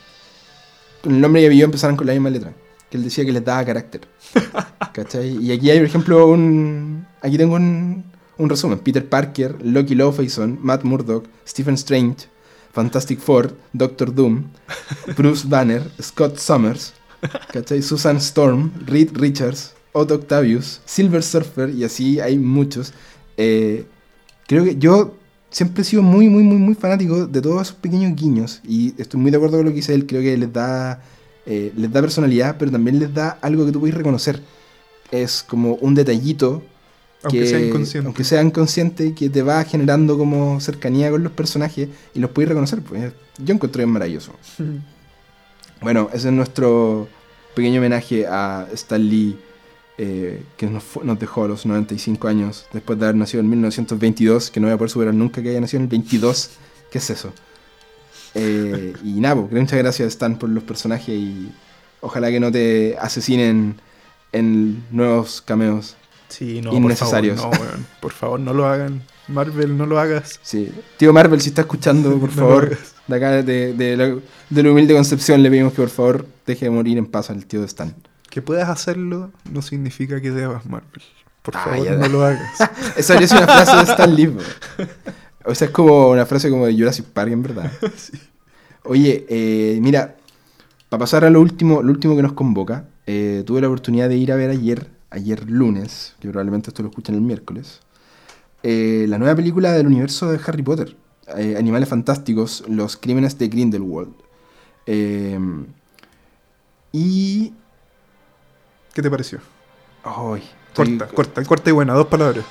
con 1.03 1.14
el 1.14 1.21
nombre 1.21 1.42
y 1.42 1.47
apellido 1.47 1.66
empezaran 1.66 1.97
con 1.97 2.07
la 2.07 2.12
misma 2.14 2.31
letra. 2.31 2.53
Que 2.90 2.97
él 2.97 3.05
decía 3.05 3.25
que 3.25 3.33
les 3.33 3.45
daba 3.45 3.64
carácter. 3.64 4.03
¿Cachai? 4.92 5.37
Y 5.42 5.53
aquí 5.53 5.71
hay, 5.71 5.79
por 5.79 5.87
ejemplo, 5.87 6.27
un. 6.27 7.07
Aquí 7.23 7.38
tengo 7.38 7.55
un, 7.55 8.05
un 8.38 8.49
resumen: 8.51 8.79
Peter 8.81 9.09
Parker, 9.09 9.57
Loki 9.62 9.95
Lawfason, 9.95 10.59
Matt 10.61 10.83
Murdock, 10.85 11.27
Stephen 11.47 11.75
Strange, 11.75 12.27
Fantastic 12.72 13.20
Four, 13.20 13.54
Doctor 13.72 14.14
Doom, 14.14 14.44
Bruce 15.16 15.46
Banner, 15.46 15.82
Scott 16.00 16.38
Summers, 16.38 16.94
¿cachai? 17.52 17.82
Susan 17.82 18.16
Storm, 18.16 18.72
Reed 18.87 19.11
Richards, 19.14 19.74
Otto 19.92 20.14
Octavius, 20.14 20.80
Silver 20.85 21.22
Surfer, 21.22 21.70
y 21.70 21.85
así 21.85 22.18
hay 22.20 22.38
muchos. 22.38 22.92
Eh, 23.37 23.87
creo 24.46 24.64
que 24.64 24.76
yo 24.76 25.14
siempre 25.50 25.82
he 25.82 25.85
sido 25.85 26.02
muy, 26.02 26.28
muy, 26.28 26.42
muy, 26.42 26.56
muy 26.56 26.74
fanático 26.74 27.26
de 27.26 27.40
todos 27.40 27.62
esos 27.62 27.76
pequeños 27.76 28.16
guiños. 28.16 28.61
Y 28.66 28.94
estoy 29.00 29.20
muy 29.20 29.30
de 29.30 29.37
acuerdo 29.37 29.58
con 29.58 29.66
lo 29.66 29.70
que 29.70 29.76
dice 29.76 29.94
él. 29.94 30.06
Creo 30.06 30.22
que 30.22 30.37
les 30.37 30.52
da, 30.52 31.02
eh, 31.46 31.72
les 31.76 31.92
da 31.92 32.00
personalidad, 32.00 32.56
pero 32.58 32.70
también 32.70 32.98
les 32.98 33.12
da 33.14 33.38
algo 33.42 33.64
que 33.66 33.72
tú 33.72 33.80
puedes 33.80 33.94
reconocer. 33.94 34.42
Es 35.11 35.42
como 35.42 35.74
un 35.74 35.94
detallito. 35.94 36.62
Aunque 37.24 37.40
que- 37.40 37.46
sea 37.46 37.61
inconsciente. 37.61 38.06
Aunque 38.06 38.24
sea 38.24 38.42
inconsciente, 38.42 39.14
que 39.14 39.30
te 39.30 39.42
va 39.42 39.62
generando 39.64 40.18
como 40.18 40.61
cercanía 40.61 41.11
con 41.11 41.22
los 41.22 41.32
personajes 41.32 41.88
y 42.14 42.18
los 42.20 42.30
puedes 42.30 42.48
reconocer. 42.48 42.82
Pues 42.82 43.12
yo 43.38 43.54
encuentro 43.54 43.80
bien 43.80 43.90
maravilloso. 43.90 44.32
Bueno, 45.80 46.08
ese 46.12 46.28
es 46.28 46.35
nuestro 46.35 47.08
pequeño 47.54 47.80
homenaje 47.80 48.26
a 48.26 48.66
Stan 48.72 49.02
Lee, 49.08 49.38
eh, 49.98 50.42
que 50.56 50.66
nos, 50.66 50.85
dejó 51.18 51.44
a 51.44 51.48
los 51.48 51.66
95 51.66 52.28
años, 52.28 52.66
después 52.72 52.98
de 52.98 53.04
haber 53.06 53.16
nacido 53.16 53.40
en 53.40 53.50
1922, 53.50 54.50
que 54.50 54.61
no 54.61 54.66
voy 54.68 54.74
a 54.74 54.78
poder 54.78 54.90
superar 54.90 55.14
nunca 55.14 55.42
que 55.42 55.50
haya 55.50 55.61
nacido 55.61 55.78
en 55.78 55.85
el 55.85 55.88
22. 55.88 56.50
¿Qué 56.90 56.98
es 56.98 57.11
eso? 57.11 57.32
Eh, 58.35 58.94
y 59.04 59.20
nada, 59.20 59.37
pues, 59.37 59.52
muchas 59.52 59.78
gracias 59.78 60.08
Stan 60.08 60.38
por 60.38 60.48
los 60.48 60.62
personajes 60.64 61.11
y 61.11 61.50
ojalá 62.00 62.30
que 62.30 62.40
no 62.40 62.50
te 62.50 62.96
asesinen 62.98 63.76
en 64.32 64.85
nuevos 64.90 65.42
cameos. 65.42 65.96
Sí, 66.33 66.61
no, 66.62 66.73
Innecesarios. 66.73 67.40
Por 67.40 67.51
favor, 67.55 67.61
no, 67.61 67.71
weón. 67.73 67.87
Por 68.01 68.12
favor, 68.12 68.40
no 68.40 68.55
lo 68.55 68.66
hagan. 68.66 69.03
Marvel, 69.29 69.77
no 69.77 69.87
lo 69.87 69.99
hagas. 70.01 70.40
Sí. 70.42 70.73
Tío 70.97 71.12
Marvel, 71.12 71.40
si 71.40 71.51
está 71.51 71.62
escuchando, 71.62 72.11
por 72.21 72.31
No 72.31 72.35
favor, 72.37 72.79
de 73.07 73.16
acá 73.16 73.42
de, 73.42 73.73
de 73.75 73.97
la, 73.97 74.16
de 74.51 74.62
la 74.62 74.71
humilde 74.71 74.95
concepción 74.95 75.42
le 75.42 75.51
pedimos 75.51 75.73
que 75.73 75.83
por 75.83 75.90
favor 75.90 76.27
deje 76.47 76.64
de 76.66 76.71
morir 76.71 76.99
en 76.99 77.07
paz 77.07 77.31
al 77.31 77.45
tío 77.47 77.61
de 77.61 77.66
Stan. 77.66 77.95
Que 78.31 78.40
puedas 78.42 78.68
hacerlo 78.68 79.31
no 79.51 79.61
significa 79.62 80.21
que 80.21 80.31
debas, 80.31 80.64
Marvel. 80.66 81.03
Por 81.42 81.57
Ah, 81.57 81.64
favor, 81.64 81.90
no 81.99 82.09
lo 82.09 82.25
hagas. 82.25 82.71
Esa 82.97 83.18
sido 83.27 83.42
una 83.42 83.47
frase 83.53 83.77
de 83.77 83.83
Stan 83.83 84.14
Lee. 84.14 84.27
bro. 84.27 84.45
O 85.45 85.55
sea, 85.55 85.66
es 85.66 85.73
como 85.73 86.11
una 86.11 86.25
frase 86.25 86.49
como 86.51 86.66
de 86.66 86.73
Jurassic 86.75 87.05
Park, 87.07 87.33
en 87.33 87.42
verdad. 87.42 87.71
Oye, 88.85 89.27
eh, 89.29 89.79
mira, 89.81 90.16
para 90.88 91.01
pasar 91.01 91.25
a 91.25 91.31
lo 91.31 91.40
último, 91.40 91.83
lo 91.83 91.90
último 91.92 92.16
que 92.16 92.23
nos 92.23 92.33
convoca, 92.33 92.87
eh, 93.07 93.42
tuve 93.47 93.61
la 93.61 93.66
oportunidad 93.68 94.09
de 94.09 94.16
ir 94.16 94.33
a 94.33 94.37
ver 94.37 94.51
ayer, 94.51 94.88
ayer 95.12 95.48
lunes, 95.48 96.14
que 96.20 96.29
probablemente 96.29 96.70
esto 96.70 96.83
lo 96.83 96.88
escuchan 96.88 97.14
el 97.14 97.20
miércoles, 97.20 97.81
eh, 98.62 99.07
la 99.09 99.18
nueva 99.18 99.35
película 99.37 99.72
del 99.72 99.87
universo 99.87 100.31
de 100.31 100.40
Harry 100.46 100.62
Potter, 100.62 100.96
eh, 101.37 101.57
Animales 101.59 101.88
Fantásticos, 101.88 102.64
Los 102.68 102.96
Crímenes 102.96 103.38
de 103.38 103.48
Grindelwald. 103.48 104.12
Eh, 104.87 105.38
y... 106.92 107.53
¿Qué 108.94 109.03
te 109.03 109.11
pareció? 109.11 109.38
ay, 110.05 110.42
estoy- 110.68 110.98
Corta, 110.98 111.14
corta, 111.14 111.44
corta 111.44 111.70
y 111.70 111.72
buena, 111.72 111.94
dos 111.94 112.07
palabras. 112.09 112.44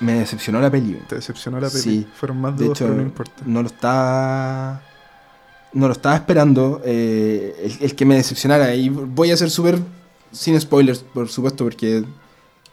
Me 0.00 0.12
decepcionó 0.14 0.60
la 0.60 0.70
peli. 0.70 1.00
Te 1.08 1.14
decepcionó 1.14 1.58
la 1.58 1.68
peli. 1.70 1.80
Sí. 1.82 2.06
Fueron 2.14 2.40
más 2.40 2.54
de, 2.56 2.64
De 2.64 2.68
dos, 2.68 2.78
hecho, 2.78 2.84
pero 2.86 2.96
no 2.96 3.02
importa. 3.02 3.32
no 3.46 3.62
lo 3.62 3.68
estaba. 3.68 4.82
No 5.72 5.86
lo 5.86 5.92
estaba 5.92 6.16
esperando. 6.16 6.82
eh, 6.84 7.54
el, 7.80 7.86
el 7.86 7.94
que 7.96 8.04
me 8.04 8.16
decepcionara. 8.16 8.74
Y 8.74 8.90
voy 8.90 9.30
a 9.30 9.36
ser 9.38 9.48
súper. 9.48 9.78
Sin 10.32 10.60
spoilers, 10.60 11.00
por 11.00 11.28
supuesto, 11.28 11.64
porque 11.64 12.04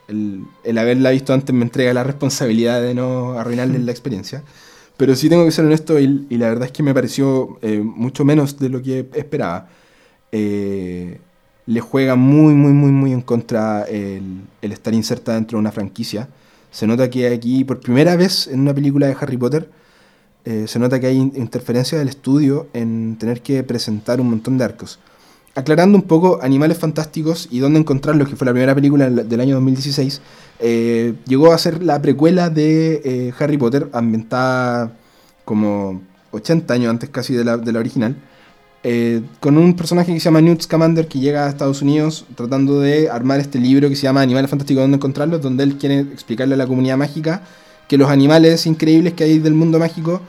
el, 0.08 0.44
el 0.64 0.78
haberla 0.78 1.10
visto 1.10 1.32
antes 1.32 1.54
me 1.54 1.62
entrega 1.62 1.94
la 1.94 2.04
responsabilidad 2.04 2.82
de 2.82 2.94
no 2.94 3.38
arruinarle 3.38 3.78
la 3.78 3.90
experiencia. 3.90 4.42
Pero 4.96 5.16
sí 5.16 5.28
tengo 5.28 5.44
que 5.44 5.50
ser 5.50 5.64
honesto 5.64 5.98
y, 5.98 6.26
la 6.30 6.48
verdad 6.48 6.66
es 6.66 6.72
que 6.72 6.82
me 6.82 6.94
pareció 6.94 7.58
eh, 7.62 7.80
mucho 7.80 8.24
menos 8.24 8.58
de 8.58 8.68
lo 8.68 8.80
que 8.80 9.08
esperaba. 9.14 9.68
Eh, 10.30 11.20
le 11.66 11.80
juega 11.80 12.14
muy, 12.14 12.54
muy, 12.54 12.72
muy, 12.72 12.92
muy 12.92 13.12
en 13.12 13.22
contra 13.22 13.84
el, 13.84 14.42
estar 14.60 14.94
inserta 14.94 15.34
dentro 15.34 15.56
de 15.56 15.60
una 15.60 15.72
franquicia. 15.72 16.28
Se 16.70 16.86
nota 16.86 17.08
que 17.08 17.26
aquí, 17.28 17.64
por 17.64 17.80
primera 17.80 18.14
vez 18.16 18.46
en 18.46 18.60
una 18.60 18.74
película 18.74 19.06
de 19.06 19.16
Harry 19.18 19.36
Potter, 19.36 19.70
eh, 20.44 20.66
se 20.68 20.78
nota 20.78 21.00
que 21.00 21.06
hay 21.06 21.16
in- 21.16 21.32
interferencia 21.36 21.98
del 21.98 22.08
estudio 22.08 22.68
en 22.74 23.16
tener 23.18 23.40
que 23.40 23.62
presentar 23.62 24.20
un 24.20 24.28
montón 24.30 24.58
de 24.58 24.64
arcos. 24.64 24.98
Aclarando 25.56 25.96
un 25.96 26.02
poco 26.02 26.40
Animales 26.42 26.78
Fantásticos 26.78 27.46
y 27.48 27.60
dónde 27.60 27.78
encontrarlos, 27.78 28.28
que 28.28 28.34
fue 28.34 28.44
la 28.44 28.50
primera 28.50 28.74
película 28.74 29.08
del 29.08 29.40
año 29.40 29.54
2016, 29.54 30.20
eh, 30.58 31.14
llegó 31.28 31.52
a 31.52 31.58
ser 31.58 31.80
la 31.80 32.02
precuela 32.02 32.50
de 32.50 33.00
eh, 33.04 33.32
Harry 33.38 33.56
Potter, 33.56 33.88
ambientada 33.92 34.96
como 35.44 36.02
80 36.32 36.74
años 36.74 36.90
antes 36.90 37.08
casi 37.08 37.34
de 37.34 37.44
la, 37.44 37.56
de 37.56 37.70
la 37.70 37.78
original, 37.78 38.16
eh, 38.82 39.22
con 39.38 39.56
un 39.56 39.76
personaje 39.76 40.12
que 40.12 40.18
se 40.18 40.24
llama 40.24 40.40
Newt 40.40 40.62
Scamander 40.62 41.06
que 41.06 41.20
llega 41.20 41.46
a 41.46 41.50
Estados 41.50 41.82
Unidos 41.82 42.26
tratando 42.34 42.80
de 42.80 43.08
armar 43.08 43.38
este 43.38 43.60
libro 43.60 43.88
que 43.88 43.94
se 43.94 44.02
llama 44.02 44.22
Animales 44.22 44.50
Fantásticos, 44.50 44.82
¿dónde 44.82 44.96
encontrarlos? 44.96 45.40
Donde 45.40 45.62
él 45.62 45.78
quiere 45.78 46.00
explicarle 46.00 46.54
a 46.54 46.58
la 46.58 46.66
comunidad 46.66 46.96
mágica 46.96 47.42
que 47.86 47.96
los 47.96 48.10
animales 48.10 48.66
increíbles 48.66 49.14
que 49.14 49.22
hay 49.22 49.38
del 49.38 49.54
mundo 49.54 49.78
mágico 49.78 50.20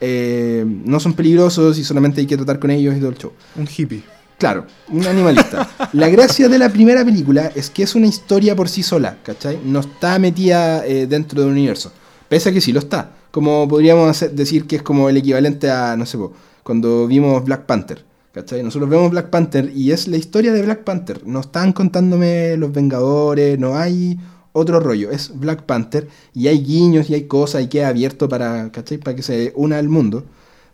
no 0.00 0.98
son 0.98 1.12
peligrosos 1.12 1.78
y 1.78 1.84
solamente 1.84 2.20
hay 2.20 2.26
que 2.26 2.36
tratar 2.36 2.58
con 2.58 2.72
ellos 2.72 2.96
y 2.96 2.98
todo 2.98 3.10
el 3.10 3.16
show. 3.18 3.32
Un 3.54 3.68
hippie. 3.68 4.02
Claro, 4.42 4.66
un 4.88 5.06
animalista. 5.06 5.70
la 5.92 6.08
gracia 6.08 6.48
de 6.48 6.58
la 6.58 6.68
primera 6.68 7.04
película 7.04 7.52
es 7.54 7.70
que 7.70 7.84
es 7.84 7.94
una 7.94 8.08
historia 8.08 8.56
por 8.56 8.68
sí 8.68 8.82
sola, 8.82 9.18
¿cachai? 9.22 9.60
No 9.64 9.78
está 9.78 10.18
metida 10.18 10.84
eh, 10.84 11.06
dentro 11.06 11.42
del 11.42 11.52
universo. 11.52 11.92
Pese 12.28 12.48
a 12.48 12.52
que 12.52 12.60
sí 12.60 12.72
lo 12.72 12.80
está. 12.80 13.12
Como 13.30 13.68
podríamos 13.68 14.18
decir 14.32 14.66
que 14.66 14.74
es 14.74 14.82
como 14.82 15.08
el 15.08 15.16
equivalente 15.16 15.70
a, 15.70 15.96
no 15.96 16.06
sé, 16.06 16.18
cuando 16.64 17.06
vimos 17.06 17.44
Black 17.44 17.66
Panther. 17.66 18.04
¿Cachai? 18.32 18.64
Nosotros 18.64 18.90
vemos 18.90 19.12
Black 19.12 19.30
Panther 19.30 19.70
y 19.76 19.92
es 19.92 20.08
la 20.08 20.16
historia 20.16 20.52
de 20.52 20.62
Black 20.62 20.82
Panther. 20.82 21.24
No 21.24 21.38
están 21.38 21.72
contándome 21.72 22.56
los 22.56 22.72
Vengadores, 22.72 23.60
no 23.60 23.76
hay 23.76 24.18
otro 24.50 24.80
rollo. 24.80 25.12
Es 25.12 25.30
Black 25.38 25.62
Panther 25.62 26.08
y 26.34 26.48
hay 26.48 26.64
guiños 26.64 27.08
y 27.10 27.14
hay 27.14 27.28
cosas 27.28 27.62
y 27.62 27.68
queda 27.68 27.86
abierto 27.86 28.28
para, 28.28 28.72
¿cachai? 28.72 28.98
para 28.98 29.14
que 29.14 29.22
se 29.22 29.52
una 29.54 29.78
al 29.78 29.88
mundo, 29.88 30.24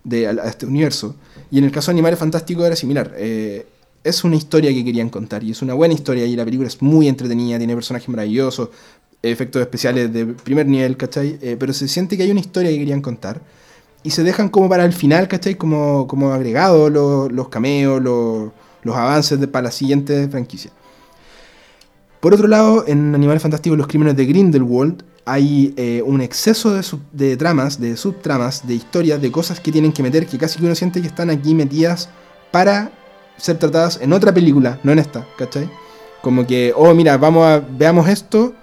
de, 0.04 0.26
a 0.26 0.48
este 0.48 0.64
universo. 0.64 1.16
Y 1.50 1.58
en 1.58 1.64
el 1.64 1.70
caso 1.70 1.90
de 1.90 1.92
Animales 1.92 2.18
Fantásticos 2.18 2.66
era 2.66 2.76
similar. 2.76 3.14
Eh, 3.16 3.66
es 4.04 4.24
una 4.24 4.36
historia 4.36 4.70
que 4.72 4.84
querían 4.84 5.10
contar 5.10 5.42
y 5.42 5.50
es 5.50 5.62
una 5.62 5.74
buena 5.74 5.94
historia 5.94 6.24
y 6.24 6.36
la 6.36 6.44
película 6.44 6.68
es 6.68 6.80
muy 6.82 7.08
entretenida, 7.08 7.58
tiene 7.58 7.74
personajes 7.74 8.08
maravillosos, 8.08 8.70
efectos 9.22 9.60
especiales 9.60 10.12
de 10.12 10.26
primer 10.26 10.66
nivel, 10.66 10.96
¿cachai? 10.96 11.38
Eh, 11.42 11.56
pero 11.58 11.72
se 11.72 11.88
siente 11.88 12.16
que 12.16 12.22
hay 12.22 12.30
una 12.30 12.40
historia 12.40 12.70
que 12.70 12.78
querían 12.78 13.00
contar 13.00 13.40
y 14.02 14.10
se 14.10 14.22
dejan 14.22 14.48
como 14.48 14.68
para 14.68 14.84
el 14.84 14.92
final, 14.92 15.28
¿cachai? 15.28 15.56
Como, 15.56 16.06
como 16.06 16.32
agregado 16.32 16.88
los, 16.90 17.32
los 17.32 17.48
cameos, 17.48 18.00
los, 18.00 18.50
los 18.82 18.96
avances 18.96 19.44
para 19.48 19.64
la 19.64 19.70
siguiente 19.70 20.28
franquicia. 20.28 20.70
Por 22.20 22.34
otro 22.34 22.48
lado, 22.48 22.84
en 22.86 23.14
Animales 23.14 23.42
Fantásticos, 23.42 23.78
los 23.78 23.86
crímenes 23.86 24.16
de 24.16 24.26
Grindelwald, 24.26 25.04
hay 25.30 25.74
eh, 25.76 26.02
un 26.04 26.20
exceso 26.20 26.72
de, 26.74 26.82
sub- 26.82 27.02
de 27.12 27.36
tramas, 27.36 27.78
de 27.78 27.96
subtramas, 27.96 28.66
de 28.66 28.74
historias, 28.74 29.20
de 29.20 29.30
cosas 29.30 29.60
que 29.60 29.70
tienen 29.70 29.92
que 29.92 30.02
meter, 30.02 30.26
que 30.26 30.38
casi 30.38 30.58
que 30.58 30.64
uno 30.64 30.74
siente 30.74 31.00
que 31.00 31.06
están 31.06 31.30
aquí 31.30 31.54
metidas 31.54 32.08
para 32.50 32.90
ser 33.36 33.58
tratadas 33.58 34.00
en 34.02 34.12
otra 34.12 34.32
película, 34.32 34.80
no 34.82 34.92
en 34.92 34.98
esta, 34.98 35.26
¿cachai? 35.36 35.70
Como 36.22 36.46
que, 36.46 36.72
oh, 36.74 36.94
mira, 36.94 37.16
vamos 37.16 37.46
a, 37.46 37.60
veamos 37.60 38.08
esto, 38.08 38.54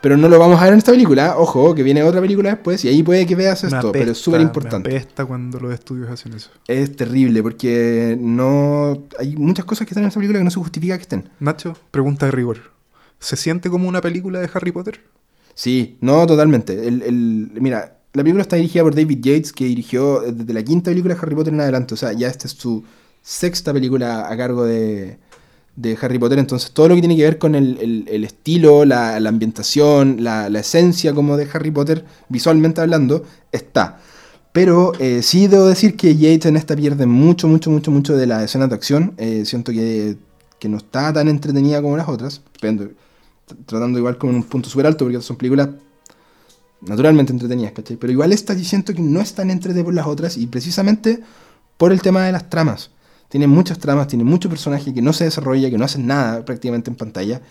pero 0.00 0.16
no 0.16 0.28
lo 0.28 0.38
vamos 0.38 0.60
a 0.60 0.64
ver 0.64 0.72
en 0.72 0.78
esta 0.78 0.92
película. 0.92 1.36
Ojo, 1.36 1.74
que 1.74 1.82
viene 1.82 2.02
otra 2.02 2.20
película 2.20 2.50
después 2.50 2.84
y 2.84 2.88
ahí 2.88 3.02
puede 3.02 3.26
que 3.26 3.34
veas 3.34 3.64
esto, 3.64 3.90
pero 3.92 4.12
es 4.12 4.18
súper 4.18 4.40
importante. 4.40 4.88
Me 4.90 4.96
apesta 4.96 5.24
cuando 5.26 5.58
los 5.58 5.72
estudios 5.72 6.10
hacen 6.10 6.32
eso. 6.34 6.50
Es 6.68 6.94
terrible 6.94 7.42
porque 7.42 8.16
no 8.20 9.04
hay 9.18 9.36
muchas 9.36 9.64
cosas 9.64 9.86
que 9.86 9.92
están 9.92 10.04
en 10.04 10.08
esta 10.08 10.20
película 10.20 10.38
que 10.40 10.44
no 10.44 10.50
se 10.50 10.60
justifica 10.60 10.96
que 10.96 11.02
estén. 11.02 11.28
Nacho, 11.40 11.76
pregunta 11.90 12.26
de 12.26 12.32
rigor. 12.32 12.58
¿Se 13.18 13.36
siente 13.36 13.70
como 13.70 13.88
una 13.88 14.00
película 14.00 14.40
de 14.40 14.50
Harry 14.52 14.72
Potter? 14.72 15.00
Sí, 15.54 15.96
no, 16.00 16.26
totalmente. 16.26 16.86
El, 16.88 17.02
el- 17.02 17.50
mira, 17.60 17.98
la 18.12 18.22
película 18.22 18.42
está 18.42 18.56
dirigida 18.56 18.82
por 18.82 18.94
David 18.94 19.18
Yates, 19.20 19.52
que 19.52 19.64
dirigió 19.66 20.20
desde 20.20 20.52
la 20.52 20.62
quinta 20.62 20.90
película 20.90 21.14
de 21.14 21.20
Harry 21.20 21.34
Potter 21.34 21.52
en 21.54 21.60
adelante. 21.60 21.94
O 21.94 21.96
sea, 21.96 22.12
ya 22.12 22.28
esta 22.28 22.46
es 22.46 22.52
su 22.54 22.84
sexta 23.22 23.72
película 23.72 24.30
a 24.30 24.36
cargo 24.36 24.64
de, 24.64 25.18
de 25.76 25.98
Harry 26.00 26.18
Potter. 26.18 26.38
Entonces, 26.38 26.72
todo 26.72 26.88
lo 26.88 26.94
que 26.96 27.00
tiene 27.02 27.16
que 27.16 27.24
ver 27.24 27.38
con 27.38 27.54
el, 27.54 28.06
el- 28.08 28.24
estilo, 28.24 28.84
la, 28.84 29.16
ambientación, 29.16 30.18
la, 30.24 30.48
la 30.50 30.60
esencia 30.60 31.14
como 31.14 31.36
de 31.36 31.48
Harry 31.52 31.70
Potter, 31.70 32.04
visualmente 32.28 32.80
hablando, 32.80 33.24
está. 33.52 34.00
Pero 34.52 34.92
eh, 35.00 35.22
sí 35.22 35.48
debo 35.48 35.66
decir 35.66 35.96
que 35.96 36.16
Yates 36.16 36.46
en 36.46 36.56
esta 36.56 36.76
pierde 36.76 37.06
mucho, 37.06 37.48
mucho, 37.48 37.70
mucho, 37.70 37.90
mucho 37.90 38.16
de 38.16 38.26
la 38.26 38.44
escena 38.44 38.68
de 38.68 38.74
acción. 38.76 39.14
Eh, 39.18 39.44
siento 39.46 39.72
que, 39.72 40.16
que 40.60 40.68
no 40.68 40.76
está 40.78 41.12
tan 41.12 41.28
entretenida 41.28 41.82
como 41.82 41.96
las 41.96 42.08
otras. 42.08 42.40
Tratando 43.66 43.98
igual 43.98 44.18
con 44.18 44.34
un 44.34 44.42
punto 44.42 44.68
súper 44.68 44.86
alto, 44.86 45.04
porque 45.04 45.20
son 45.20 45.36
películas 45.36 45.68
naturalmente 46.80 47.32
entretenidas, 47.32 47.72
¿cachai? 47.72 47.96
Pero 47.96 48.12
igual 48.12 48.32
esta 48.32 48.54
yo 48.54 48.64
siento 48.64 48.94
que 48.94 49.02
no 49.02 49.20
es 49.20 49.34
tan 49.34 49.50
entretenida 49.50 49.84
por 49.84 49.94
las 49.94 50.06
otras 50.06 50.36
y 50.36 50.46
precisamente 50.46 51.20
por 51.76 51.92
el 51.92 52.02
tema 52.02 52.24
de 52.24 52.32
las 52.32 52.50
tramas. 52.50 52.90
Tiene 53.28 53.46
muchas 53.46 53.78
tramas, 53.78 54.06
tiene 54.06 54.24
mucho 54.24 54.48
personaje 54.48 54.94
que 54.94 55.02
no 55.02 55.12
se 55.12 55.24
desarrolla, 55.24 55.70
que 55.70 55.78
no 55.78 55.84
hacen 55.84 56.06
nada 56.06 56.44
prácticamente 56.44 56.90
en 56.90 56.96
pantalla 56.96 57.42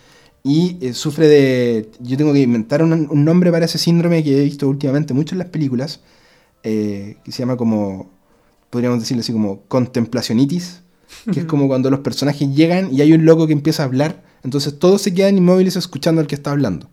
y 0.44 0.78
eh, 0.82 0.94
sufre 0.94 1.28
de... 1.28 1.92
Yo 2.00 2.18
tengo 2.18 2.34
que 2.34 2.42
inventar 2.42 2.84
un, 2.84 2.94
un 3.10 3.26
nombre 3.26 3.52
para 3.52 3.66
ese 3.66 3.78
síndrome 3.78 4.24
que 4.24 4.42
he 4.42 4.44
visto 4.44 4.68
últimamente 4.68 5.14
mucho 5.14 5.36
en 5.36 5.40
las 5.40 5.48
películas, 5.48 6.02
eh, 6.64 7.18
que 7.24 7.32
se 7.32 7.40
llama 7.40 7.58
como, 7.58 8.12
podríamos 8.70 9.00
decirlo 9.00 9.22
así 9.22 9.32
como 9.32 9.62
contemplacionitis, 9.68 10.82
que 11.32 11.42
es 11.42 11.46
como 11.48 11.68
cuando 11.68 11.90
los 11.90 12.02
personajes 12.02 12.54
llegan 12.54 12.94
y 12.94 13.02
hay 13.02 13.14
un 13.14 13.26
loco 13.26 13.48
que 13.48 13.54
empieza 13.54 13.84
a 13.84 13.86
hablar, 13.86 14.23
entonces 14.44 14.78
todos 14.80 15.02
se 15.02 15.14
quedan 15.14 15.38
inmóviles 15.38 15.76
escuchando 15.76 16.22
al 16.22 16.28
que 16.28 16.36
está 16.36 16.52
hablando. 16.52 16.90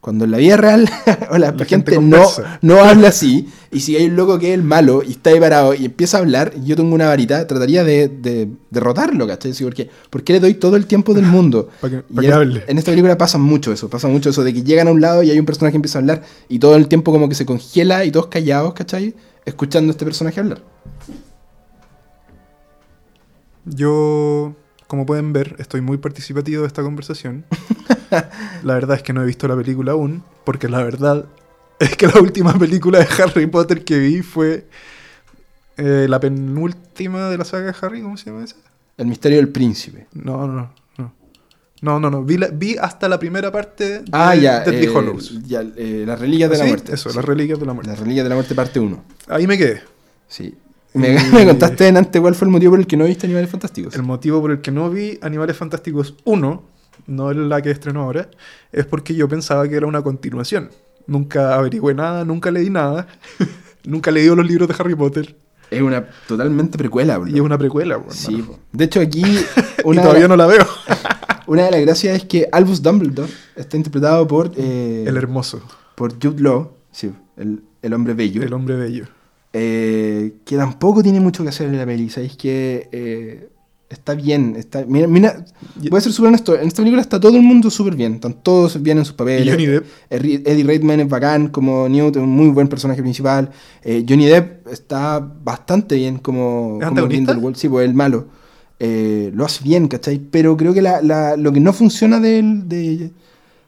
Cuando 0.00 0.24
en 0.24 0.30
la 0.30 0.36
vida 0.38 0.56
real 0.56 0.88
o 1.30 1.38
la, 1.38 1.50
La 1.50 1.64
gente, 1.64 1.92
gente 1.92 1.98
no, 2.00 2.22
no 2.62 2.76
habla 2.84 3.08
así, 3.08 3.48
y 3.72 3.80
si 3.80 3.96
hay 3.96 4.06
un 4.06 4.14
loco 4.14 4.38
que 4.38 4.48
es 4.50 4.54
el 4.54 4.62
malo 4.62 5.02
y 5.02 5.12
está 5.12 5.30
ahí 5.30 5.40
parado 5.40 5.74
y 5.74 5.84
empieza 5.86 6.18
a 6.18 6.20
hablar, 6.20 6.52
y 6.56 6.64
yo 6.66 6.76
tengo 6.76 6.94
una 6.94 7.06
varita, 7.08 7.44
trataría 7.48 7.82
de, 7.82 8.06
de 8.08 8.48
derrotarlo, 8.70 9.26
¿cachai? 9.26 9.52
Sí, 9.52 9.64
porque, 9.64 9.90
porque 10.10 10.34
le 10.34 10.40
doy 10.40 10.54
todo 10.54 10.76
el 10.76 10.86
tiempo 10.86 11.12
del 11.12 11.24
mundo. 11.26 11.70
Pa' 11.80 11.90
que- 11.90 12.04
Y 12.08 12.14
pa' 12.14 12.20
que 12.20 12.26
en, 12.28 12.32
hable. 12.34 12.64
en 12.68 12.78
esta 12.78 12.92
película 12.92 13.18
pasa 13.18 13.36
mucho 13.38 13.72
eso, 13.72 13.88
pasa 13.90 14.06
mucho 14.06 14.30
eso 14.30 14.44
de 14.44 14.54
que 14.54 14.62
llegan 14.62 14.86
a 14.86 14.92
un 14.92 15.00
lado 15.00 15.24
y 15.24 15.30
hay 15.30 15.40
un 15.40 15.46
personaje 15.46 15.72
que 15.72 15.76
empieza 15.78 15.98
a 15.98 16.02
hablar 16.02 16.22
y 16.48 16.60
todo 16.60 16.76
el 16.76 16.86
tiempo 16.86 17.10
como 17.10 17.28
que 17.28 17.34
se 17.34 17.44
congela 17.46 18.04
y 18.04 18.12
todos 18.12 18.28
callados, 18.28 18.74
¿cachai? 18.74 19.12
Escuchando 19.44 19.90
a 19.90 19.92
este 19.92 20.04
personaje 20.04 20.38
hablar. 20.38 20.62
Yo, 23.64 24.54
como 24.86 25.04
pueden 25.06 25.32
ver, 25.32 25.56
estoy 25.58 25.80
muy 25.80 25.96
participativo 25.98 26.62
de 26.62 26.68
esta 26.68 26.82
conversación. 26.82 27.44
la 28.62 28.74
verdad 28.74 28.96
es 28.96 29.02
que 29.02 29.12
no 29.12 29.22
he 29.22 29.26
visto 29.26 29.48
la 29.48 29.56
película 29.56 29.92
aún, 29.92 30.22
porque 30.44 30.68
la 30.68 30.82
verdad 30.82 31.26
es 31.78 31.96
que 31.96 32.06
la 32.06 32.20
última 32.20 32.58
película 32.58 32.98
de 33.00 33.08
Harry 33.22 33.46
Potter 33.46 33.84
que 33.84 33.98
vi 33.98 34.22
fue 34.22 34.66
eh, 35.76 36.06
la 36.08 36.20
penúltima 36.20 37.28
de 37.28 37.38
la 37.38 37.44
saga 37.44 37.72
de 37.72 37.76
Harry, 37.80 38.00
¿cómo 38.02 38.16
se 38.16 38.30
llama 38.30 38.44
esa? 38.44 38.56
El 38.96 39.06
misterio 39.08 39.38
del 39.38 39.48
príncipe. 39.50 40.06
No, 40.14 40.46
no, 40.46 40.52
no. 40.98 41.12
No, 41.82 42.00
no, 42.00 42.08
no. 42.08 42.24
Vi, 42.24 42.38
la- 42.38 42.48
vi 42.48 42.76
hasta 42.80 43.06
la 43.06 43.18
primera 43.18 43.52
parte 43.52 44.00
de 44.00 44.04
Ah, 44.10 44.34
ya. 44.34 44.60
Deathly 44.60 44.86
eh, 44.86 44.92
Hallows. 44.94 45.42
ya, 45.46 45.60
eh, 45.76 46.04
las 46.06 46.18
reliquias 46.18 46.50
de 46.50 46.56
la 46.58 46.64
muerte. 46.64 46.94
Eso, 46.94 47.10
Sí. 47.10 47.16
las 47.16 47.24
reliquias 47.24 47.60
de 47.60 47.66
la 47.66 47.74
muerte. 47.74 47.90
Las 47.90 48.00
reliquias 48.00 48.24
de 48.24 48.28
la 48.30 48.34
muerte 48.34 48.54
parte 48.54 48.80
1. 48.80 49.04
Ahí 49.28 49.46
me 49.46 49.58
quedé. 49.58 49.82
Sí. 50.26 50.54
Me, 50.96 51.14
Y- 51.14 51.32
me 51.32 51.46
contaste 51.46 51.88
antes 51.88 52.20
cuál 52.20 52.34
fue 52.34 52.46
el 52.46 52.52
motivo 52.52 52.72
por 52.72 52.80
el 52.80 52.86
que 52.86 52.96
no 52.96 53.04
viste 53.04 53.26
Animales 53.26 53.50
Fantásticos. 53.50 53.94
El 53.94 54.02
motivo 54.02 54.40
por 54.40 54.50
el 54.50 54.60
que 54.60 54.70
no 54.70 54.90
vi 54.90 55.18
Animales 55.22 55.56
Fantásticos 55.56 56.14
1, 56.24 56.62
no 57.08 57.32
la 57.32 57.62
que 57.62 57.70
estrenó 57.70 58.02
ahora, 58.02 58.28
es 58.72 58.86
porque 58.86 59.14
yo 59.14 59.28
pensaba 59.28 59.68
que 59.68 59.76
era 59.76 59.86
una 59.86 60.02
continuación. 60.02 60.70
Nunca 61.06 61.54
averigüé 61.54 61.94
nada, 61.94 62.24
nunca 62.24 62.50
leí 62.50 62.70
nada, 62.70 63.06
nunca 63.84 64.10
leí 64.10 64.26
los 64.26 64.46
libros 64.46 64.68
de 64.68 64.74
Harry 64.78 64.94
Potter. 64.94 65.36
Es 65.70 65.82
una 65.82 66.04
totalmente 66.28 66.78
precuela, 66.78 67.18
bro. 67.18 67.28
Y 67.28 67.34
es 67.34 67.40
una 67.40 67.58
precuela, 67.58 67.98
weón, 67.98 68.12
Sí. 68.12 68.44
De 68.72 68.84
hecho, 68.84 69.00
aquí 69.00 69.22
Y 69.24 69.38
una, 69.84 70.02
todavía 70.02 70.22
de 70.22 70.28
no 70.28 70.36
la 70.36 70.46
veo. 70.46 70.64
una 71.46 71.64
de 71.64 71.70
las 71.72 71.80
gracias 71.80 72.16
es 72.16 72.24
que 72.24 72.48
Albus 72.52 72.82
Dumbledore 72.82 73.30
está 73.56 73.76
interpretado 73.76 74.26
por, 74.26 74.52
eh, 74.56 75.04
El 75.06 75.16
hermoso, 75.16 75.60
por 75.94 76.12
Jude 76.14 76.40
Law, 76.42 76.70
sí, 76.92 77.12
el, 77.36 77.62
el 77.82 77.92
hombre 77.94 78.14
bello, 78.14 78.42
el 78.42 78.52
hombre 78.52 78.76
bello. 78.76 79.06
Eh, 79.58 80.34
que 80.44 80.56
tampoco 80.56 81.02
tiene 81.02 81.18
mucho 81.20 81.42
que 81.42 81.48
hacer 81.48 81.68
en 81.68 81.78
la 81.78 81.86
peli. 81.86 82.10
Sabéis 82.10 82.36
que 82.36 82.88
eh, 82.92 83.48
está 83.88 84.14
bien. 84.14 84.54
Está, 84.56 84.84
mira, 84.86 85.06
mira, 85.06 85.46
voy 85.90 85.96
a 85.96 86.00
ser 86.02 86.12
súper 86.12 86.28
honesto. 86.28 86.58
En 86.58 86.66
esta 86.68 86.82
película 86.82 87.00
está 87.00 87.18
todo 87.18 87.36
el 87.36 87.42
mundo 87.42 87.70
súper 87.70 87.94
bien. 87.94 88.14
Están 88.16 88.34
todos 88.42 88.82
bien 88.82 88.98
en 88.98 89.04
sus 89.06 89.14
papeles. 89.14 89.48
Johnny 89.50 89.66
Depp. 89.66 89.86
Eddie 90.10 90.42
Eddie 90.44 90.64
Redmayne 90.64 91.04
es 91.04 91.08
bacán 91.08 91.48
como 91.48 91.88
Newt, 91.88 92.16
es 92.16 92.22
un 92.22 92.28
muy 92.28 92.48
buen 92.50 92.68
personaje 92.68 93.00
principal. 93.00 93.50
Eh, 93.82 94.04
Johnny 94.06 94.26
Depp 94.26 94.68
está 94.68 95.18
bastante 95.20 95.94
bien 95.96 96.18
como, 96.18 96.78
¿Es 96.80 96.86
como 96.86 96.88
antagonista? 96.88 97.32
Grindelwald, 97.32 97.56
sí, 97.56 97.68
pues 97.70 97.88
el 97.88 97.94
malo. 97.94 98.26
Eh, 98.78 99.30
lo 99.34 99.46
hace 99.46 99.64
bien, 99.64 99.88
¿cachai? 99.88 100.18
Pero 100.18 100.54
creo 100.58 100.74
que 100.74 100.82
la- 100.82 101.00
la- 101.00 101.36
lo 101.38 101.50
que 101.50 101.60
no 101.60 101.72
funciona 101.72 102.20
del, 102.20 102.68
de- 102.68 103.10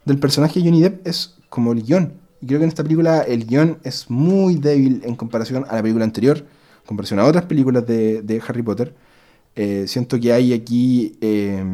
del 0.04 0.18
personaje 0.18 0.60
de 0.60 0.66
Johnny 0.66 0.82
Depp 0.82 1.06
es 1.06 1.34
como 1.48 1.72
el 1.72 1.82
guion. 1.82 2.12
Y 2.40 2.46
creo 2.46 2.60
que 2.60 2.64
en 2.64 2.68
esta 2.68 2.82
película 2.84 3.22
el 3.22 3.46
guion 3.46 3.78
es 3.82 4.10
muy 4.10 4.56
débil 4.56 5.02
en 5.04 5.16
comparación 5.16 5.64
a 5.68 5.74
la 5.76 5.82
película 5.82 6.04
anterior, 6.04 6.38
en 6.38 6.86
comparación 6.86 7.18
a 7.20 7.24
otras 7.24 7.46
películas 7.46 7.86
de, 7.86 8.22
de 8.22 8.42
Harry 8.46 8.62
Potter. 8.62 8.94
Eh, 9.56 9.86
siento 9.88 10.20
que 10.20 10.32
hay 10.32 10.52
aquí, 10.52 11.18
eh, 11.20 11.64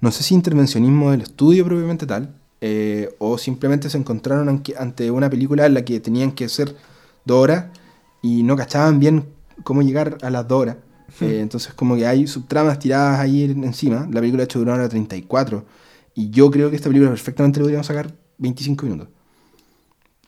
no 0.00 0.10
sé 0.10 0.22
si 0.22 0.34
intervencionismo 0.34 1.10
del 1.10 1.22
estudio 1.22 1.64
propiamente 1.64 2.06
tal, 2.06 2.34
eh, 2.60 3.14
o 3.18 3.38
simplemente 3.38 3.90
se 3.90 3.98
encontraron 3.98 4.62
ante 4.78 5.10
una 5.10 5.30
película 5.30 5.66
en 5.66 5.74
la 5.74 5.84
que 5.84 6.00
tenían 6.00 6.32
que 6.32 6.48
ser 6.48 6.74
dos 7.24 7.38
horas 7.42 7.66
y 8.22 8.42
no 8.42 8.56
cachaban 8.56 8.98
bien 9.00 9.26
cómo 9.64 9.82
llegar 9.82 10.18
a 10.22 10.30
las 10.30 10.46
dos 10.48 10.62
horas. 10.62 10.76
Eh, 11.20 11.40
entonces 11.40 11.72
como 11.72 11.96
que 11.96 12.06
hay 12.06 12.26
subtramas 12.26 12.78
tiradas 12.78 13.18
ahí 13.18 13.44
en- 13.44 13.64
encima. 13.64 14.06
La 14.12 14.20
película 14.20 14.42
ha 14.42 14.44
hecho 14.44 14.58
de 14.58 14.64
una 14.64 14.74
hora 14.74 14.88
34 14.90 15.64
y 16.14 16.28
yo 16.30 16.50
creo 16.50 16.68
que 16.70 16.76
esta 16.76 16.88
película 16.90 17.10
perfectamente 17.10 17.58
le 17.58 17.64
podríamos 17.64 17.86
sacar 17.86 18.14
25 18.38 18.84
minutos. 18.86 19.08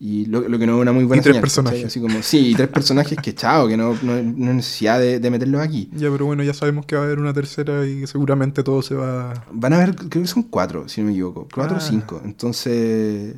Y 0.02 0.24
lo, 0.26 0.40
lo 0.48 0.58
que 0.58 0.66
no 0.66 0.76
es 0.76 0.80
una 0.82 0.92
muy 0.92 1.04
buena 1.04 1.20
Y 1.20 1.24
tres 1.24 1.38
personajes. 1.38 1.84
Así 1.84 2.00
como, 2.00 2.22
sí, 2.22 2.52
y 2.52 2.54
tres 2.54 2.68
personajes 2.68 3.18
que 3.22 3.34
chao, 3.34 3.68
que 3.68 3.76
no, 3.76 3.92
no, 4.02 4.14
no 4.14 4.14
hay 4.14 4.54
necesidad 4.56 4.98
de, 4.98 5.20
de 5.20 5.30
meterlos 5.30 5.60
aquí. 5.60 5.90
Ya, 5.92 6.10
pero 6.10 6.24
bueno, 6.24 6.42
ya 6.42 6.54
sabemos 6.54 6.86
que 6.86 6.96
va 6.96 7.02
a 7.02 7.04
haber 7.04 7.18
una 7.18 7.34
tercera 7.34 7.86
y 7.86 8.06
seguramente 8.06 8.62
todo 8.62 8.80
se 8.80 8.94
va... 8.94 9.44
Van 9.52 9.74
a 9.74 9.76
haber, 9.76 9.94
creo 9.96 10.22
que 10.22 10.26
son 10.26 10.44
cuatro, 10.44 10.88
si 10.88 11.02
no 11.02 11.08
me 11.08 11.12
equivoco. 11.12 11.46
Cuatro 11.54 11.76
Ah. 11.76 11.80
o 11.84 11.86
cinco. 11.86 12.22
Entonces, 12.24 13.36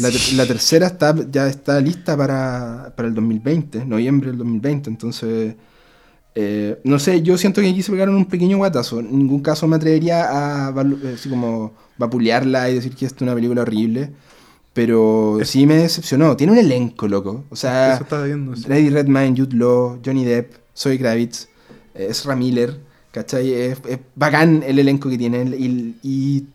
la, 0.00 0.10
ter- 0.10 0.32
la 0.34 0.46
tercera 0.46 0.88
está, 0.88 1.14
ya 1.30 1.46
está 1.46 1.80
lista 1.80 2.16
para, 2.16 2.92
para 2.96 3.08
el 3.08 3.14
2020, 3.14 3.84
noviembre 3.84 4.30
del 4.30 4.38
2020. 4.38 4.90
Entonces, 4.90 5.54
Eh, 6.34 6.78
no 6.84 6.98
sé, 6.98 7.22
yo 7.22 7.36
siento 7.36 7.60
que 7.60 7.68
aquí 7.70 7.82
se 7.82 7.90
pegaron 7.92 8.14
un 8.14 8.26
pequeño 8.26 8.56
guatazo. 8.58 9.00
En 9.00 9.16
ningún 9.18 9.40
caso 9.42 9.66
me 9.66 9.76
atrevería 9.76 10.68
a 10.68 10.70
eh, 10.70 11.14
así 11.14 11.28
como 11.28 11.72
vapulearla 11.98 12.70
y 12.70 12.74
decir 12.76 12.94
que 12.94 13.06
esta 13.06 13.16
es 13.18 13.22
una 13.22 13.34
película 13.34 13.62
horrible. 13.62 14.10
Pero 14.72 15.38
sí 15.44 15.66
me 15.66 15.76
decepcionó. 15.76 16.36
Tiene 16.36 16.52
un 16.52 16.58
elenco, 16.58 17.08
loco. 17.08 17.44
O 17.50 17.56
sea, 17.56 17.94
Eso 17.94 18.04
estaba 18.04 18.24
viendo. 18.24 18.54
sí. 18.56 18.62
Jude 19.36 19.56
Law, 19.56 19.98
Johnny 20.04 20.24
Depp, 20.24 20.52
Zoe 20.76 20.98
Kravitz, 20.98 21.48
eh, 21.94 22.06
Ezra 22.10 22.36
Miller, 22.36 22.78
¿cachai? 23.10 23.52
Es, 23.52 23.78
es 23.88 23.98
bacán 24.14 24.62
el 24.64 24.78
elenco 24.78 25.10
que 25.10 25.18
tienen 25.18 25.54
y, 25.58 25.96
y 26.08 26.46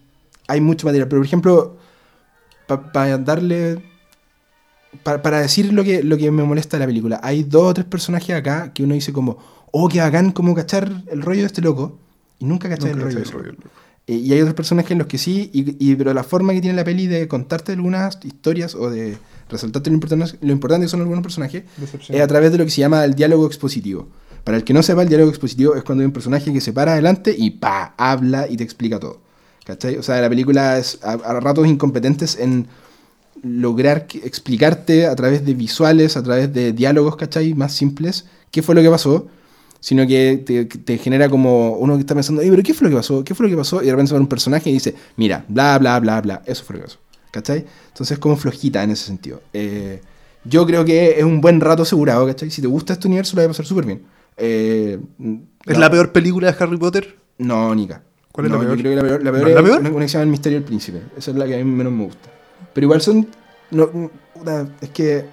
hay 0.48 0.62
mucho 0.62 0.88
material. 0.88 1.10
Pero, 1.10 1.20
por 1.20 1.26
ejemplo, 1.28 1.78
para 2.94 3.18
darle... 3.18 3.82
pa- 5.04 5.22
para 5.22 5.42
decir 5.42 5.74
lo 5.74 5.84
que, 5.84 6.04
lo 6.04 6.18
que 6.18 6.32
me 6.32 6.44
molesta 6.44 6.78
de 6.78 6.82
la 6.82 6.88
película, 6.88 7.20
hay 7.24 7.44
dos 7.44 7.72
o 7.72 7.74
tres 7.74 7.86
personajes 7.86 8.36
acá 8.36 8.72
que 8.74 8.84
uno 8.84 8.94
dice 8.94 9.12
como, 9.14 9.38
oh, 9.78 9.88
qué 9.90 10.00
bacán 10.00 10.32
como 10.32 10.54
cachar 10.56 11.04
el 11.12 11.22
rollo 11.22 11.42
de 11.42 11.48
este 11.48 11.62
loco. 11.62 11.98
Y 12.40 12.46
nunca 12.46 12.68
Nunca 12.70 12.88
el 12.90 13.00
rollo. 13.02 13.18
el 13.20 13.26
rollo, 13.32 13.52
eh, 14.08 14.14
y 14.16 14.32
hay 14.34 14.42
otros 14.42 14.54
personajes 14.56 14.92
en 14.92 15.00
los 15.00 15.08
que 15.08 15.18
sí, 15.18 15.50
y, 15.54 15.76
y- 15.92 15.96
pero 15.96 16.14
la 16.14 16.24
forma 16.24 16.54
que 16.54 16.62
tiene 16.62 16.76
la 16.76 16.84
peli 16.84 17.08
de 17.08 17.28
contarte 17.28 17.72
algunas 17.72 18.20
historias 18.24 18.76
o 18.76 18.90
de 18.90 19.18
resaltarte 19.50 19.90
lo 19.90 19.96
importante, 19.96 20.38
lo 20.42 20.52
importante 20.52 20.86
que 20.86 20.90
son 20.90 21.02
algunos 21.02 21.24
personajes 21.24 21.64
es 22.10 22.22
a 22.22 22.28
través 22.28 22.52
de 22.52 22.58
lo 22.60 22.66
que 22.66 22.72
se 22.72 22.82
llama 22.82 23.04
el 23.06 23.16
diálogo 23.16 23.48
expositivo. 23.48 24.08
Para 24.44 24.58
el 24.58 24.64
que 24.64 24.74
no 24.74 24.84
sepa, 24.84 25.02
el 25.02 25.10
diálogo 25.10 25.30
expositivo 25.32 25.76
es 25.76 25.84
cuando 25.84 26.02
hay 26.04 26.06
un 26.06 26.12
personaje 26.14 26.54
que 26.54 26.62
se 26.62 26.72
para 26.72 26.92
adelante 26.94 27.34
y 27.36 27.50
pa, 27.52 27.96
habla 27.98 28.48
y 28.48 28.58
te 28.58 28.64
explica 28.64 29.00
todo. 29.00 29.22
¿Cachai? 29.66 29.98
O 29.98 30.04
sea, 30.04 30.22
la 30.22 30.30
película 30.30 30.78
es 30.78 31.00
a, 31.02 31.14
a 31.14 31.40
ratos 31.40 31.66
incompetentes 31.68 32.38
en 32.40 32.68
lograr 33.44 34.08
que- 34.08 34.20
explicarte 34.20 35.08
a 35.08 35.16
través 35.16 35.46
de 35.46 35.54
visuales, 35.54 36.18
a 36.18 36.24
través 36.24 36.54
de 36.54 36.74
diálogos, 36.74 37.16
¿cachai? 37.16 37.54
Más 37.54 37.74
simples, 37.74 38.26
qué 38.52 38.62
fue 38.62 38.76
lo 38.76 38.82
que 38.82 38.90
pasó, 38.90 39.28
sino 39.86 40.08
que 40.08 40.42
te, 40.44 40.66
te 40.66 40.98
genera 40.98 41.30
como 41.30 41.74
uno 41.74 41.94
que 41.94 42.00
está 42.00 42.16
pensando, 42.16 42.42
"Ey, 42.42 42.50
pero 42.50 42.64
¿qué 42.64 42.74
fue 42.74 42.86
lo 42.86 42.90
que 42.90 42.96
pasó? 42.98 43.24
¿Qué 43.24 43.36
fue 43.36 43.46
lo 43.46 43.52
que 43.52 43.58
pasó? 43.58 43.84
Y 43.84 43.86
de 43.86 43.92
repente 43.92 44.10
se 44.10 44.16
va 44.16 44.20
un 44.20 44.26
personaje 44.28 44.68
y 44.72 44.74
dice, 44.74 44.96
mira, 45.16 45.46
bla, 45.48 45.78
bla, 45.78 46.00
bla, 46.00 46.22
bla, 46.22 46.42
eso 46.48 46.64
fue 46.64 46.78
lo 46.78 46.80
que 46.82 46.86
pasó, 46.88 47.00
¿cachai? 47.30 47.66
Entonces 47.90 48.14
es 48.16 48.20
como 48.20 48.36
flojita 48.36 48.82
en 48.82 48.90
ese 48.90 49.06
sentido. 49.06 49.44
Eh, 49.54 50.02
yo 50.44 50.66
creo 50.66 50.84
que 50.86 51.20
es 51.20 51.24
un 51.24 51.40
buen 51.40 51.62
rato 51.62 51.84
asegurado, 51.84 52.26
¿cachai? 52.26 52.50
Si 52.50 52.62
te 52.64 52.68
gusta 52.68 52.94
este 52.94 53.08
universo, 53.08 53.36
lo 53.36 53.42
vas 53.44 53.46
a 53.46 53.50
pasar 53.50 53.66
súper 53.68 53.86
bien. 53.86 54.02
Eh, 54.38 54.98
¿Es 55.68 55.76
no, 55.76 55.80
la 55.80 55.92
peor 55.92 56.12
película 56.12 56.52
de 56.52 56.58
Harry 56.64 56.78
Potter? 56.78 57.16
No, 57.38 57.76
Nica. 57.76 58.02
¿Cuál 58.32 58.48
es 58.48 58.52
No, 58.52 58.58
la 58.58 58.64
peor? 58.66 58.78
Yo 58.78 58.82
creo 58.82 58.92
que 58.92 59.02
la 59.04 59.08
peor, 59.08 59.24
la 59.24 59.32
peor 59.32 59.44
¿No 59.44 59.48
es 59.50 59.52
es 59.52 59.56
la 59.56 59.64
peor? 59.70 59.80
una 59.82 59.90
una 59.92 60.06
que 60.06 60.10
se 60.10 60.14
llama 60.14 60.24
El 60.24 60.30
Misterio 60.32 60.58
del 60.60 60.66
Príncipe. 60.66 61.02
Esa 61.16 61.30
es 61.30 61.38
la 61.38 61.46
que 61.46 61.54
a 61.54 61.58
mí 61.64 61.64
menos 61.64 61.94
me 61.94 62.06
gusta. 62.06 62.30
Pero 62.74 62.86
igual 62.86 63.02
son... 63.02 63.28
No, 63.70 63.90
es 64.82 64.90
que... 64.90 65.26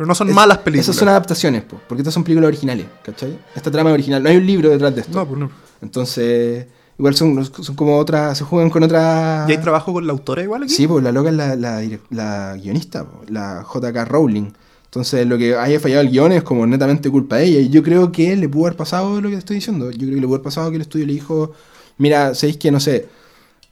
Pero 0.00 0.08
no 0.08 0.14
son 0.14 0.30
es- 0.30 0.34
malas 0.34 0.56
películas. 0.56 0.86
Esas 0.86 0.96
son 0.96 1.08
adaptaciones, 1.10 1.62
po, 1.62 1.78
porque 1.86 2.00
estas 2.00 2.14
son 2.14 2.24
películas 2.24 2.48
originales, 2.48 2.86
¿cachai? 3.04 3.38
Esta 3.54 3.70
trama 3.70 3.90
es 3.90 3.94
original. 3.94 4.22
No 4.22 4.30
hay 4.30 4.38
un 4.38 4.46
libro 4.46 4.70
detrás 4.70 4.94
de 4.94 5.02
esto. 5.02 5.12
No, 5.18 5.28
pues 5.28 5.38
no. 5.38 5.50
Entonces, 5.82 6.66
igual 6.98 7.14
son, 7.14 7.44
son 7.44 7.74
como 7.76 7.98
otras... 7.98 8.38
Se 8.38 8.44
juegan 8.44 8.70
con 8.70 8.82
otras... 8.82 9.46
¿Y 9.46 9.52
hay 9.52 9.58
trabajo 9.58 9.92
con 9.92 10.06
la 10.06 10.14
autora 10.14 10.42
igual 10.42 10.62
aquí? 10.62 10.72
Sí, 10.72 10.86
pues 10.86 11.04
la 11.04 11.12
loca 11.12 11.28
es 11.28 11.34
la, 11.36 11.54
la, 11.54 11.82
la 12.08 12.56
guionista, 12.56 13.04
po, 13.04 13.24
la 13.28 13.62
JK 13.70 14.08
Rowling. 14.08 14.46
Entonces, 14.86 15.26
lo 15.26 15.36
que 15.36 15.54
haya 15.54 15.78
fallado 15.78 16.00
el 16.00 16.08
guion 16.08 16.32
es 16.32 16.42
como 16.44 16.66
netamente 16.66 17.10
culpa 17.10 17.36
de 17.36 17.44
ella. 17.44 17.60
Y 17.60 17.68
yo 17.68 17.82
creo 17.82 18.10
que 18.10 18.34
le 18.36 18.48
pudo 18.48 18.68
haber 18.68 18.78
pasado 18.78 19.20
lo 19.20 19.28
que 19.28 19.34
te 19.34 19.40
estoy 19.40 19.56
diciendo. 19.56 19.90
Yo 19.90 19.98
creo 19.98 20.14
que 20.14 20.20
le 20.22 20.26
pudo 20.26 20.36
haber 20.36 20.44
pasado 20.44 20.70
que 20.70 20.76
el 20.76 20.82
estudio 20.82 21.04
le 21.06 21.12
dijo: 21.12 21.52
Mira, 21.98 22.34
¿sabéis 22.34 22.56
que 22.56 22.70
no 22.70 22.80
sé? 22.80 23.06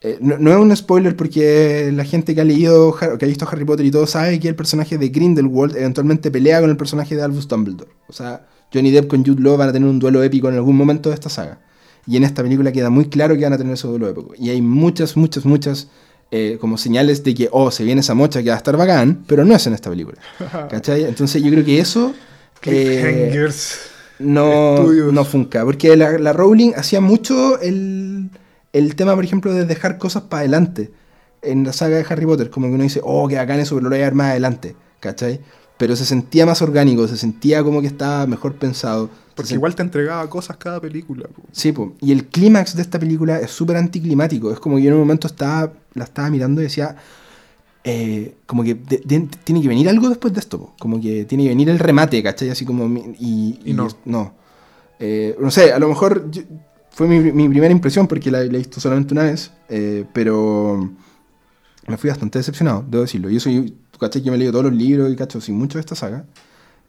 Eh, 0.00 0.18
no, 0.20 0.38
no 0.38 0.52
es 0.52 0.56
un 0.56 0.76
spoiler 0.76 1.16
porque 1.16 1.90
la 1.92 2.04
gente 2.04 2.34
que 2.34 2.40
ha 2.40 2.44
leído, 2.44 2.94
que 2.94 3.24
ha 3.24 3.28
visto 3.28 3.48
Harry 3.50 3.64
Potter 3.64 3.84
y 3.84 3.90
todo 3.90 4.06
sabe 4.06 4.38
que 4.38 4.48
el 4.48 4.54
personaje 4.54 4.96
de 4.96 5.08
Grindelwald 5.08 5.76
eventualmente 5.76 6.30
pelea 6.30 6.60
con 6.60 6.70
el 6.70 6.76
personaje 6.76 7.16
de 7.16 7.22
Albus 7.22 7.48
Dumbledore. 7.48 7.90
O 8.08 8.12
sea, 8.12 8.46
Johnny 8.72 8.90
Depp 8.90 9.08
con 9.08 9.24
Jude 9.24 9.42
Law 9.42 9.56
van 9.56 9.70
a 9.70 9.72
tener 9.72 9.88
un 9.88 9.98
duelo 9.98 10.22
épico 10.22 10.48
en 10.48 10.54
algún 10.54 10.76
momento 10.76 11.08
de 11.08 11.14
esta 11.14 11.28
saga. 11.28 11.60
Y 12.06 12.16
en 12.16 12.24
esta 12.24 12.42
película 12.42 12.70
queda 12.72 12.90
muy 12.90 13.08
claro 13.08 13.36
que 13.36 13.42
van 13.42 13.52
a 13.52 13.58
tener 13.58 13.74
ese 13.74 13.88
duelo 13.88 14.08
épico. 14.08 14.34
Y 14.38 14.50
hay 14.50 14.62
muchas, 14.62 15.16
muchas, 15.16 15.44
muchas 15.44 15.88
eh, 16.30 16.58
como 16.60 16.78
señales 16.78 17.24
de 17.24 17.34
que, 17.34 17.48
oh, 17.50 17.70
se 17.70 17.84
viene 17.84 18.00
esa 18.00 18.14
mocha 18.14 18.42
que 18.42 18.50
va 18.50 18.54
a 18.54 18.58
estar 18.58 18.76
bacán, 18.76 19.24
pero 19.26 19.44
no 19.44 19.54
es 19.54 19.66
en 19.66 19.74
esta 19.74 19.90
película. 19.90 20.18
¿Cachai? 20.70 21.04
Entonces 21.04 21.42
yo 21.42 21.50
creo 21.50 21.64
que 21.64 21.80
eso 21.80 22.14
eh, 22.62 23.48
no, 24.18 24.76
Estudios. 24.76 25.12
no 25.12 25.24
funca. 25.24 25.64
Porque 25.64 25.96
la, 25.96 26.18
la 26.18 26.32
Rowling 26.32 26.72
hacía 26.76 27.00
mucho 27.00 27.60
el, 27.60 28.30
el 28.72 28.94
tema, 28.96 29.14
por 29.14 29.24
ejemplo, 29.24 29.52
de 29.52 29.64
dejar 29.64 29.98
cosas 29.98 30.24
para 30.24 30.40
adelante. 30.40 30.90
En 31.42 31.64
la 31.64 31.72
saga 31.72 31.96
de 31.96 32.06
Harry 32.08 32.26
Potter, 32.26 32.50
como 32.50 32.66
que 32.66 32.74
uno 32.74 32.82
dice, 32.82 33.00
oh, 33.04 33.28
que 33.28 33.36
bacán 33.36 33.60
eso, 33.60 33.76
pero 33.76 33.84
lo 33.84 33.90
voy 33.90 34.00
a 34.00 34.04
ver 34.06 34.14
más 34.14 34.30
adelante. 34.30 34.74
¿Cachai? 35.00 35.40
Pero 35.76 35.94
se 35.94 36.04
sentía 36.04 36.44
más 36.44 36.60
orgánico, 36.60 37.06
se 37.06 37.16
sentía 37.16 37.62
como 37.62 37.80
que 37.80 37.86
estaba 37.86 38.26
mejor 38.26 38.54
pensado. 38.56 39.08
Porque 39.36 39.50
Se 39.50 39.54
igual 39.54 39.76
te 39.76 39.82
entregaba 39.82 40.28
cosas 40.28 40.56
cada 40.56 40.80
película. 40.80 41.28
po. 41.28 41.42
Sí, 41.52 41.70
po. 41.70 41.92
y 42.00 42.10
el 42.10 42.24
clímax 42.26 42.74
de 42.74 42.82
esta 42.82 42.98
película 42.98 43.38
es 43.38 43.52
súper 43.52 43.76
anticlimático. 43.76 44.50
Es 44.52 44.58
como 44.58 44.76
que 44.76 44.82
yo 44.82 44.88
en 44.88 44.94
un 44.94 45.00
momento 45.00 45.28
estaba, 45.28 45.72
la 45.94 46.02
estaba 46.04 46.28
mirando 46.30 46.60
y 46.60 46.64
decía, 46.64 46.96
eh, 47.84 48.34
como 48.46 48.64
que 48.64 48.74
de- 48.74 49.02
de- 49.04 49.28
tiene 49.44 49.62
que 49.62 49.68
venir 49.68 49.88
algo 49.88 50.08
después 50.08 50.34
de 50.34 50.40
esto. 50.40 50.58
po. 50.58 50.74
Como 50.80 51.00
que 51.00 51.24
tiene 51.24 51.44
que 51.44 51.50
venir 51.50 51.68
el 51.70 51.78
remate, 51.78 52.20
¿cachai? 52.22 52.50
Así 52.50 52.64
como... 52.64 52.88
mi- 52.88 53.14
Y, 53.20 53.60
Y 53.64 53.72
no. 53.74 53.86
no. 54.04 54.34
Eh, 54.98 55.36
no 55.40 55.50
sé, 55.52 55.72
a 55.72 55.78
lo 55.78 55.88
mejor 55.88 56.28
yo- 56.32 56.42
fue 56.98 57.06
mi, 57.06 57.30
mi 57.30 57.48
primera 57.48 57.70
impresión 57.70 58.08
porque 58.08 58.28
la, 58.28 58.40
la 58.40 58.54
he 58.54 58.58
visto 58.58 58.80
solamente 58.80 59.14
una 59.14 59.22
vez, 59.22 59.52
eh, 59.68 60.04
pero 60.12 60.90
me 61.86 61.96
fui 61.96 62.10
bastante 62.10 62.40
decepcionado, 62.40 62.84
debo 62.88 63.02
decirlo. 63.02 63.30
Yo 63.30 63.38
soy, 63.38 63.72
¿cachai? 64.00 64.20
Que 64.20 64.30
me 64.30 64.34
he 64.34 64.38
leído 64.40 64.50
todos 64.50 64.64
los 64.64 64.74
libros 64.74 65.12
y 65.12 65.14
cacho 65.14 65.40
sin 65.40 65.54
mucho 65.54 65.78
de 65.78 65.82
esta 65.82 65.94
saga. 65.94 66.24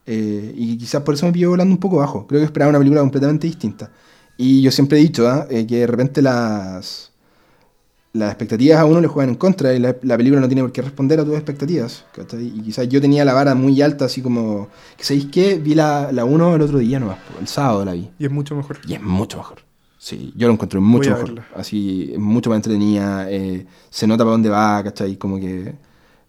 Eh, 0.08 0.52
y 0.58 0.80
quizás 0.80 1.04
por 1.04 1.14
eso 1.14 1.28
me 1.28 1.32
pilló 1.32 1.52
volando 1.52 1.76
un 1.76 1.80
poco 1.80 1.98
bajo. 1.98 2.26
Creo 2.26 2.42
que 2.42 2.46
esperaba 2.46 2.70
una 2.70 2.80
película 2.80 3.02
completamente 3.02 3.46
distinta. 3.46 3.92
Y 4.36 4.64
yo 4.64 4.72
siempre 4.72 4.98
he 4.98 5.02
dicho 5.02 5.28
¿ah? 5.28 5.46
Eh, 5.48 5.68
que 5.68 5.82
de 5.82 5.86
repente 5.86 6.24
las, 6.24 7.12
las 8.14 8.30
expectativas 8.32 8.80
a 8.80 8.86
uno 8.86 9.02
le 9.02 9.08
juegan 9.08 9.30
en 9.30 9.36
contra 9.36 9.76
y 9.76 9.80
la, 9.80 9.96
la 10.02 10.18
película 10.18 10.42
no 10.42 10.48
tiene 10.48 10.64
por 10.64 10.72
qué 10.72 10.82
responder 10.82 11.20
a 11.20 11.24
tus 11.24 11.36
expectativas. 11.36 12.06
¿cachai? 12.16 12.48
Y 12.48 12.62
quizás 12.64 12.90
yo 12.90 13.00
tenía 13.00 13.24
la 13.26 13.34
vara 13.34 13.54
muy 13.54 13.80
alta, 13.84 14.06
así 14.06 14.24
como. 14.24 14.70
¿Sabéis 15.00 15.28
qué? 15.32 15.60
Vi 15.60 15.76
la, 15.76 16.12
la 16.12 16.26
1 16.26 16.56
el 16.56 16.62
otro 16.64 16.80
día 16.80 17.00
nomás, 17.00 17.20
el 17.40 17.48
sábado 17.48 17.86
la 17.86 17.94
vi. 17.94 18.10
Y 18.18 18.26
es 18.26 18.32
mucho 18.32 18.56
mejor. 18.56 18.80
Y 18.88 18.96
es 18.96 19.04
mucho 19.04 19.38
mejor. 19.38 19.69
Sí, 20.02 20.32
yo 20.36 20.48
lo 20.48 20.54
encuentro 20.54 20.80
mucho 20.80 21.12
mejor. 21.12 21.42
Así, 21.56 22.14
mucho 22.18 22.50
más 22.50 22.58
entretenida. 22.58 23.30
eh, 23.30 23.66
se 23.90 24.08
nota 24.08 24.24
para 24.24 24.32
dónde 24.32 24.50
va, 24.50 24.82
¿cachai? 24.84 25.18
Como 25.18 25.38
que. 25.40 25.74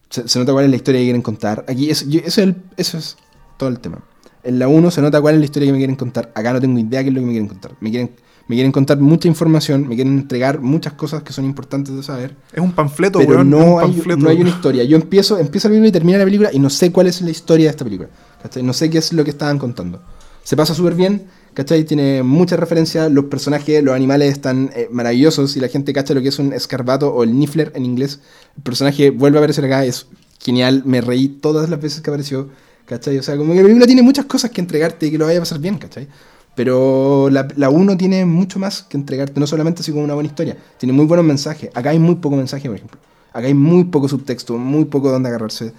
Se, 0.08 0.26
se 0.26 0.38
nota 0.40 0.52
cuál 0.52 0.64
es 0.64 0.70
la 0.70 0.76
historia 0.76 1.00
que 1.00 1.04
quieren 1.04 1.22
contar. 1.22 1.64
Aquí, 1.68 1.88
es, 1.88 2.08
yo- 2.08 2.18
eso, 2.18 2.26
es 2.28 2.38
el- 2.48 2.56
eso 2.76 2.98
es 2.98 3.16
todo 3.56 3.68
el 3.68 3.78
tema. 3.78 4.00
En 4.42 4.58
la 4.58 4.66
1 4.66 4.90
se 4.90 5.00
nota 5.00 5.20
cuál 5.20 5.34
es 5.34 5.38
la 5.40 5.44
historia 5.44 5.66
que 5.68 5.72
me 5.72 5.78
quieren 5.78 5.94
contar. 5.94 6.32
Acá 6.34 6.52
no 6.52 6.60
tengo 6.60 6.78
idea 6.80 7.02
qué 7.02 7.10
es 7.10 7.14
lo 7.14 7.20
que 7.20 7.26
me 7.26 7.32
quieren 7.32 7.46
contar. 7.48 7.72
Me 7.80 7.90
quieren, 7.90 8.10
me 8.48 8.56
quieren 8.56 8.72
contar 8.72 8.98
mucha 8.98 9.28
información, 9.28 9.86
me 9.86 9.94
quieren 9.94 10.18
entregar 10.18 10.60
muchas 10.60 10.94
cosas 10.94 11.22
que 11.22 11.32
son 11.32 11.44
importantes 11.44 11.94
de 11.94 12.02
saber. 12.02 12.34
Es 12.52 12.58
un 12.60 12.72
panfleto, 12.72 13.20
Pero 13.20 13.30
weón. 13.34 13.50
no 13.50 13.58
un 13.74 13.80
hay, 13.80 13.86
panfleto. 13.92 14.20
no 14.20 14.30
hay 14.30 14.40
una 14.40 14.50
historia. 14.50 14.82
Yo 14.82 14.96
empiezo, 14.96 15.38
empiezo 15.38 15.68
la 15.68 15.72
película 15.74 15.88
y 15.90 15.92
termina 15.92 16.18
la 16.18 16.24
película 16.24 16.50
y 16.52 16.58
no 16.58 16.70
sé 16.70 16.90
cuál 16.90 17.06
es 17.06 17.20
la 17.22 17.30
historia 17.30 17.66
de 17.66 17.70
esta 17.70 17.84
película. 17.84 18.08
¿cachai? 18.42 18.64
No 18.64 18.72
sé 18.72 18.90
qué 18.90 18.98
es 18.98 19.12
lo 19.12 19.22
que 19.22 19.30
estaban 19.30 19.58
contando. 19.60 20.02
Se 20.42 20.56
pasa 20.56 20.74
súper 20.74 20.94
bien, 20.94 21.26
¿cachai? 21.54 21.84
Tiene 21.84 22.22
muchas 22.22 22.58
referencias, 22.58 23.10
los 23.10 23.26
personajes, 23.26 23.82
los 23.82 23.94
animales 23.94 24.32
están 24.32 24.70
eh, 24.74 24.88
maravillosos 24.90 25.56
y 25.56 25.60
la 25.60 25.68
gente 25.68 25.92
cacha 25.92 26.14
lo 26.14 26.22
que 26.22 26.28
es 26.28 26.38
un 26.38 26.52
escarbato 26.52 27.12
o 27.12 27.22
el 27.22 27.38
niffler 27.38 27.72
en 27.74 27.84
inglés. 27.84 28.20
El 28.56 28.62
personaje 28.62 29.10
vuelve 29.10 29.38
a 29.38 29.40
aparecer 29.40 29.64
acá, 29.64 29.84
es 29.84 30.06
genial, 30.40 30.82
me 30.86 31.00
reí 31.00 31.28
todas 31.28 31.68
las 31.70 31.80
veces 31.80 32.00
que 32.00 32.10
apareció, 32.10 32.48
¿cachai? 32.86 33.18
O 33.18 33.22
sea, 33.22 33.36
como 33.36 33.52
que 33.52 33.58
la 33.58 33.62
película 33.62 33.86
tiene 33.86 34.02
muchas 34.02 34.24
cosas 34.26 34.50
que 34.50 34.60
entregarte 34.60 35.06
y 35.06 35.10
que 35.10 35.18
lo 35.18 35.26
vaya 35.26 35.38
a 35.38 35.42
pasar 35.42 35.58
bien, 35.58 35.78
¿cachai? 35.78 36.08
Pero 36.54 37.28
la, 37.30 37.46
la 37.56 37.70
1 37.70 37.96
tiene 37.96 38.24
mucho 38.24 38.58
más 38.58 38.82
que 38.82 38.96
entregarte, 38.96 39.38
no 39.38 39.46
solamente 39.46 39.82
así 39.82 39.92
como 39.92 40.04
una 40.04 40.14
buena 40.14 40.28
historia, 40.28 40.56
tiene 40.78 40.92
muy 40.92 41.06
buenos 41.06 41.24
mensajes. 41.24 41.70
Acá 41.74 41.90
hay 41.90 41.98
muy 41.98 42.16
poco 42.16 42.36
mensaje, 42.36 42.68
por 42.68 42.76
ejemplo. 42.76 42.98
Acá 43.32 43.46
hay 43.46 43.54
muy 43.54 43.84
poco 43.84 44.08
subtexto, 44.08 44.58
muy 44.58 44.86
poco 44.86 45.10
donde 45.10 45.28
agarrarse. 45.28 45.72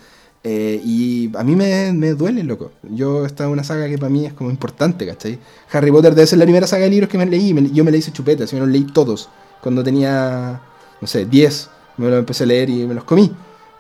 Eh, 0.43 0.81
y 0.83 1.31
a 1.37 1.43
mí 1.43 1.55
me, 1.55 1.93
me 1.93 2.13
duele, 2.13 2.43
loco. 2.43 2.71
Yo, 2.83 3.25
esta 3.25 3.45
es 3.45 3.49
una 3.51 3.63
saga 3.63 3.87
que 3.87 3.97
para 3.97 4.09
mí 4.09 4.25
es 4.25 4.33
como 4.33 4.49
importante, 4.49 5.05
¿cachai? 5.05 5.39
Harry 5.71 5.91
Potter 5.91 6.15
debe 6.15 6.25
ser 6.27 6.39
la 6.39 6.45
primera 6.45 6.65
saga 6.67 6.85
de 6.85 6.89
libros 6.89 7.09
que 7.09 7.17
me 7.17 7.25
leí. 7.27 7.53
me- 7.53 7.69
yo 7.71 7.83
me 7.83 7.91
la 7.91 7.97
hice 7.97 8.11
chupeta, 8.11 8.45
así 8.45 8.55
me 8.55 8.61
los 8.61 8.69
leí 8.69 8.83
todos. 8.85 9.29
Cuando 9.61 9.83
tenía, 9.83 10.61
no 10.99 11.07
sé, 11.07 11.25
10, 11.25 11.69
me 11.97 12.09
los 12.09 12.19
empecé 12.19 12.43
a 12.45 12.47
leer 12.47 12.69
y 12.69 12.87
me 12.87 12.95
los 12.95 13.03
comí. 13.03 13.31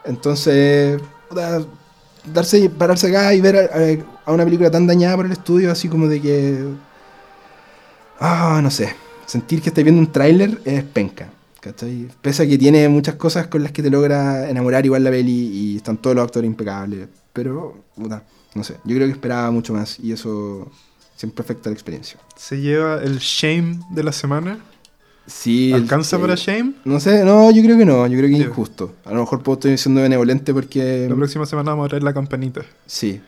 Entonces, 0.05 1.01
darse, 2.33 2.69
pararse 2.69 3.07
acá 3.07 3.33
y 3.33 3.41
ver 3.41 3.57
a, 3.57 4.29
a 4.29 4.33
una 4.33 4.43
película 4.45 4.69
tan 4.71 4.87
dañada 4.87 5.15
por 5.15 5.25
el 5.25 5.31
estudio, 5.31 5.71
así 5.71 5.87
como 5.89 6.07
de 6.07 6.21
que. 6.21 6.65
Ah, 8.19 8.59
no 8.61 8.69
sé. 8.69 8.93
Sentir 9.25 9.61
que 9.61 9.69
estáis 9.69 9.85
viendo 9.85 10.01
un 10.01 10.11
tráiler 10.11 10.61
es 10.65 10.83
penca. 10.83 11.29
¿Cachai? 11.61 12.09
Pese 12.21 12.43
a 12.43 12.47
que 12.47 12.57
tiene 12.57 12.89
muchas 12.89 13.15
cosas 13.15 13.47
con 13.47 13.63
las 13.63 13.71
que 13.71 13.81
te 13.81 13.89
logra 13.89 14.49
enamorar 14.49 14.85
igual 14.85 15.03
la 15.03 15.11
peli 15.11 15.31
y 15.31 15.77
están 15.77 15.97
todos 15.97 16.15
los 16.15 16.25
actores 16.25 16.47
impecables. 16.47 17.07
Pero, 17.31 17.77
puta, 17.95 18.23
no 18.55 18.63
sé. 18.63 18.75
Yo 18.83 18.95
creo 18.95 19.07
que 19.07 19.13
esperaba 19.13 19.49
mucho 19.51 19.73
más 19.73 19.99
y 19.99 20.11
eso 20.11 20.69
siempre 21.15 21.43
afecta 21.43 21.69
la 21.69 21.73
experiencia. 21.73 22.19
Se 22.35 22.59
lleva 22.59 23.01
el 23.01 23.19
shame 23.19 23.79
de 23.91 24.03
la 24.03 24.11
semana. 24.11 24.59
Sí, 25.27 25.71
¿Alcanza 25.71 26.19
para 26.19 26.35
shame? 26.35 26.73
No 26.83 26.99
sé, 26.99 27.23
no, 27.23 27.51
yo 27.51 27.61
creo 27.63 27.77
que 27.77 27.85
no. 27.85 28.05
Yo 28.07 28.17
creo 28.17 28.29
que 28.29 28.35
es 28.35 28.41
injusto. 28.41 28.95
A 29.05 29.13
lo 29.13 29.21
mejor 29.21 29.43
puedo 29.43 29.59
estar 29.59 29.77
siendo 29.77 30.01
benevolente 30.01 30.53
porque. 30.53 31.07
La 31.07 31.15
próxima 31.15 31.45
semana 31.45 31.71
vamos 31.71 31.85
a 31.85 31.89
traer 31.89 32.03
la 32.03 32.13
campanita. 32.13 32.61
Sí. 32.87 33.21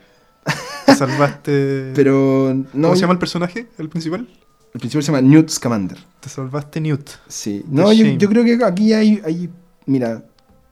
Te 0.84 0.94
salvaste. 0.96 1.92
Pero 1.94 2.52
no. 2.52 2.88
¿Cómo 2.88 2.94
se 2.96 3.02
llama 3.02 3.12
el 3.14 3.18
personaje? 3.20 3.68
¿El 3.78 3.88
principal? 3.88 4.28
El 4.74 4.80
principal 4.80 5.02
se 5.04 5.12
llama 5.12 5.20
Newt 5.22 5.50
Scamander. 5.50 5.98
Te 6.20 6.28
salvaste 6.28 6.80
Newt. 6.80 7.08
Sí. 7.28 7.64
No, 7.68 7.92
yo, 7.92 8.28
creo 8.28 8.44
que 8.44 8.58
aquí 8.64 8.92
hay, 8.92 9.20
hay. 9.24 9.48
Mira, 9.86 10.24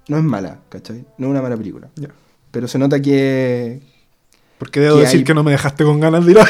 no 0.09 0.19
es 0.19 0.25
mala, 0.25 0.59
¿cachai? 0.69 1.05
No 1.19 1.27
es 1.29 1.31
una 1.31 1.41
mala 1.43 1.57
película. 1.57 1.89
Ya. 1.97 2.09
Pero 2.51 2.67
se 2.67 2.79
nota 2.79 3.01
que. 3.01 3.81
Porque 4.59 4.81
debo 4.81 4.97
Que 4.97 5.03
decir 5.03 5.19
hay- 5.19 5.25
que 5.25 5.35
no 5.35 5.45
me 5.45 5.53
dejaste 5.53 5.85
con 5.85 6.01
ganas 6.01 6.27
de 6.27 6.33
ir 6.33 6.39
a 6.41 6.47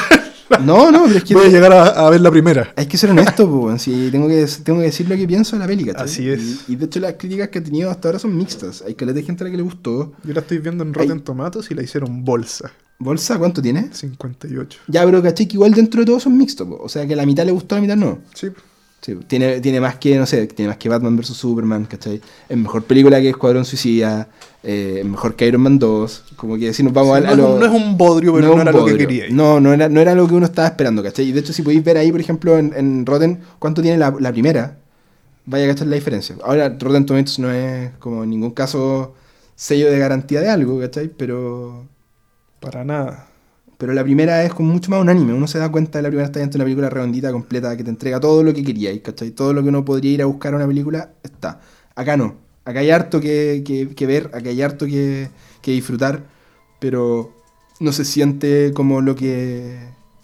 No, 0.60 0.90
no, 0.90 1.04
pero 1.04 1.18
es 1.18 1.24
que. 1.24 1.34
Voy 1.34 1.46
a 1.46 1.48
llegar 1.50 1.72
a, 1.74 1.84
a 2.06 2.08
ver 2.10 2.22
la 2.22 2.30
primera. 2.30 2.72
Hay 2.74 2.86
que 2.86 2.96
ser 2.96 3.10
honesto, 3.10 3.44
weón. 3.46 3.78
sí, 3.78 4.08
tengo 4.10 4.28
que, 4.28 4.46
tengo 4.64 4.78
que 4.78 4.86
decir 4.86 5.06
lo 5.10 5.16
que 5.16 5.26
pienso 5.26 5.54
de 5.56 5.60
la 5.60 5.66
peli, 5.66 5.84
¿cachai? 5.84 6.04
Así 6.04 6.30
es. 6.30 6.64
Y, 6.68 6.72
y 6.72 6.76
de 6.76 6.86
hecho 6.86 7.00
las 7.00 7.14
críticas 7.14 7.48
que 7.50 7.58
ha 7.58 7.62
tenido 7.62 7.90
hasta 7.90 8.08
ahora 8.08 8.18
son 8.18 8.34
mixtas. 8.34 8.82
Hay 8.86 8.94
caleta 8.94 9.16
de 9.18 9.24
gente 9.24 9.44
a 9.44 9.46
la 9.46 9.50
que 9.50 9.56
le 9.58 9.62
gustó. 9.62 10.14
Yo 10.24 10.32
la 10.32 10.40
estoy 10.40 10.56
viendo 10.58 10.84
en 10.84 10.94
Rotten 10.94 11.20
Tomatoes 11.20 11.70
y 11.70 11.74
la 11.74 11.82
hicieron 11.82 12.24
bolsa. 12.24 12.70
¿Bolsa 13.02 13.38
cuánto 13.38 13.60
tiene? 13.62 13.88
58. 13.92 14.80
Ya, 14.88 15.04
pero 15.04 15.22
¿cachai? 15.22 15.46
Que 15.46 15.54
igual 15.54 15.72
dentro 15.74 16.00
de 16.00 16.06
todo 16.06 16.20
son 16.20 16.36
mixtos, 16.36 16.66
po. 16.68 16.78
O 16.82 16.88
sea, 16.88 17.06
que 17.06 17.16
la 17.16 17.26
mitad 17.26 17.44
le 17.44 17.52
gustó, 17.52 17.74
la 17.74 17.80
mitad 17.82 17.96
no. 17.96 18.18
Sí. 18.34 18.48
Sí, 19.00 19.16
tiene, 19.26 19.60
tiene 19.60 19.80
más 19.80 19.96
que, 19.96 20.16
no 20.16 20.26
sé, 20.26 20.46
tiene 20.46 20.68
más 20.68 20.76
que 20.78 20.88
Batman 20.88 21.16
vs. 21.16 21.26
Superman, 21.36 21.86
¿cachai? 21.86 22.20
Es 22.48 22.56
mejor 22.56 22.84
película 22.84 23.20
que 23.20 23.30
Escuadrón 23.30 23.64
Suicida, 23.64 24.28
eh, 24.62 24.98
es 25.00 25.04
mejor 25.04 25.34
que 25.34 25.44
Iron 25.48 25.60
Man 25.62 25.76
2, 25.80 26.22
como 26.36 26.56
que 26.56 26.72
si 26.72 26.84
nos 26.84 26.92
vamos 26.92 27.18
Sí, 27.18 27.24
a, 27.24 27.30
a 27.30 27.34
no, 27.34 27.36
es 27.36 27.38
lo- 27.38 27.54
un, 27.54 27.60
no 27.60 27.66
es 27.66 27.72
un 27.72 27.98
bodrio, 27.98 28.32
pero 28.34 28.54
no, 28.54 28.62
era 28.62 28.70
lo 28.70 28.84
que 28.84 28.96
quería. 28.96 29.24
No, 29.30 29.58
no 29.58 29.72
era, 29.72 29.88
no 29.88 30.00
era 30.00 30.14
lo 30.14 30.28
que 30.28 30.34
uno 30.34 30.46
estaba 30.46 30.68
esperando, 30.68 31.02
¿cachai? 31.02 31.24
Y 31.26 31.32
de 31.32 31.40
hecho, 31.40 31.52
si 31.52 31.62
podéis 31.62 31.82
ver 31.82 31.96
ahí, 31.98 32.12
por 32.12 32.20
ejemplo, 32.20 32.56
en, 32.56 32.72
en 32.76 33.04
Rotten, 33.04 33.40
cuánto 33.58 33.82
tiene 33.82 33.98
la, 33.98 34.14
la 34.20 34.30
primera, 34.30 34.78
vaya 35.46 35.64
a 35.64 35.68
cachar 35.68 35.88
la 35.88 35.96
diferencia. 35.96 36.36
Ahora, 36.44 36.68
Rotten 36.68 37.04
Tomatoes 37.04 37.40
no 37.40 37.50
es 37.50 37.90
como 37.98 38.22
en 38.22 38.30
ningún 38.30 38.52
caso 38.52 39.14
sello 39.56 39.90
de 39.90 39.98
garantía 39.98 40.40
de 40.40 40.48
algo, 40.48 40.78
¿cachai? 40.78 41.08
Pero, 41.08 41.88
Para 42.62 42.84
nada. 42.84 43.26
pero 43.78 43.92
la 43.92 44.02
primera 44.04 44.44
es 44.44 44.54
como 44.54 44.72
mucho 44.72 44.90
más 44.90 45.00
unánime. 45.00 45.34
Uno 45.34 45.46
se 45.48 45.58
da 45.58 45.70
cuenta 45.70 45.98
de 45.98 46.02
la 46.04 46.08
primera 46.08 46.26
está 46.26 46.38
dentro 46.40 46.58
de 46.58 46.62
una 46.62 46.66
película 46.66 46.88
redondita, 46.90 47.32
completa, 47.32 47.76
que 47.76 47.82
te 47.84 47.90
entrega 47.90 48.20
todo 48.20 48.42
lo 48.44 48.54
que 48.54 48.62
queríais, 48.64 49.00
¿cachai? 49.02 49.32
Todo 49.32 49.52
lo 49.52 49.62
que 49.62 49.68
uno 49.70 49.84
podría 49.84 50.12
ir 50.12 50.22
a 50.22 50.26
buscar 50.26 50.52
a 50.54 50.56
una 50.56 50.66
película 50.68 51.10
está. 51.22 51.60
Acá 51.96 52.16
no. 52.16 52.36
Acá 52.64 52.78
hay 52.80 52.90
harto 52.92 53.20
que, 53.20 53.62
que- 53.66 53.88
que 53.94 54.06
ver, 54.06 54.26
acá 54.34 54.50
hay 54.50 54.62
harto 54.62 54.86
que, 54.86 55.28
que 55.60 55.72
disfrutar, 55.72 56.22
pero 56.78 57.32
no 57.80 57.90
se 57.92 58.04
siente 58.04 58.70
como 58.72 59.00
lo 59.00 59.16
que. 59.16 59.78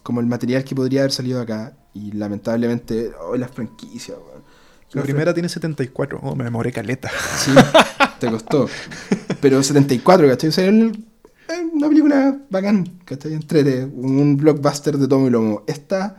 como 0.04 0.20
el 0.20 0.26
material 0.26 0.62
que 0.62 0.74
podría 0.76 1.00
haber 1.00 1.12
salido 1.12 1.40
acá. 1.40 1.72
Y 1.94 2.12
lamentablemente, 2.12 3.10
oh, 3.20 3.36
las 3.36 3.50
franquicias, 3.50 4.16
weón. 4.18 4.42
La 4.92 5.02
primera 5.02 5.34
tiene 5.34 5.48
74. 5.48 6.20
Oh, 6.22 6.36
me 6.36 6.44
demoré 6.44 6.70
caleta. 6.70 7.10
Sí, 7.38 7.50
te 8.20 8.30
costó. 8.30 8.68
Pero 9.40 9.62
74, 9.62 10.28
¿cachai? 10.28 10.48
O 10.48 10.52
sea, 10.52 10.66
el- 10.66 11.04
una 11.78 11.88
película 11.88 12.38
bacán, 12.50 12.98
¿cachai? 13.04 13.32
Entrete, 13.32 13.84
un 13.84 14.36
blockbuster 14.36 14.98
de 14.98 15.08
tomo 15.08 15.26
y 15.26 15.30
lomo. 15.30 15.62
Esta, 15.66 16.16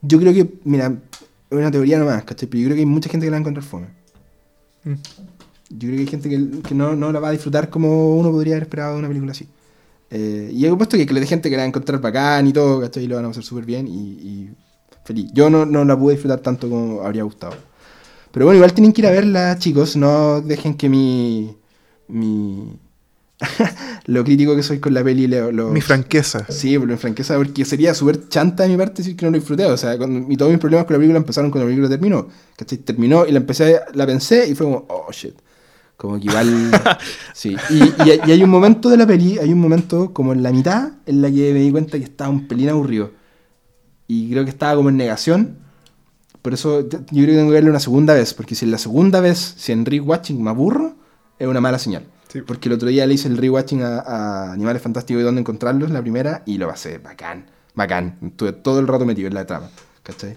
yo 0.00 0.18
creo 0.18 0.32
que, 0.32 0.58
mira, 0.64 0.86
es 1.50 1.58
una 1.58 1.70
teoría 1.70 1.98
nomás, 1.98 2.24
¿cachai? 2.24 2.48
Pero 2.48 2.62
yo 2.62 2.66
creo 2.68 2.76
que 2.76 2.80
hay 2.80 2.86
mucha 2.86 3.10
gente 3.10 3.26
que 3.26 3.30
la 3.30 3.36
va 3.36 3.38
a 3.38 3.40
encontrar 3.40 3.64
fome. 3.64 3.88
Mm. 4.84 4.94
Yo 5.70 5.78
creo 5.78 5.94
que 5.94 6.00
hay 6.00 6.06
gente 6.06 6.28
que, 6.28 6.68
que 6.68 6.74
no, 6.74 6.96
no 6.96 7.12
la 7.12 7.20
va 7.20 7.28
a 7.28 7.32
disfrutar 7.32 7.70
como 7.70 8.16
uno 8.16 8.30
podría 8.30 8.54
haber 8.54 8.64
esperado 8.64 8.94
de 8.94 8.98
una 9.00 9.08
película 9.08 9.32
así. 9.32 9.48
Eh, 10.10 10.50
y 10.52 10.66
he 10.66 10.76
puesto 10.76 10.96
que, 10.96 11.06
que 11.06 11.18
hay 11.18 11.26
gente 11.26 11.48
que 11.48 11.56
la 11.56 11.62
va 11.62 11.64
a 11.64 11.68
encontrar 11.68 12.00
bacán 12.00 12.46
y 12.46 12.52
todo, 12.52 12.80
¿cachai? 12.80 13.04
Y 13.04 13.06
lo 13.06 13.16
van 13.16 13.24
a 13.24 13.28
hacer 13.28 13.42
súper 13.42 13.64
bien 13.64 13.88
y, 13.88 13.92
y 13.92 14.50
feliz. 15.04 15.30
Yo 15.32 15.50
no, 15.50 15.64
no 15.66 15.84
la 15.84 15.98
pude 15.98 16.14
disfrutar 16.14 16.40
tanto 16.40 16.68
como 16.68 17.02
habría 17.02 17.22
gustado. 17.22 17.54
Pero 18.32 18.46
bueno, 18.46 18.56
igual 18.56 18.72
tienen 18.72 18.92
que 18.92 19.02
ir 19.02 19.06
a 19.06 19.10
verla, 19.10 19.58
chicos. 19.58 19.96
No 19.96 20.40
dejen 20.40 20.74
que 20.74 20.88
mi. 20.88 21.56
mi 22.08 22.78
lo 24.06 24.24
crítico 24.24 24.54
que 24.56 24.62
soy 24.62 24.78
con 24.78 24.94
la 24.94 25.02
peli. 25.04 25.26
Lo, 25.26 25.50
lo- 25.52 25.68
Mi 25.70 25.80
franqueza. 25.80 26.46
Sí, 26.48 26.78
pero 26.78 26.92
en 26.92 26.98
franqueza, 26.98 27.36
porque 27.36 27.64
sería 27.64 27.94
súper 27.94 28.28
chanta 28.28 28.62
de 28.64 28.70
mi 28.70 28.76
parte 28.76 29.02
decir 29.02 29.16
que 29.16 29.24
no 29.26 29.30
lo 29.32 29.38
disfruté. 29.38 29.66
O 29.66 29.76
sea, 29.76 29.96
cuando, 29.98 30.30
y 30.32 30.36
todos 30.36 30.50
mis 30.50 30.60
problemas 30.60 30.86
con 30.86 30.94
la 30.94 30.98
película 30.98 31.18
empezaron 31.18 31.50
cuando 31.50 31.66
la 31.66 31.70
película 31.70 31.88
terminó. 31.88 32.28
¿Cachai? 32.56 32.78
Terminó 32.78 33.26
y 33.26 33.32
la 33.32 33.38
empecé, 33.38 33.80
la 33.94 34.06
pensé 34.06 34.48
y 34.48 34.54
fue 34.54 34.66
como, 34.66 34.86
oh 34.88 35.10
shit. 35.12 35.34
Como 35.96 36.18
que 36.18 36.24
igual. 36.26 36.70
sí. 37.34 37.56
Y, 37.70 37.82
y- 37.82 38.20
y 38.26 38.30
hay 38.32 38.42
un 38.42 38.50
momento 38.50 38.88
de 38.88 38.96
la 38.96 39.06
peli, 39.06 39.38
hay 39.38 39.52
un 39.52 39.60
momento 39.60 40.12
como 40.12 40.32
en 40.32 40.42
la 40.42 40.50
mitad, 40.52 40.92
en 41.06 41.22
la 41.22 41.28
que 41.30 41.52
me 41.52 41.60
di 41.60 41.70
cuenta 41.70 41.98
que 41.98 42.04
estaba 42.04 42.30
un 42.30 42.48
pelín 42.48 42.68
aburrido. 42.70 43.12
Y 44.08 44.30
creo 44.30 44.44
que 44.44 44.50
estaba 44.50 44.74
como 44.74 44.88
en 44.88 44.96
negación. 44.96 45.58
Por 46.42 46.52
eso 46.54 46.80
yo 46.88 46.98
yo 46.98 47.06
creo 47.22 47.26
que 47.26 47.32
tengo 47.34 47.48
que 47.50 47.54
verlo 47.54 47.70
una 47.70 47.78
segunda 47.80 48.14
vez. 48.14 48.34
Porque 48.34 48.54
si 48.54 48.64
en 48.64 48.72
la 48.72 48.78
segunda 48.78 49.20
vez, 49.20 49.54
si 49.56 49.70
en 49.72 49.84
rewatching 49.86 50.42
me 50.42 50.50
aburro, 50.50 50.96
es 51.38 51.46
una 51.46 51.60
mala 51.60 51.78
señal. 51.78 52.04
Porque 52.40 52.68
el 52.68 52.74
otro 52.74 52.88
día 52.88 53.06
le 53.06 53.14
hice 53.14 53.28
el 53.28 53.36
rewatching 53.36 53.82
a, 53.82 54.52
Animales 54.52 54.82
Fantásticos 54.82 55.20
y 55.20 55.24
dónde 55.24 55.40
encontrarlos, 55.40 55.90
la 55.90 56.00
primera, 56.00 56.42
y 56.46 56.58
lo 56.58 56.68
pasé 56.68 56.98
bacán, 56.98 57.46
bacán. 57.74 58.18
Estuve 58.22 58.52
todo 58.52 58.80
el 58.80 58.88
rato 58.88 59.04
metido 59.04 59.28
en 59.28 59.34
la 59.34 59.46
trama, 59.46 59.70
¿cachai? 60.02 60.36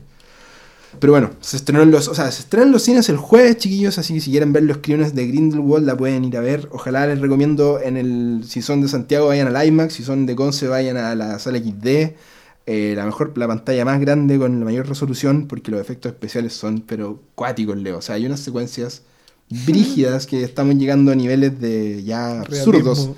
Pero 1.00 1.14
bueno, 1.14 1.32
se 1.42 1.58
estrenó 1.58 1.82
en 1.82 1.92
los, 1.92 2.08
o 2.08 2.16
sea, 2.16 2.32
se 2.32 2.42
estrenan 2.42 2.70
en 2.70 2.74
los 2.74 2.84
cines 2.84 3.10
el 3.10 3.18
jueves, 3.18 3.58
chiquillos, 3.58 3.98
así 3.98 4.14
que 4.14 4.22
si 4.22 4.32
quieren 4.32 4.54
ver 4.54 4.64
los 4.64 4.78
crímenes 4.78 5.14
de 5.14 5.28
Grindelwald 5.28 5.86
la 5.86 5.98
pueden 5.98 6.24
ir 6.24 6.38
a 6.38 6.42
ver. 6.42 6.70
Ojalá 6.72 7.08
les 7.08 7.20
recomiendo 7.20 7.80
en 7.82 7.98
el, 7.98 8.44
si 8.48 8.62
son 8.62 8.82
de 8.82 8.88
Santiago 8.88 9.28
vayan 9.28 9.54
al 9.54 9.68
IMAX, 9.68 9.94
si 9.94 10.04
son 10.04 10.26
de 10.26 10.36
Conce 10.36 10.68
vayan 10.68 10.98
a 10.98 11.16
la 11.16 11.40
sala 11.40 11.60
XD. 11.60 12.16
Eh, 12.68 12.94
la 12.96 13.06
mejor, 13.06 13.38
la 13.38 13.48
pantalla 13.48 13.86
más 13.86 14.00
grande 14.00 14.40
con 14.40 14.60
la 14.60 14.66
mayor 14.66 14.88
resolución, 14.88 15.48
porque 15.48 15.70
los 15.70 15.80
efectos 15.80 16.12
especiales 16.14 16.54
son, 16.54 16.82
pero 16.82 17.22
cuáticos, 17.36 17.78
Leo. 17.78 17.98
O 17.98 18.02
sea, 18.02 18.16
hay 18.16 18.26
unas 18.26 18.40
secuencias 18.40 19.04
brígidas 19.50 20.26
que 20.26 20.44
estamos 20.44 20.76
llegando 20.76 21.12
a 21.12 21.16
niveles 21.16 21.60
de 21.60 22.04
ya 22.04 22.42
absurdos 22.42 23.12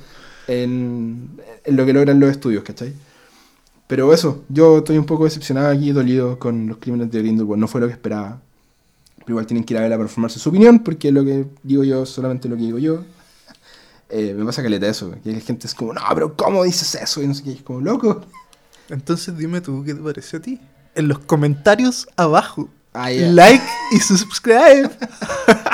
en, 0.48 1.30
en 1.64 1.76
lo 1.76 1.86
que 1.86 1.94
logran 1.94 2.20
los 2.20 2.32
estudios, 2.32 2.64
¿cachai? 2.64 2.94
Pero 3.88 4.14
eso, 4.14 4.44
yo 4.50 4.80
estoy 4.80 4.98
un 4.98 5.06
poco 5.06 5.24
decepcionado 5.24 5.70
aquí, 5.70 5.92
dolido 5.92 6.38
con 6.38 6.68
los 6.68 6.78
crímenes 6.78 7.10
de 7.10 7.20
Grindelwald. 7.20 7.60
No 7.60 7.68
fue 7.70 7.80
lo 7.80 7.88
que 7.88 7.94
esperaba. 7.94 8.42
Pero 9.20 9.30
igual 9.30 9.48
tienen 9.48 9.64
que 9.64 9.74
ir 9.74 9.78
a 9.78 9.82
verla 9.82 9.98
para 9.98 10.10
formarse 10.10 10.40
su 10.40 10.50
opinión, 10.50 10.80
porque 10.80 11.12
lo 11.12 11.24
que 11.24 11.46
digo 11.64 11.84
yo 11.86 12.04
es 12.04 12.10
solamente 12.10 12.50
lo 12.50 12.58
que 12.58 12.64
digo 12.64 12.78
yo. 12.78 13.06
Eh, 14.10 14.34
me 14.38 14.46
pasa 14.46 14.62
caleta 14.62 14.88
eso, 14.88 15.12
que 15.22 15.32
la 15.32 15.40
gente 15.40 15.68
es 15.68 15.74
como, 15.74 15.94
no, 15.94 16.02
pero 16.14 16.36
¿cómo 16.36 16.64
dices 16.64 16.96
eso? 16.96 17.22
Y 17.22 17.28
no 17.28 17.34
sé 17.34 17.44
qué, 17.44 17.52
es 17.54 17.62
como, 17.62 17.82
loco. 17.82 18.22
Entonces 18.90 19.38
dime 19.38 19.60
tú, 19.60 19.84
¿qué 19.84 19.94
te 19.94 20.02
parece 20.02 20.38
a 20.38 20.42
ti? 20.42 20.60
En 20.96 21.08
los 21.08 21.20
comentarios 21.20 22.08
abajo. 22.16 22.70
Ah, 22.94 23.12
ya. 23.12 23.28
Like 23.28 23.66
y 23.92 24.00
subscribe. 24.00 24.90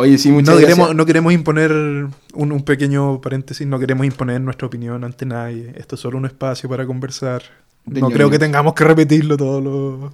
Oye, 0.00 0.16
sí, 0.16 0.30
muchas 0.30 0.54
No 0.54 0.60
gracias. 0.60 0.76
queremos, 0.76 0.94
no 0.96 1.04
queremos 1.06 1.32
imponer 1.32 1.72
un, 1.72 2.12
un 2.52 2.62
pequeño 2.62 3.20
paréntesis, 3.20 3.66
no 3.66 3.78
queremos 3.78 4.06
imponer 4.06 4.40
nuestra 4.40 4.66
opinión 4.68 5.02
ante 5.02 5.26
nadie. 5.26 5.72
Esto 5.76 5.96
es 5.96 6.00
solo 6.00 6.16
un 6.18 6.24
espacio 6.26 6.68
para 6.68 6.86
conversar. 6.86 7.42
De 7.84 8.00
no 8.00 8.08
creo 8.10 8.30
que 8.30 8.38
tengamos 8.38 8.74
que 8.74 8.84
repetirlo 8.84 9.36
todos 9.36 9.62
los, 9.62 10.12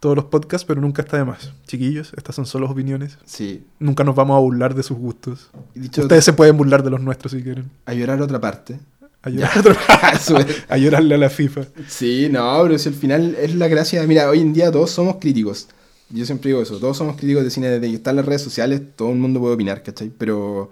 todos 0.00 0.14
los 0.16 0.26
podcasts, 0.26 0.64
pero 0.64 0.80
nunca 0.80 1.02
está 1.02 1.16
de 1.16 1.24
más. 1.24 1.52
Chiquillos, 1.66 2.12
estas 2.16 2.36
son 2.36 2.46
solo 2.46 2.70
opiniones. 2.70 3.18
Sí. 3.24 3.64
Nunca 3.80 4.04
nos 4.04 4.14
vamos 4.14 4.36
a 4.36 4.40
burlar 4.40 4.74
de 4.74 4.82
sus 4.82 4.96
gustos. 4.96 5.50
Dicho 5.74 6.02
Ustedes 6.02 6.24
se 6.24 6.32
pueden 6.32 6.56
burlar 6.56 6.82
de 6.84 6.90
los 6.90 7.00
nuestros 7.00 7.32
si 7.32 7.42
quieren. 7.42 7.70
a 7.86 7.94
llorar 7.94 8.22
otra 8.22 8.40
parte. 8.40 8.78
A, 9.22 9.30
llorar- 9.30 9.76
Eso 10.14 10.38
es. 10.38 10.64
a 10.68 10.76
llorarle 10.76 11.14
a 11.14 11.18
la 11.18 11.30
FIFA. 11.30 11.62
Sí, 11.88 12.28
no, 12.30 12.60
pero 12.62 12.78
si 12.78 12.90
al 12.90 12.94
final 12.94 13.34
es 13.40 13.54
la 13.54 13.66
gracia. 13.68 14.02
Mira, 14.06 14.28
hoy 14.28 14.40
en 14.40 14.52
día 14.52 14.70
todos 14.70 14.90
somos 14.90 15.16
críticos. 15.16 15.66
Yo 16.14 16.24
siempre 16.24 16.48
digo 16.48 16.62
eso, 16.62 16.78
todos 16.78 16.96
somos 16.96 17.16
críticos 17.16 17.44
de 17.44 17.50
cine 17.50 17.68
desde 17.68 17.88
que 17.88 17.96
están 17.96 18.16
las 18.16 18.24
redes 18.24 18.42
sociales, 18.42 18.80
todo 18.96 19.10
el 19.10 19.18
mundo 19.18 19.40
puede 19.40 19.54
opinar, 19.54 19.82
¿cachai? 19.82 20.10
Pero, 20.16 20.70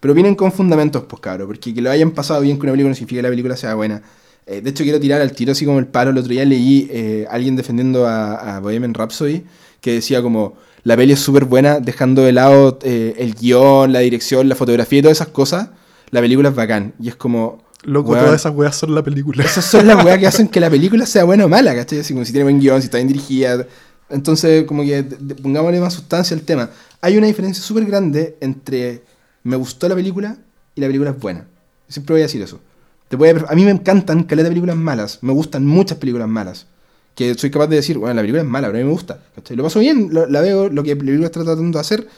pero 0.00 0.12
opinen 0.12 0.34
con 0.34 0.52
fundamentos, 0.52 1.04
pues 1.08 1.20
cabrón, 1.20 1.48
porque 1.48 1.74
que 1.74 1.82
lo 1.82 1.90
hayan 1.90 2.12
pasado 2.12 2.40
bien 2.42 2.56
con 2.56 2.64
una 2.64 2.72
película 2.72 2.90
no 2.90 2.94
significa 2.94 3.18
que 3.18 3.22
la 3.24 3.30
película 3.30 3.56
sea 3.56 3.74
buena. 3.74 4.02
Eh, 4.46 4.60
de 4.60 4.70
hecho, 4.70 4.84
quiero 4.84 5.00
tirar 5.00 5.20
al 5.20 5.32
tiro 5.32 5.52
así 5.52 5.64
como 5.64 5.78
el 5.78 5.86
paro. 5.86 6.10
El 6.10 6.18
otro 6.18 6.30
día 6.30 6.44
leí 6.44 6.86
eh, 6.90 7.26
alguien 7.30 7.56
defendiendo 7.56 8.06
a, 8.06 8.56
a 8.56 8.60
Bohemian 8.60 8.92
Rhapsody 8.92 9.42
que 9.80 9.92
decía 9.92 10.22
como, 10.22 10.54
la 10.84 10.96
peli 10.96 11.12
es 11.12 11.20
súper 11.20 11.44
buena, 11.46 11.80
dejando 11.80 12.22
de 12.22 12.32
lado 12.32 12.78
eh, 12.82 13.14
el 13.18 13.34
guion, 13.34 13.92
la 13.92 14.00
dirección, 14.00 14.48
la 14.48 14.54
fotografía 14.54 14.98
y 14.98 15.02
todas 15.02 15.18
esas 15.18 15.28
cosas, 15.28 15.68
la 16.10 16.20
película 16.20 16.50
es 16.50 16.54
bacán. 16.54 16.94
Y 17.00 17.08
es 17.08 17.16
como... 17.16 17.64
Loco, 17.82 18.12
weón, 18.12 18.24
todas 18.24 18.40
esas 18.40 18.54
weas 18.54 18.74
son 18.76 18.94
la 18.94 19.02
película. 19.02 19.44
esas 19.44 19.64
son 19.64 19.86
las 19.86 20.02
weas 20.02 20.18
que 20.18 20.26
hacen 20.28 20.48
que 20.48 20.58
la 20.58 20.70
película 20.70 21.04
sea 21.04 21.24
buena 21.24 21.44
o 21.44 21.48
mala, 21.48 21.74
¿cachai? 21.74 22.00
Así 22.00 22.14
como 22.14 22.24
si 22.24 22.32
tiene 22.32 22.44
buen 22.44 22.60
guion, 22.60 22.80
si 22.80 22.86
está 22.86 22.96
bien 22.96 23.08
dirigida. 23.08 23.66
Entonces, 24.10 24.64
como 24.64 24.82
que 24.82 25.02
pongámosle 25.42 25.80
más 25.80 25.94
sustancia 25.94 26.36
al 26.36 26.42
tema. 26.42 26.70
Hay 27.00 27.16
una 27.16 27.26
diferencia 27.26 27.62
súper 27.62 27.84
grande 27.86 28.36
entre 28.40 29.02
me 29.42 29.56
gustó 29.56 29.88
la 29.88 29.94
película 29.94 30.36
y 30.74 30.80
la 30.80 30.86
película 30.86 31.10
es 31.10 31.18
buena. 31.18 31.46
Siempre 31.88 32.14
voy 32.14 32.20
a 32.22 32.24
decir 32.24 32.42
eso. 32.42 32.60
Te 33.08 33.16
puede- 33.18 33.44
a 33.48 33.54
mí 33.54 33.64
me 33.64 33.70
encantan 33.70 34.24
caleta 34.24 34.44
de 34.44 34.50
películas 34.50 34.76
malas. 34.76 35.18
Me 35.22 35.32
gustan 35.32 35.66
muchas 35.66 35.98
películas 35.98 36.28
malas. 36.28 36.66
Que 37.14 37.34
soy 37.34 37.50
capaz 37.50 37.66
de 37.68 37.76
decir, 37.76 37.98
bueno, 37.98 38.14
la 38.14 38.22
película 38.22 38.42
es 38.42 38.48
mala, 38.48 38.68
pero 38.68 38.78
a 38.78 38.80
mí 38.82 38.86
me 38.86 38.92
gusta. 38.92 39.20
¿cachai? 39.36 39.56
Lo 39.56 39.62
paso 39.62 39.78
bien, 39.80 40.08
lo- 40.12 40.26
la 40.26 40.40
veo, 40.40 40.68
lo 40.68 40.82
que 40.82 40.94
la 40.94 40.98
película 41.00 41.26
está 41.26 41.44
tratando 41.44 41.78
de 41.78 41.80
hacer, 41.80 42.08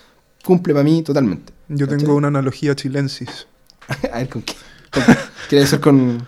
cumple 0.45 0.72
para 0.72 0.84
mí 0.84 1.03
totalmente. 1.03 1.53
Yo 1.68 1.87
¿cachai? 1.87 1.99
tengo 1.99 2.14
una 2.16 2.28
analogía 2.28 2.74
chilensis. 2.74 3.47
a 4.12 4.18
ver, 4.18 4.28
¿con 4.28 4.43
qué? 4.43 4.55
¿Con 4.93 5.03
qué? 5.05 5.16
¿Quiere 5.49 5.64
decir 5.64 5.80
con...? 5.80 6.26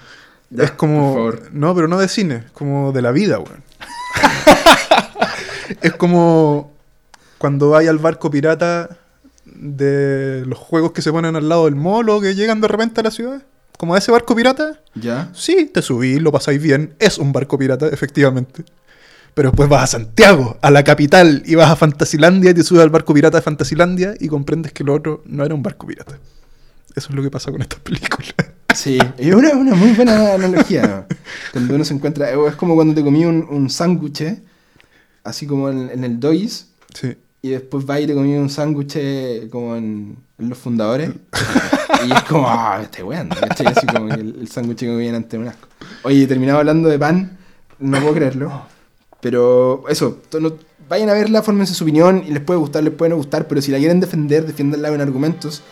Ya, 0.50 0.64
es 0.64 0.70
como. 0.72 1.14
por 1.14 1.36
favor. 1.38 1.50
No, 1.52 1.74
pero 1.74 1.88
no 1.88 1.98
de 1.98 2.08
cine, 2.08 2.44
como 2.54 2.90
de 2.92 3.02
la 3.02 3.12
vida, 3.12 3.38
weón. 3.38 3.62
es 5.80 5.92
como 5.94 6.72
cuando 7.38 7.70
vais 7.70 7.88
al 7.88 7.98
barco 7.98 8.30
pirata 8.30 8.98
de 9.44 10.44
los 10.46 10.58
juegos 10.58 10.92
que 10.92 11.02
se 11.02 11.12
ponen 11.12 11.36
al 11.36 11.48
lado 11.48 11.64
del 11.64 11.74
mall 11.76 12.08
o 12.10 12.20
que 12.20 12.34
llegan 12.34 12.60
de 12.60 12.68
repente 12.68 13.00
a 13.00 13.04
la 13.04 13.10
ciudad. 13.10 13.42
como 13.76 13.94
a 13.94 13.98
ese 13.98 14.10
barco 14.10 14.34
pirata, 14.34 14.80
¿Ya? 14.94 15.30
sí, 15.34 15.70
te 15.72 15.82
subís, 15.82 16.20
lo 16.20 16.32
pasáis 16.32 16.60
bien, 16.60 16.94
es 16.98 17.16
un 17.18 17.32
barco 17.32 17.56
pirata, 17.56 17.86
efectivamente. 17.88 18.64
Pero 19.34 19.50
después 19.50 19.68
vas 19.68 19.84
a 19.84 19.86
Santiago, 19.86 20.58
a 20.62 20.70
la 20.72 20.82
capital, 20.82 21.44
y 21.46 21.54
vas 21.54 21.70
a 21.70 21.76
Fantasilandia 21.76 22.50
y 22.50 22.54
te 22.54 22.64
subes 22.64 22.82
al 22.82 22.90
barco 22.90 23.14
pirata 23.14 23.38
de 23.38 23.42
Fantasilandia 23.42 24.14
y 24.18 24.26
comprendes 24.26 24.72
que 24.72 24.82
lo 24.82 24.94
otro 24.94 25.22
no 25.26 25.44
era 25.44 25.54
un 25.54 25.62
barco 25.62 25.86
pirata. 25.86 26.18
Eso 26.96 27.10
es 27.10 27.14
lo 27.14 27.22
que 27.22 27.30
pasa 27.30 27.52
con 27.52 27.62
estas 27.62 27.78
películas. 27.78 28.34
Sí, 28.74 28.98
es 29.16 29.34
una, 29.34 29.50
una 29.50 29.74
muy 29.76 29.92
buena 29.92 30.34
analogía. 30.34 31.06
cuando 31.52 31.74
uno 31.76 31.84
se 31.84 31.94
encuentra, 31.94 32.30
es 32.30 32.56
como 32.56 32.74
cuando 32.74 32.94
te 32.94 33.04
comí 33.04 33.24
un, 33.24 33.46
un 33.48 33.70
sándwich, 33.70 34.24
así 35.28 35.46
como 35.46 35.68
en, 35.70 35.90
en 35.90 36.04
el 36.04 36.18
Dois, 36.20 36.68
Sí. 36.94 37.16
y 37.42 37.50
después 37.50 37.84
vas 37.86 38.00
y 38.00 38.06
te 38.06 38.14
comí 38.14 38.34
un 38.36 38.50
sándwich 38.50 38.96
como 39.50 39.76
en, 39.76 40.16
en 40.38 40.48
Los 40.48 40.58
Fundadores, 40.58 41.10
y 42.06 42.12
es 42.12 42.22
como, 42.24 42.48
ah, 42.48 42.80
este 42.82 43.02
weón, 43.02 43.28
¿cachai? 43.28 43.66
Así 43.68 43.86
como 43.86 44.08
que 44.08 44.14
el, 44.14 44.36
el 44.40 44.48
sándwich 44.48 44.78
que 44.78 44.86
comían 44.88 45.14
antes 45.14 45.30
de 45.32 45.38
un 45.38 45.48
asco. 45.48 45.68
Oye, 46.04 46.26
terminaba 46.26 46.60
hablando 46.60 46.88
de 46.88 46.98
pan, 46.98 47.38
no 47.78 48.00
puedo 48.00 48.14
creerlo, 48.14 48.62
pero 49.20 49.84
eso, 49.88 50.18
to- 50.28 50.40
no- 50.40 50.54
vayan 50.88 51.10
a 51.10 51.12
verla, 51.12 51.42
fórmense 51.42 51.74
su 51.74 51.84
opinión, 51.84 52.22
y 52.26 52.30
les 52.30 52.42
puede 52.42 52.58
gustar, 52.60 52.82
les 52.82 52.92
puede 52.94 53.10
no 53.10 53.16
gustar, 53.16 53.46
pero 53.46 53.60
si 53.60 53.70
la 53.70 53.78
quieren 53.78 54.00
defender, 54.00 54.46
defiéndanla 54.46 54.88
con 54.88 55.00
argumentos. 55.00 55.62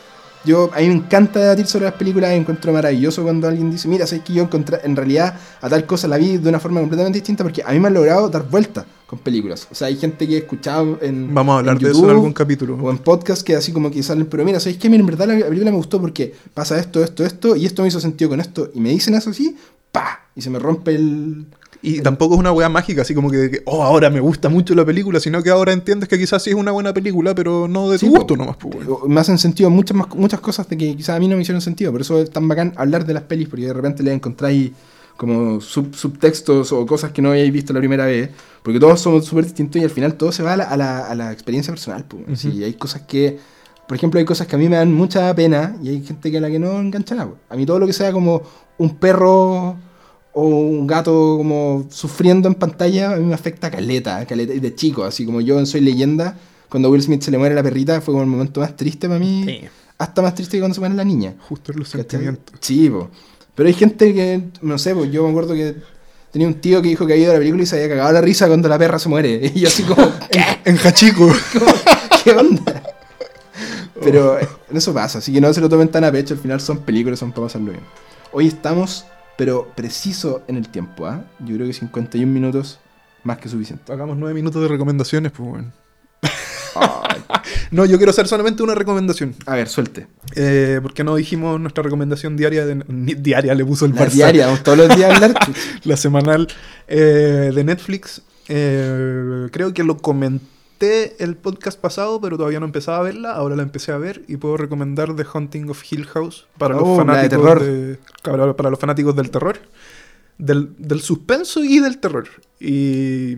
Yo, 0.44 0.70
a 0.72 0.80
mí 0.80 0.88
me 0.88 0.94
encanta 0.94 1.40
debatir 1.40 1.66
sobre 1.66 1.86
las 1.86 1.94
películas, 1.94 2.30
encuentro 2.32 2.72
maravilloso 2.72 3.22
cuando 3.22 3.48
alguien 3.48 3.70
dice, 3.70 3.88
mira, 3.88 4.06
sabes 4.06 4.24
que 4.24 4.32
yo 4.32 4.44
encontré, 4.44 4.78
en 4.84 4.94
realidad 4.94 5.38
a 5.60 5.68
tal 5.68 5.84
cosa 5.86 6.06
la 6.06 6.16
vi 6.18 6.36
de 6.36 6.48
una 6.48 6.60
forma 6.60 6.80
completamente 6.80 7.18
distinta 7.18 7.42
porque 7.42 7.62
a 7.64 7.72
mí 7.72 7.80
me 7.80 7.88
han 7.88 7.94
logrado 7.94 8.28
dar 8.28 8.48
vuelta 8.48 8.86
con 9.06 9.18
películas. 9.18 9.66
O 9.70 9.74
sea, 9.74 9.88
hay 9.88 9.96
gente 9.96 10.26
que 10.26 10.34
he 10.34 10.38
escuchado 10.38 10.98
en 11.00 11.34
Vamos 11.34 11.54
a 11.54 11.58
hablar 11.58 11.76
en 11.76 11.82
de 11.82 11.88
eso 11.88 11.98
en 11.98 12.02
YouTube 12.02 12.10
algún 12.10 12.32
capítulo. 12.32 12.76
o 12.80 12.90
en 12.90 12.98
podcast 12.98 13.42
que 13.42 13.56
así 13.56 13.72
como 13.72 13.90
que 13.90 14.02
salen, 14.02 14.26
pero 14.26 14.44
mira, 14.44 14.60
¿sabéis 14.60 14.78
qué? 14.78 14.88
Mira, 14.88 15.00
en 15.00 15.06
verdad 15.06 15.26
la, 15.26 15.34
la 15.34 15.46
película 15.46 15.70
me 15.70 15.76
gustó 15.76 16.00
porque 16.00 16.34
pasa 16.54 16.78
esto, 16.78 17.02
esto, 17.02 17.24
esto, 17.24 17.56
y 17.56 17.66
esto 17.66 17.82
me 17.82 17.88
hizo 17.88 18.00
sentido 18.00 18.30
con 18.30 18.40
esto, 18.40 18.70
y 18.74 18.80
me 18.80 18.90
dicen 18.90 19.14
eso 19.14 19.30
así, 19.30 19.56
pa, 19.92 20.28
y 20.34 20.42
se 20.42 20.50
me 20.50 20.58
rompe 20.58 20.94
el... 20.94 21.46
Y 21.88 22.00
tampoco 22.00 22.34
es 22.34 22.40
una 22.40 22.50
weá 22.50 22.68
mágica, 22.68 23.02
así 23.02 23.14
como 23.14 23.30
que, 23.30 23.48
que, 23.50 23.62
oh, 23.64 23.82
ahora 23.84 24.10
me 24.10 24.18
gusta 24.18 24.48
mucho 24.48 24.74
la 24.74 24.84
película, 24.84 25.20
sino 25.20 25.40
que 25.42 25.50
ahora 25.50 25.72
entiendes 25.72 26.08
que 26.08 26.18
quizás 26.18 26.42
sí 26.42 26.50
es 26.50 26.56
una 26.56 26.72
buena 26.72 26.92
película, 26.92 27.32
pero 27.34 27.68
no 27.68 27.88
de 27.90 27.98
tu 27.98 28.06
Sí, 28.06 28.10
gusto 28.10 28.26
po. 28.28 28.36
nomás, 28.38 28.56
pues, 28.56 28.74
weón. 28.74 28.98
O- 29.04 29.08
Me 29.08 29.20
hacen 29.20 29.38
sentido 29.38 29.70
muchas 29.70 29.96
más, 29.96 30.08
muchas 30.16 30.40
cosas 30.40 30.68
de 30.68 30.76
que 30.76 30.96
quizás 30.96 31.16
a 31.16 31.20
mí 31.20 31.28
no 31.28 31.36
me 31.36 31.42
hicieron 31.42 31.60
sentido. 31.60 31.92
Por 31.92 32.00
eso 32.00 32.18
es 32.20 32.30
tan 32.30 32.48
bacán 32.48 32.72
hablar 32.76 33.06
de 33.06 33.14
las 33.14 33.22
pelis, 33.22 33.48
porque 33.48 33.66
de 33.66 33.72
repente 33.72 34.02
le 34.02 34.12
encontráis 34.12 34.72
como 35.16 35.60
sub- 35.60 35.94
subtextos 35.94 36.72
o 36.72 36.84
cosas 36.86 37.12
que 37.12 37.22
no 37.22 37.30
habíais 37.30 37.52
visto 37.52 37.72
la 37.72 37.78
primera 37.78 38.04
vez. 38.06 38.30
Porque 38.64 38.80
todos 38.80 39.00
somos 39.00 39.24
súper 39.24 39.44
distintos 39.44 39.80
y 39.80 39.84
al 39.84 39.90
final 39.90 40.14
todo 40.14 40.32
se 40.32 40.42
va 40.42 40.54
a 40.54 40.56
la, 40.56 40.64
a 40.64 40.76
la- 40.76 41.06
a 41.06 41.14
la 41.14 41.30
experiencia 41.32 41.72
personal. 41.72 42.04
pues. 42.08 42.22
Ujú. 42.24 42.36
Sí, 42.36 42.64
hay 42.64 42.74
cosas 42.74 43.02
que, 43.02 43.38
por 43.86 43.96
ejemplo, 43.96 44.18
hay 44.18 44.26
cosas 44.26 44.48
que 44.48 44.56
a 44.56 44.58
mí 44.58 44.68
me 44.68 44.74
dan 44.76 44.92
mucha 44.92 45.32
pena 45.36 45.76
y 45.82 45.88
hay 45.90 46.02
gente 46.04 46.32
que 46.32 46.38
a 46.38 46.40
la 46.40 46.50
que 46.50 46.58
no 46.58 46.80
engancha 46.80 47.14
nada. 47.14 47.28
pues. 47.30 47.40
A 47.48 47.54
mí 47.56 47.64
todo 47.64 47.78
lo 47.78 47.86
que 47.86 47.92
sea 47.92 48.10
como 48.12 48.42
un 48.78 48.96
perro 48.96 49.76
o 50.38 50.44
un 50.44 50.86
gato 50.86 51.36
como 51.38 51.86
sufriendo 51.88 52.46
en 52.46 52.54
pantalla, 52.54 53.12
a 53.12 53.16
mí 53.16 53.24
me 53.24 53.32
afecta 53.32 53.70
caleta, 53.70 54.26
caleta, 54.26 54.52
y 54.52 54.60
de 54.60 54.74
chico, 54.74 55.02
así 55.04 55.24
como 55.24 55.40
yo 55.40 55.58
en 55.58 55.64
Soy 55.64 55.80
Leyenda, 55.80 56.36
cuando 56.68 56.90
Will 56.90 57.02
Smith 57.02 57.22
se 57.22 57.30
le 57.30 57.38
muere 57.38 57.54
la 57.54 57.62
perrita, 57.62 58.02
fue 58.02 58.12
como 58.12 58.22
el 58.22 58.28
momento 58.28 58.60
más 58.60 58.76
triste 58.76 59.08
para 59.08 59.18
mí, 59.18 59.62
hasta 59.96 60.20
más 60.20 60.34
triste 60.34 60.58
que 60.58 60.60
cuando 60.60 60.74
se 60.74 60.80
muere 60.80 60.94
la 60.94 61.04
niña. 61.04 61.36
Justo 61.48 61.72
en 61.72 61.78
los 61.78 61.88
¿cachai? 61.88 62.02
sentimientos. 62.02 62.54
Sí, 62.60 62.90
po. 62.90 63.08
pero 63.54 63.66
hay 63.66 63.72
gente 63.72 64.12
que, 64.12 64.42
no 64.60 64.76
sé, 64.76 64.94
pues 64.94 65.10
yo 65.10 65.22
me 65.24 65.30
acuerdo 65.30 65.54
que 65.54 65.74
tenía 66.30 66.48
un 66.48 66.60
tío 66.60 66.82
que 66.82 66.90
dijo 66.90 67.06
que 67.06 67.14
había 67.14 67.24
ido 67.24 67.32
a 67.32 67.36
la 67.36 67.40
película 67.40 67.62
y 67.62 67.66
se 67.66 67.76
había 67.76 67.88
cagado 67.88 68.12
la 68.12 68.20
risa 68.20 68.46
cuando 68.46 68.68
la 68.68 68.78
perra 68.78 68.98
se 68.98 69.08
muere, 69.08 69.40
y 69.54 69.60
yo 69.60 69.68
así 69.68 69.84
como, 69.84 70.06
¿qué? 70.30 70.44
En 70.66 70.76
Hachico. 70.76 71.32
¿Qué 72.24 72.32
onda? 72.32 72.82
Pero 74.02 74.38
eh, 74.38 74.46
eso 74.70 74.92
pasa, 74.92 75.16
así 75.16 75.32
que 75.32 75.40
no 75.40 75.50
se 75.54 75.62
lo 75.62 75.70
tomen 75.70 75.88
tan 75.88 76.04
a 76.04 76.12
pecho, 76.12 76.34
al 76.34 76.40
final 76.40 76.60
son 76.60 76.80
películas, 76.80 77.20
son 77.20 77.32
para 77.32 77.46
pasarlo 77.46 77.70
bien. 77.70 77.84
Hoy 78.32 78.48
estamos, 78.48 79.06
pero 79.36 79.72
preciso 79.76 80.42
en 80.48 80.56
el 80.56 80.68
tiempo, 80.68 81.06
¿ah? 81.06 81.24
Yo 81.40 81.54
creo 81.56 81.66
que 81.66 81.72
51 81.72 82.30
minutos 82.32 82.78
más 83.24 83.38
que 83.38 83.48
suficiente. 83.48 83.92
Hagamos 83.92 84.16
nueve 84.16 84.34
minutos 84.34 84.62
de 84.62 84.68
recomendaciones, 84.68 85.32
pues, 85.32 85.48
weón. 85.48 85.72
No, 87.70 87.84
yo 87.84 87.96
quiero 87.96 88.10
hacer 88.10 88.28
solamente 88.28 88.62
una 88.62 88.74
recomendación. 88.74 89.34
A 89.46 89.54
ver, 89.56 89.68
suelte. 89.68 90.06
Eh, 90.36 90.78
porque 90.82 91.02
no 91.02 91.16
dijimos 91.16 91.60
nuestra 91.60 91.82
recomendación 91.82 92.36
diaria 92.36 92.64
de 92.64 92.76
ni- 92.88 93.14
diaria 93.14 93.54
le 93.54 93.64
puso 93.64 93.86
el 93.86 93.94
La 93.94 94.02
Barça. 94.06 94.10
diaria, 94.12 94.46
vamos 94.46 94.62
todos 94.62 94.78
los 94.78 94.96
días 94.96 95.14
hablar. 95.14 95.34
la 95.84 95.96
semanal 95.96 96.46
eh, 96.86 97.50
de 97.54 97.64
Netflix. 97.64 98.22
Eh, 98.48 99.48
creo 99.50 99.74
que 99.74 99.82
lo 99.82 99.96
comenté 99.98 100.44
el 100.80 101.36
podcast 101.36 101.80
pasado, 101.80 102.20
pero 102.20 102.36
todavía 102.36 102.60
no 102.60 102.66
empezaba 102.66 102.98
a 102.98 103.02
verla. 103.02 103.32
Ahora 103.32 103.56
la 103.56 103.62
empecé 103.62 103.92
a 103.92 103.98
ver 103.98 104.22
y 104.28 104.36
puedo 104.36 104.56
recomendar 104.56 105.14
The 105.16 105.24
Haunting 105.32 105.70
of 105.70 105.82
Hill 105.90 106.06
House 106.06 106.46
para, 106.58 106.76
Oh, 106.76 106.80
los, 106.80 106.90
de 106.90 106.96
fanáticos 106.96 107.60
de- 107.66 107.98
para 108.54 108.70
los 108.70 108.78
fanáticos 108.78 109.16
del 109.16 109.30
terror. 109.30 109.58
Del, 110.38 110.74
del 110.78 111.00
suspenso 111.00 111.64
y 111.64 111.78
del 111.80 111.98
terror. 111.98 112.28
Y 112.60 113.36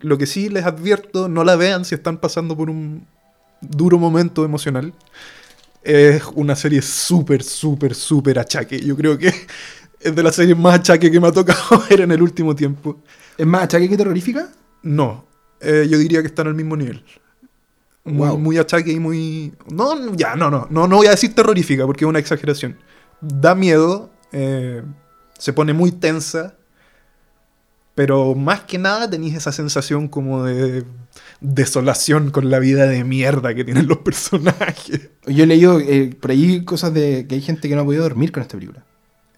lo 0.00 0.16
que 0.16 0.26
sí 0.26 0.48
les 0.48 0.64
advierto, 0.64 1.28
no 1.28 1.42
la 1.44 1.56
vean 1.56 1.84
si 1.84 1.94
están 1.96 2.18
pasando 2.18 2.56
por 2.56 2.70
un 2.70 3.06
duro 3.60 3.98
momento 3.98 4.44
emocional. 4.44 4.92
Es 5.82 6.22
una 6.34 6.54
serie 6.56 6.82
súper, 6.82 7.42
súper, 7.42 7.94
súper 7.94 8.38
achaque. 8.38 8.78
Yo 8.80 8.96
creo 8.96 9.18
que 9.18 9.28
es 10.00 10.14
de 10.14 10.22
las 10.22 10.34
series 10.36 10.56
más 10.56 10.76
achaque 10.80 11.10
que 11.10 11.18
me 11.18 11.26
ha 11.28 11.32
tocado 11.32 11.82
ver 11.90 12.02
en 12.02 12.12
el 12.12 12.22
último 12.22 12.54
tiempo. 12.54 12.98
¿Es 13.36 13.46
más 13.46 13.64
achaque 13.64 13.88
que 13.88 13.96
terrorífica? 13.96 14.48
No, 14.82 15.24
eh, 15.60 15.86
yo 15.88 15.98
diría 15.98 16.20
que 16.20 16.28
están 16.28 16.46
al 16.46 16.54
mismo 16.54 16.76
nivel. 16.76 17.02
Muy, 18.04 18.28
Wow. 18.28 18.38
muy 18.38 18.58
achaque 18.58 18.92
y 18.92 18.98
muy... 18.98 19.52
No, 19.70 20.14
ya, 20.16 20.34
no, 20.34 20.50
no, 20.50 20.66
no, 20.70 20.88
no 20.88 20.96
voy 20.96 21.06
a 21.06 21.10
decir 21.10 21.34
terrorífica 21.34 21.86
porque 21.86 22.04
es 22.04 22.08
una 22.08 22.18
exageración. 22.18 22.76
Da 23.20 23.54
miedo, 23.54 24.10
eh, 24.32 24.82
se 25.38 25.52
pone 25.52 25.72
muy 25.74 25.92
tensa, 25.92 26.54
pero 27.94 28.34
más 28.34 28.60
que 28.62 28.78
nada 28.78 29.10
tenéis 29.10 29.34
esa 29.34 29.52
sensación 29.52 30.08
como 30.08 30.44
de 30.44 30.84
desolación 31.40 32.30
con 32.30 32.48
la 32.50 32.58
vida 32.58 32.86
de 32.86 33.04
mierda 33.04 33.54
que 33.54 33.64
tienen 33.64 33.86
los 33.86 33.98
personajes. 34.04 35.10
Yo 35.26 35.44
he 35.44 35.46
leído 35.46 35.78
eh, 35.80 36.16
por 36.18 36.30
ahí 36.30 36.64
cosas 36.64 36.94
de 36.94 37.26
que 37.28 37.34
hay 37.34 37.42
gente 37.42 37.68
que 37.68 37.74
no 37.74 37.82
ha 37.82 37.84
podido 37.84 38.02
dormir 38.04 38.32
con 38.32 38.42
esta 38.42 38.56
película. 38.56 38.84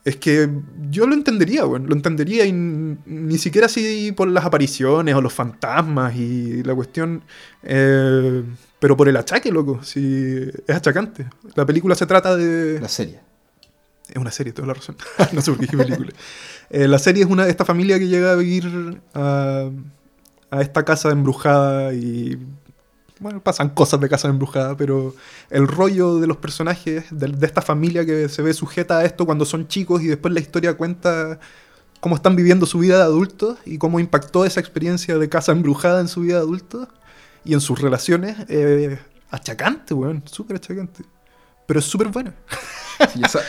Es 0.04 0.16
que 0.16 0.50
yo 0.90 1.06
lo 1.06 1.14
entendería, 1.14 1.64
bueno, 1.64 1.86
lo 1.86 1.94
entendería 1.94 2.44
y 2.44 2.52
ni 2.52 3.38
siquiera 3.38 3.66
así 3.66 4.10
por 4.12 4.28
las 4.28 4.44
apariciones 4.44 5.14
o 5.14 5.20
los 5.20 5.32
fantasmas 5.32 6.16
y 6.16 6.64
la 6.64 6.74
cuestión, 6.74 7.22
eh, 7.62 8.42
pero 8.80 8.96
por 8.96 9.08
el 9.08 9.16
achaque, 9.16 9.52
loco, 9.52 9.82
si 9.84 10.50
es 10.66 10.74
achacante. 10.74 11.26
La 11.54 11.64
película 11.64 11.94
se 11.94 12.06
trata 12.06 12.36
de... 12.36 12.80
La 12.80 12.88
serie. 12.88 13.20
Es 14.08 14.16
una 14.16 14.32
serie, 14.32 14.52
toda 14.52 14.66
la 14.68 14.74
razón. 14.74 14.96
no 15.32 15.40
sé 15.40 15.52
por 15.52 15.66
qué 15.66 15.76
película. 15.76 16.12
Eh, 16.70 16.88
la 16.88 16.98
serie 16.98 17.22
es 17.22 17.30
una 17.30 17.46
esta 17.46 17.64
familia 17.64 17.98
que 17.98 18.08
llega 18.08 18.32
a 18.32 18.36
vivir 18.36 19.00
a, 19.14 19.70
a 20.50 20.60
esta 20.60 20.84
casa 20.84 21.10
embrujada 21.10 21.94
y. 21.94 22.38
Bueno, 23.22 23.40
pasan 23.40 23.70
cosas 23.70 24.00
de 24.00 24.08
casa 24.08 24.28
embrujada, 24.28 24.76
pero 24.76 25.14
el 25.48 25.68
rollo 25.68 26.18
de 26.18 26.26
los 26.26 26.38
personajes 26.38 27.04
de, 27.10 27.46
esta 27.46 27.62
familia 27.62 28.04
que 28.04 28.28
se 28.28 28.42
ve 28.42 28.52
sujeta 28.52 28.98
a 28.98 29.04
esto 29.04 29.26
cuando 29.26 29.44
son 29.44 29.68
chicos 29.68 30.02
y 30.02 30.08
después 30.08 30.34
la 30.34 30.40
historia 30.40 30.76
cuenta 30.76 31.38
cómo 32.00 32.16
están 32.16 32.34
viviendo 32.34 32.66
su 32.66 32.80
vida 32.80 32.96
de 32.96 33.04
adultos 33.04 33.58
y 33.64 33.78
cómo 33.78 34.00
impactó 34.00 34.44
esa 34.44 34.58
experiencia 34.58 35.18
de 35.18 35.28
casa 35.28 35.52
embrujada 35.52 36.00
en 36.00 36.08
su 36.08 36.22
vida 36.22 36.34
de 36.34 36.40
adultos 36.40 36.88
y 37.44 37.54
en 37.54 37.60
sus 37.60 37.80
relaciones. 37.80 38.36
eh, 38.48 38.98
achacante, 39.30 39.94
weón, 39.94 40.22
súper 40.26 40.56
achacante. 40.56 41.04
Pero 41.66 41.80
es 41.80 41.86
súper 41.86 42.08
buena. 42.08 42.34
Ya, 43.16 43.28
sa- 43.28 43.40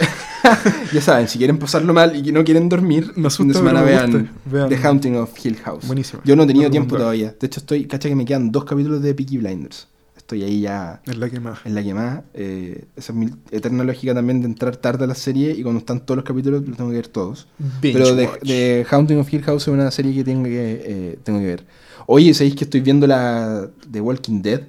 ya 0.94 1.02
saben, 1.02 1.28
si 1.28 1.38
quieren 1.38 1.58
pasarlo 1.58 1.94
mal 1.94 2.16
y 2.16 2.24
que 2.24 2.32
no 2.32 2.44
quieren 2.44 2.70
dormir, 2.70 3.12
Me 3.16 3.28
asusta, 3.28 3.54
semana 3.54 3.84
pero 3.84 4.08
me 4.08 4.14
vean. 4.14 4.32
Vean. 4.46 4.70
The 4.70 4.78
Haunting 4.78 5.16
of 5.18 5.32
Hill 5.46 5.58
House. 5.64 5.86
Buenísima. 5.88 6.22
Yo 6.26 6.36
no 6.36 6.44
he 6.44 6.48
tenido 6.48 6.70
tiempo 6.70 6.98
todavía. 6.98 7.36
De 7.40 7.48
hecho, 7.48 7.60
estoy, 7.60 7.86
cacha 7.86 8.10
que 8.10 8.16
me 8.16 8.26
quedan 8.26 8.52
dos 8.52 8.66
capítulos 8.66 9.02
de 9.02 9.14
Peaky 9.14 9.38
Blinders. 9.38 9.88
Estoy 10.18 10.44
ahí 10.44 10.62
ya 10.62 11.02
Es 11.06 11.18
la 11.18 11.30
que 11.30 11.40
más. 11.42 11.60
en 11.66 11.76
la 11.76 11.84
que 11.84 11.94
más. 11.94 12.22
eh, 12.34 12.86
esa 12.96 13.12
es 13.12 13.18
mi 13.18 13.30
eterna 13.52 13.84
lógica 13.84 14.14
también 14.14 14.40
de 14.42 14.48
entrar 14.48 14.78
tarde 14.78 15.04
a 15.04 15.08
la 15.08 15.16
serie 15.16 15.52
y 15.52 15.64
cuando 15.64 15.80
están 15.80 16.00
todos 16.06 16.16
los 16.18 16.26
capítulos 16.26 16.66
los 16.66 16.78
tengo 16.78 16.90
que 16.92 16.96
ver 16.96 17.08
todos. 17.10 17.48
Pero 17.82 18.16
de, 18.16 18.30
de 18.42 18.86
Haunting 18.90 19.20
of 19.20 19.32
Hill 19.34 19.44
House 19.44 19.64
es 19.64 19.68
una 19.68 19.92
serie 19.92 20.14
que 20.14 20.24
tengo 20.24 20.46
que, 20.46 20.82
eh, 20.86 21.20
tengo 21.24 21.40
que 21.40 21.46
ver. 21.46 21.66
Oye, 22.06 22.34
¿sabéis 22.34 22.56
que 22.56 22.64
estoy 22.64 22.80
viendo 22.82 23.06
la 23.06 23.68
de 23.88 24.02
Walking 24.02 24.42
Dead? 24.42 24.62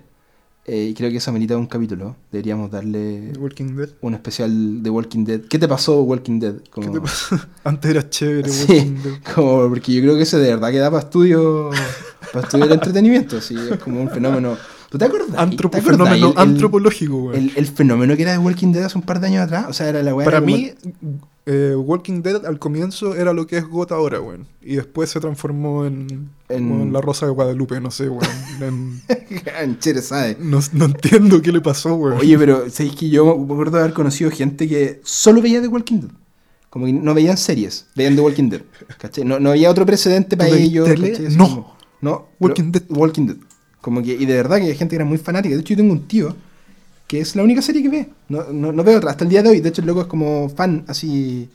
Eh, 0.67 0.87
y 0.91 0.95
creo 0.95 1.11
que 1.11 1.19
esa 1.19 1.31
merita 1.31 1.57
un 1.59 1.67
capítulo. 1.67 2.17
Deberíamos 2.33 2.71
darle 2.71 3.31
The 3.33 3.39
Walking 3.39 3.77
Dead. 3.77 3.89
un 4.01 4.15
especial 4.15 4.83
de 4.83 4.89
Walking 4.91 5.25
Dead. 5.25 5.41
¿Qué 5.43 5.59
te 5.59 5.69
pasó 5.69 6.03
Walking 6.03 6.41
Dead? 6.41 6.55
¿Qué 6.55 6.71
Como, 6.71 6.93
te? 6.93 7.37
Antes 7.65 7.91
era 7.91 8.09
chévere. 8.09 8.49
Sí. 8.49 8.73
Walking 8.73 8.95
Dead. 9.03 9.13
como- 9.35 9.69
porque 9.69 9.93
yo 9.93 10.01
creo 10.01 10.17
que 10.17 10.23
ese 10.23 10.39
de 10.39 10.49
verdad 10.55 10.71
que 10.71 10.79
da 10.79 10.91
para 10.91 11.03
estudio, 11.05 11.71
para 12.33 12.47
estudio 12.47 12.67
de 12.67 12.75
entretenimiento. 12.81 13.41
Sí, 13.43 13.55
es 13.71 13.79
como 13.79 14.01
un 14.01 14.09
fenómeno. 14.11 14.57
¿Tú 14.95 14.99
te 14.99 15.07
acordás? 15.07 15.31
Antropo- 15.37 15.73
¿Te 15.73 15.79
acordás 15.79 16.09
fenómeno 16.09 16.31
el- 16.31 16.39
antropológico, 16.39 17.17
güey. 17.23 17.37
El, 17.37 17.53
el 17.57 17.67
fenómeno 17.67 18.15
que 18.15 18.23
era 18.23 18.31
de 18.31 18.39
Walking 18.39 18.71
Dead 18.71 18.85
hace 18.85 18.97
un 18.97 19.03
par 19.03 19.19
de 19.19 19.27
años 19.27 19.43
atrás. 19.43 19.67
O 19.69 19.73
sea, 19.73 19.89
era 19.89 20.01
la 20.05 20.15
weá. 20.15 20.25
Para 20.25 20.39
como- 20.39 20.55
mí, 20.55 20.71
eh, 21.47 21.75
Walking 21.77 22.23
Dead 22.23 22.47
al 22.47 22.61
comienzo 22.61 23.17
era 23.17 23.33
lo 23.33 23.45
que 23.49 23.57
es 23.59 23.67
GOT 23.67 23.91
ahora, 23.91 24.19
güey. 24.19 24.39
Y 24.63 24.77
después 24.77 25.11
se 25.11 25.19
transformó 25.19 25.85
en, 25.85 26.31
En- 26.49 26.93
La 26.93 27.01
Rosa 27.01 27.27
de 27.27 27.33
Guadalupe, 27.33 27.81
no 27.81 27.91
sé, 27.91 28.07
güey. 28.07 28.25
En- 28.61 29.03
¿sabes? 30.03 30.39
no, 30.39 30.61
no 30.75 30.85
entiendo 30.85 31.43
qué 31.43 31.51
le 31.51 31.61
pasó, 31.61 31.97
güey. 31.97 32.17
Oye, 32.17 32.39
pero 32.39 32.71
¿sabéis 32.71 32.95
que 32.95 33.09
yo 33.11 33.37
me 33.37 33.53
acuerdo 33.53 33.79
de 33.79 33.83
haber 33.83 33.95
conocido 33.95 34.31
gente 34.31 34.69
que 34.69 35.01
solo 35.03 35.43
veía 35.43 35.61
The 35.61 35.67
Walking 35.67 36.03
Dead? 36.03 36.11
Como 36.71 36.87
que 36.87 36.93
no 36.93 37.15
veían 37.15 37.37
series, 37.37 37.87
veían 37.97 38.15
The 38.15 38.21
Walking 38.23 38.49
Dead. 38.49 38.63
No, 39.25 39.41
no 39.41 39.51
había 39.51 39.71
otro 39.71 39.85
precedente 39.85 40.37
para 40.37 40.51
¿Tú 40.51 40.55
veis 40.55 40.69
ellos. 40.69 41.35
No. 41.37 41.75
no. 42.01 42.29
Walking 42.39 42.71
Dead. 42.71 42.83
Walking 42.91 43.27
Dead. 43.27 43.37
Como 43.85 44.03
que, 44.03 44.15
y 44.15 44.25
de 44.25 44.35
verdad 44.35 44.57
que 44.57 44.63
hay 44.63 44.75
gente 44.77 44.93
que 44.93 44.97
era 44.97 45.05
muy 45.05 45.19
fanática. 45.19 45.55
De 45.55 45.61
hecho, 45.61 45.75
yo 45.75 45.77
tengo 45.77 45.93
un 45.93 46.09
tío 46.09 46.35
que 47.07 47.21
es 47.21 47.37
la 47.37 47.43
única 47.43 47.61
serie 47.61 47.83
que 47.83 47.91
ve. 47.91 48.09
No, 48.31 48.45
no, 48.51 48.73
no 48.73 48.83
veo 48.83 48.97
otra. 48.97 49.11
Hasta 49.11 49.25
el 49.25 49.31
día 49.31 49.43
de 49.43 49.51
hoy. 49.51 49.61
De 49.61 49.69
hecho, 49.69 49.83
el 49.83 49.87
loco 49.87 50.01
es 50.01 50.07
como 50.07 50.49
fan, 50.49 50.85
así. 50.89 51.51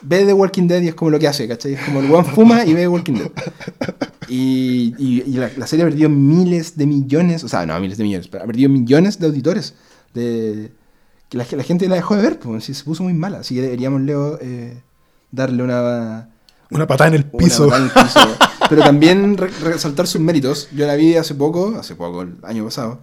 Ve 0.00 0.24
The 0.24 0.32
Walking 0.32 0.66
Dead 0.66 0.80
y 0.80 0.88
es 0.88 0.94
como 0.94 1.10
lo 1.10 1.18
que 1.18 1.28
hace, 1.28 1.46
¿cachai? 1.46 1.74
Es 1.74 1.80
como 1.82 2.00
el 2.00 2.10
one 2.10 2.24
fuma 2.34 2.64
y 2.64 2.72
ve 2.72 2.88
Walking 2.88 3.12
Dead. 3.16 3.30
Y, 4.28 4.94
y- 4.98 5.22
y 5.26 5.32
la, 5.34 5.50
la 5.56 5.66
serie 5.66 5.84
ha 5.84 5.88
perdido 5.88 6.08
miles 6.08 6.76
de 6.78 6.86
millones, 6.86 7.44
o 7.44 7.48
sea, 7.48 7.66
no 7.66 7.78
miles 7.80 7.98
de 7.98 8.04
millones, 8.04 8.28
pero 8.28 8.44
ha 8.44 8.46
perdido 8.46 8.70
millones 8.70 9.18
de 9.18 9.26
auditores. 9.26 9.74
De, 10.14 10.72
que 11.28 11.36
la, 11.38 11.44
la 11.52 11.62
gente 11.62 11.86
la 11.88 11.96
dejó 11.96 12.16
de 12.16 12.22
ver, 12.22 12.38
pues, 12.38 12.64
se 12.64 12.84
puso 12.84 13.02
muy 13.02 13.12
mala. 13.14 13.40
Así 13.40 13.54
que 13.54 13.60
deberíamos, 13.62 14.00
Leo, 14.00 14.38
eh, 14.40 14.80
darle 15.30 15.62
una, 15.62 16.30
Una 16.70 16.86
patada 16.86 17.08
en 17.08 17.14
el 17.16 17.26
una 17.30 17.44
piso. 17.44 17.68
patada 17.68 17.84
en 17.84 17.90
el 17.94 18.04
piso. 18.04 18.20
Pero 18.76 18.86
también 18.86 19.36
re- 19.36 19.48
resaltar 19.62 20.06
sus 20.06 20.20
méritos. 20.20 20.68
Yo 20.74 20.86
la 20.86 20.94
vi 20.96 21.16
hace 21.16 21.34
poco, 21.34 21.76
hace 21.78 21.94
poco, 21.94 22.22
el 22.22 22.34
año 22.42 22.64
pasado. 22.64 23.00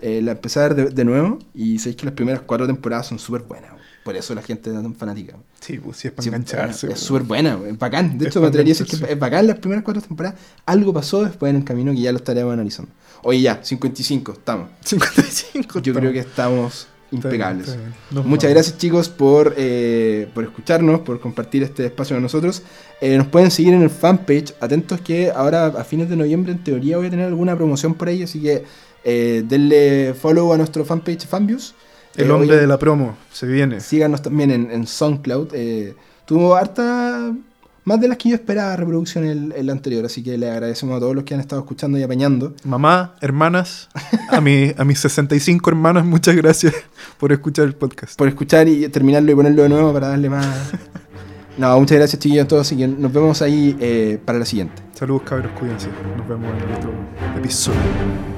Eh, 0.00 0.20
la 0.22 0.32
empecé 0.32 0.60
a 0.60 0.62
ver 0.68 0.74
de, 0.74 0.84
de 0.90 1.04
nuevo 1.04 1.38
y 1.54 1.78
sabéis 1.78 1.96
que 1.96 2.04
las 2.06 2.14
primeras 2.14 2.42
cuatro 2.44 2.66
temporadas 2.66 3.06
son 3.06 3.18
súper 3.18 3.42
buenas. 3.42 3.70
Por 4.04 4.16
eso 4.16 4.34
la 4.34 4.42
gente 4.42 4.68
es 4.70 4.76
tan 4.76 4.94
fanática. 4.94 5.36
Sí, 5.60 5.78
pues 5.78 5.96
sí, 5.96 6.08
es 6.08 6.12
para 6.12 6.22
Sí, 6.24 6.28
engancharse. 6.28 6.92
Es 6.92 7.00
súper 7.00 7.22
buena, 7.22 7.58
es 7.66 7.78
bacán. 7.78 8.18
De 8.18 8.26
hecho, 8.28 8.40
me 8.42 8.48
atrevería 8.48 8.74
a 8.74 8.76
decir 8.78 8.86
que 9.00 9.12
es 9.12 9.18
bacán 9.18 9.46
las 9.46 9.58
primeras 9.58 9.82
cuatro 9.82 10.02
temporadas. 10.02 10.38
Algo 10.66 10.92
pasó 10.92 11.24
después 11.24 11.48
en 11.50 11.56
el 11.56 11.64
camino 11.64 11.90
que 11.92 12.00
ya 12.00 12.12
lo 12.12 12.18
estaremos 12.18 12.52
analizando. 12.52 12.92
Oye, 13.22 13.40
ya, 13.40 13.60
55, 13.64 14.32
estamos. 14.32 14.68
55. 14.84 15.78
Yo 15.80 15.94
creo 15.94 16.12
que 16.12 16.18
estamos 16.18 16.86
Está 17.14 17.28
bien, 17.28 17.40
impecables. 17.40 17.68
está 17.68 17.80
bien. 17.80 17.94
Nos 18.10 18.24
Muchas 18.26 18.44
vamos. 18.44 18.54
gracias 18.54 18.78
chicos 18.78 19.08
por, 19.08 19.54
eh, 19.56 20.28
por 20.34 20.44
escucharnos, 20.44 21.00
por 21.00 21.20
compartir 21.20 21.62
este 21.62 21.86
espacio 21.86 22.16
con 22.16 22.22
nosotros. 22.22 22.62
Eh, 23.00 23.16
nos 23.16 23.26
pueden 23.28 23.50
seguir 23.50 23.74
en 23.74 23.82
el 23.82 23.90
fanpage. 23.90 24.54
Atentos 24.60 25.00
que 25.00 25.30
ahora 25.30 25.66
a 25.66 25.84
fines 25.84 26.08
de 26.08 26.16
noviembre 26.16 26.52
en 26.52 26.62
teoría 26.62 26.96
voy 26.96 27.06
a 27.06 27.10
tener 27.10 27.26
alguna 27.26 27.56
promoción 27.56 27.94
por 27.94 28.08
ahí, 28.08 28.22
así 28.22 28.40
que 28.40 28.64
eh, 29.04 29.44
denle 29.46 30.14
follow 30.14 30.52
a 30.52 30.56
nuestro 30.56 30.84
fanpage 30.84 31.26
Fanviews. 31.26 31.74
El 32.16 32.30
hombre 32.30 32.56
de 32.56 32.66
la 32.66 32.78
promo 32.78 33.16
se 33.32 33.46
viene. 33.46 33.80
Síganos 33.80 34.22
también 34.22 34.50
en, 34.50 34.70
en 34.70 34.86
SoundCloud. 34.86 35.48
tuvo 36.26 36.54
harta. 36.54 37.34
Más 37.84 38.00
de 38.00 38.08
las 38.08 38.16
que 38.16 38.30
yo 38.30 38.34
esperaba 38.34 38.74
reproducción 38.76 39.24
el, 39.24 39.52
el 39.52 39.68
anterior, 39.68 40.06
así 40.06 40.22
que 40.22 40.38
le 40.38 40.50
agradecemos 40.50 40.96
a 40.96 41.00
todos 41.00 41.14
los 41.14 41.24
que 41.24 41.34
han 41.34 41.40
estado 41.40 41.60
escuchando 41.60 41.98
y 41.98 42.02
apañando. 42.02 42.54
Mamá, 42.64 43.14
hermanas, 43.20 43.90
a, 44.30 44.40
mi, 44.40 44.72
a 44.76 44.84
mis 44.84 45.00
65 45.00 45.68
hermanas, 45.68 46.04
muchas 46.04 46.34
gracias 46.34 46.74
por 47.18 47.30
escuchar 47.32 47.66
el 47.66 47.74
podcast. 47.74 48.16
Por 48.16 48.28
escuchar 48.28 48.68
y 48.68 48.88
terminarlo 48.88 49.32
y 49.32 49.34
ponerlo 49.34 49.62
de 49.64 49.68
nuevo 49.68 49.92
para 49.92 50.08
darle 50.08 50.30
más. 50.30 50.46
No, 51.56 51.78
muchas 51.78 51.98
gracias 51.98 52.20
chiquillos 52.20 52.46
a 52.46 52.48
todos 52.48 52.72
y 52.72 52.76
que 52.76 52.88
nos 52.88 53.12
vemos 53.12 53.40
ahí 53.40 53.76
eh, 53.78 54.18
para 54.24 54.40
la 54.40 54.44
siguiente. 54.44 54.82
Saludos 54.92 55.22
cabros, 55.22 55.52
cuídense. 55.52 55.88
Nos 56.16 56.28
vemos 56.28 56.50
en 56.50 56.68
el 56.68 56.76
otro 56.76 56.90
episodio. 57.36 58.33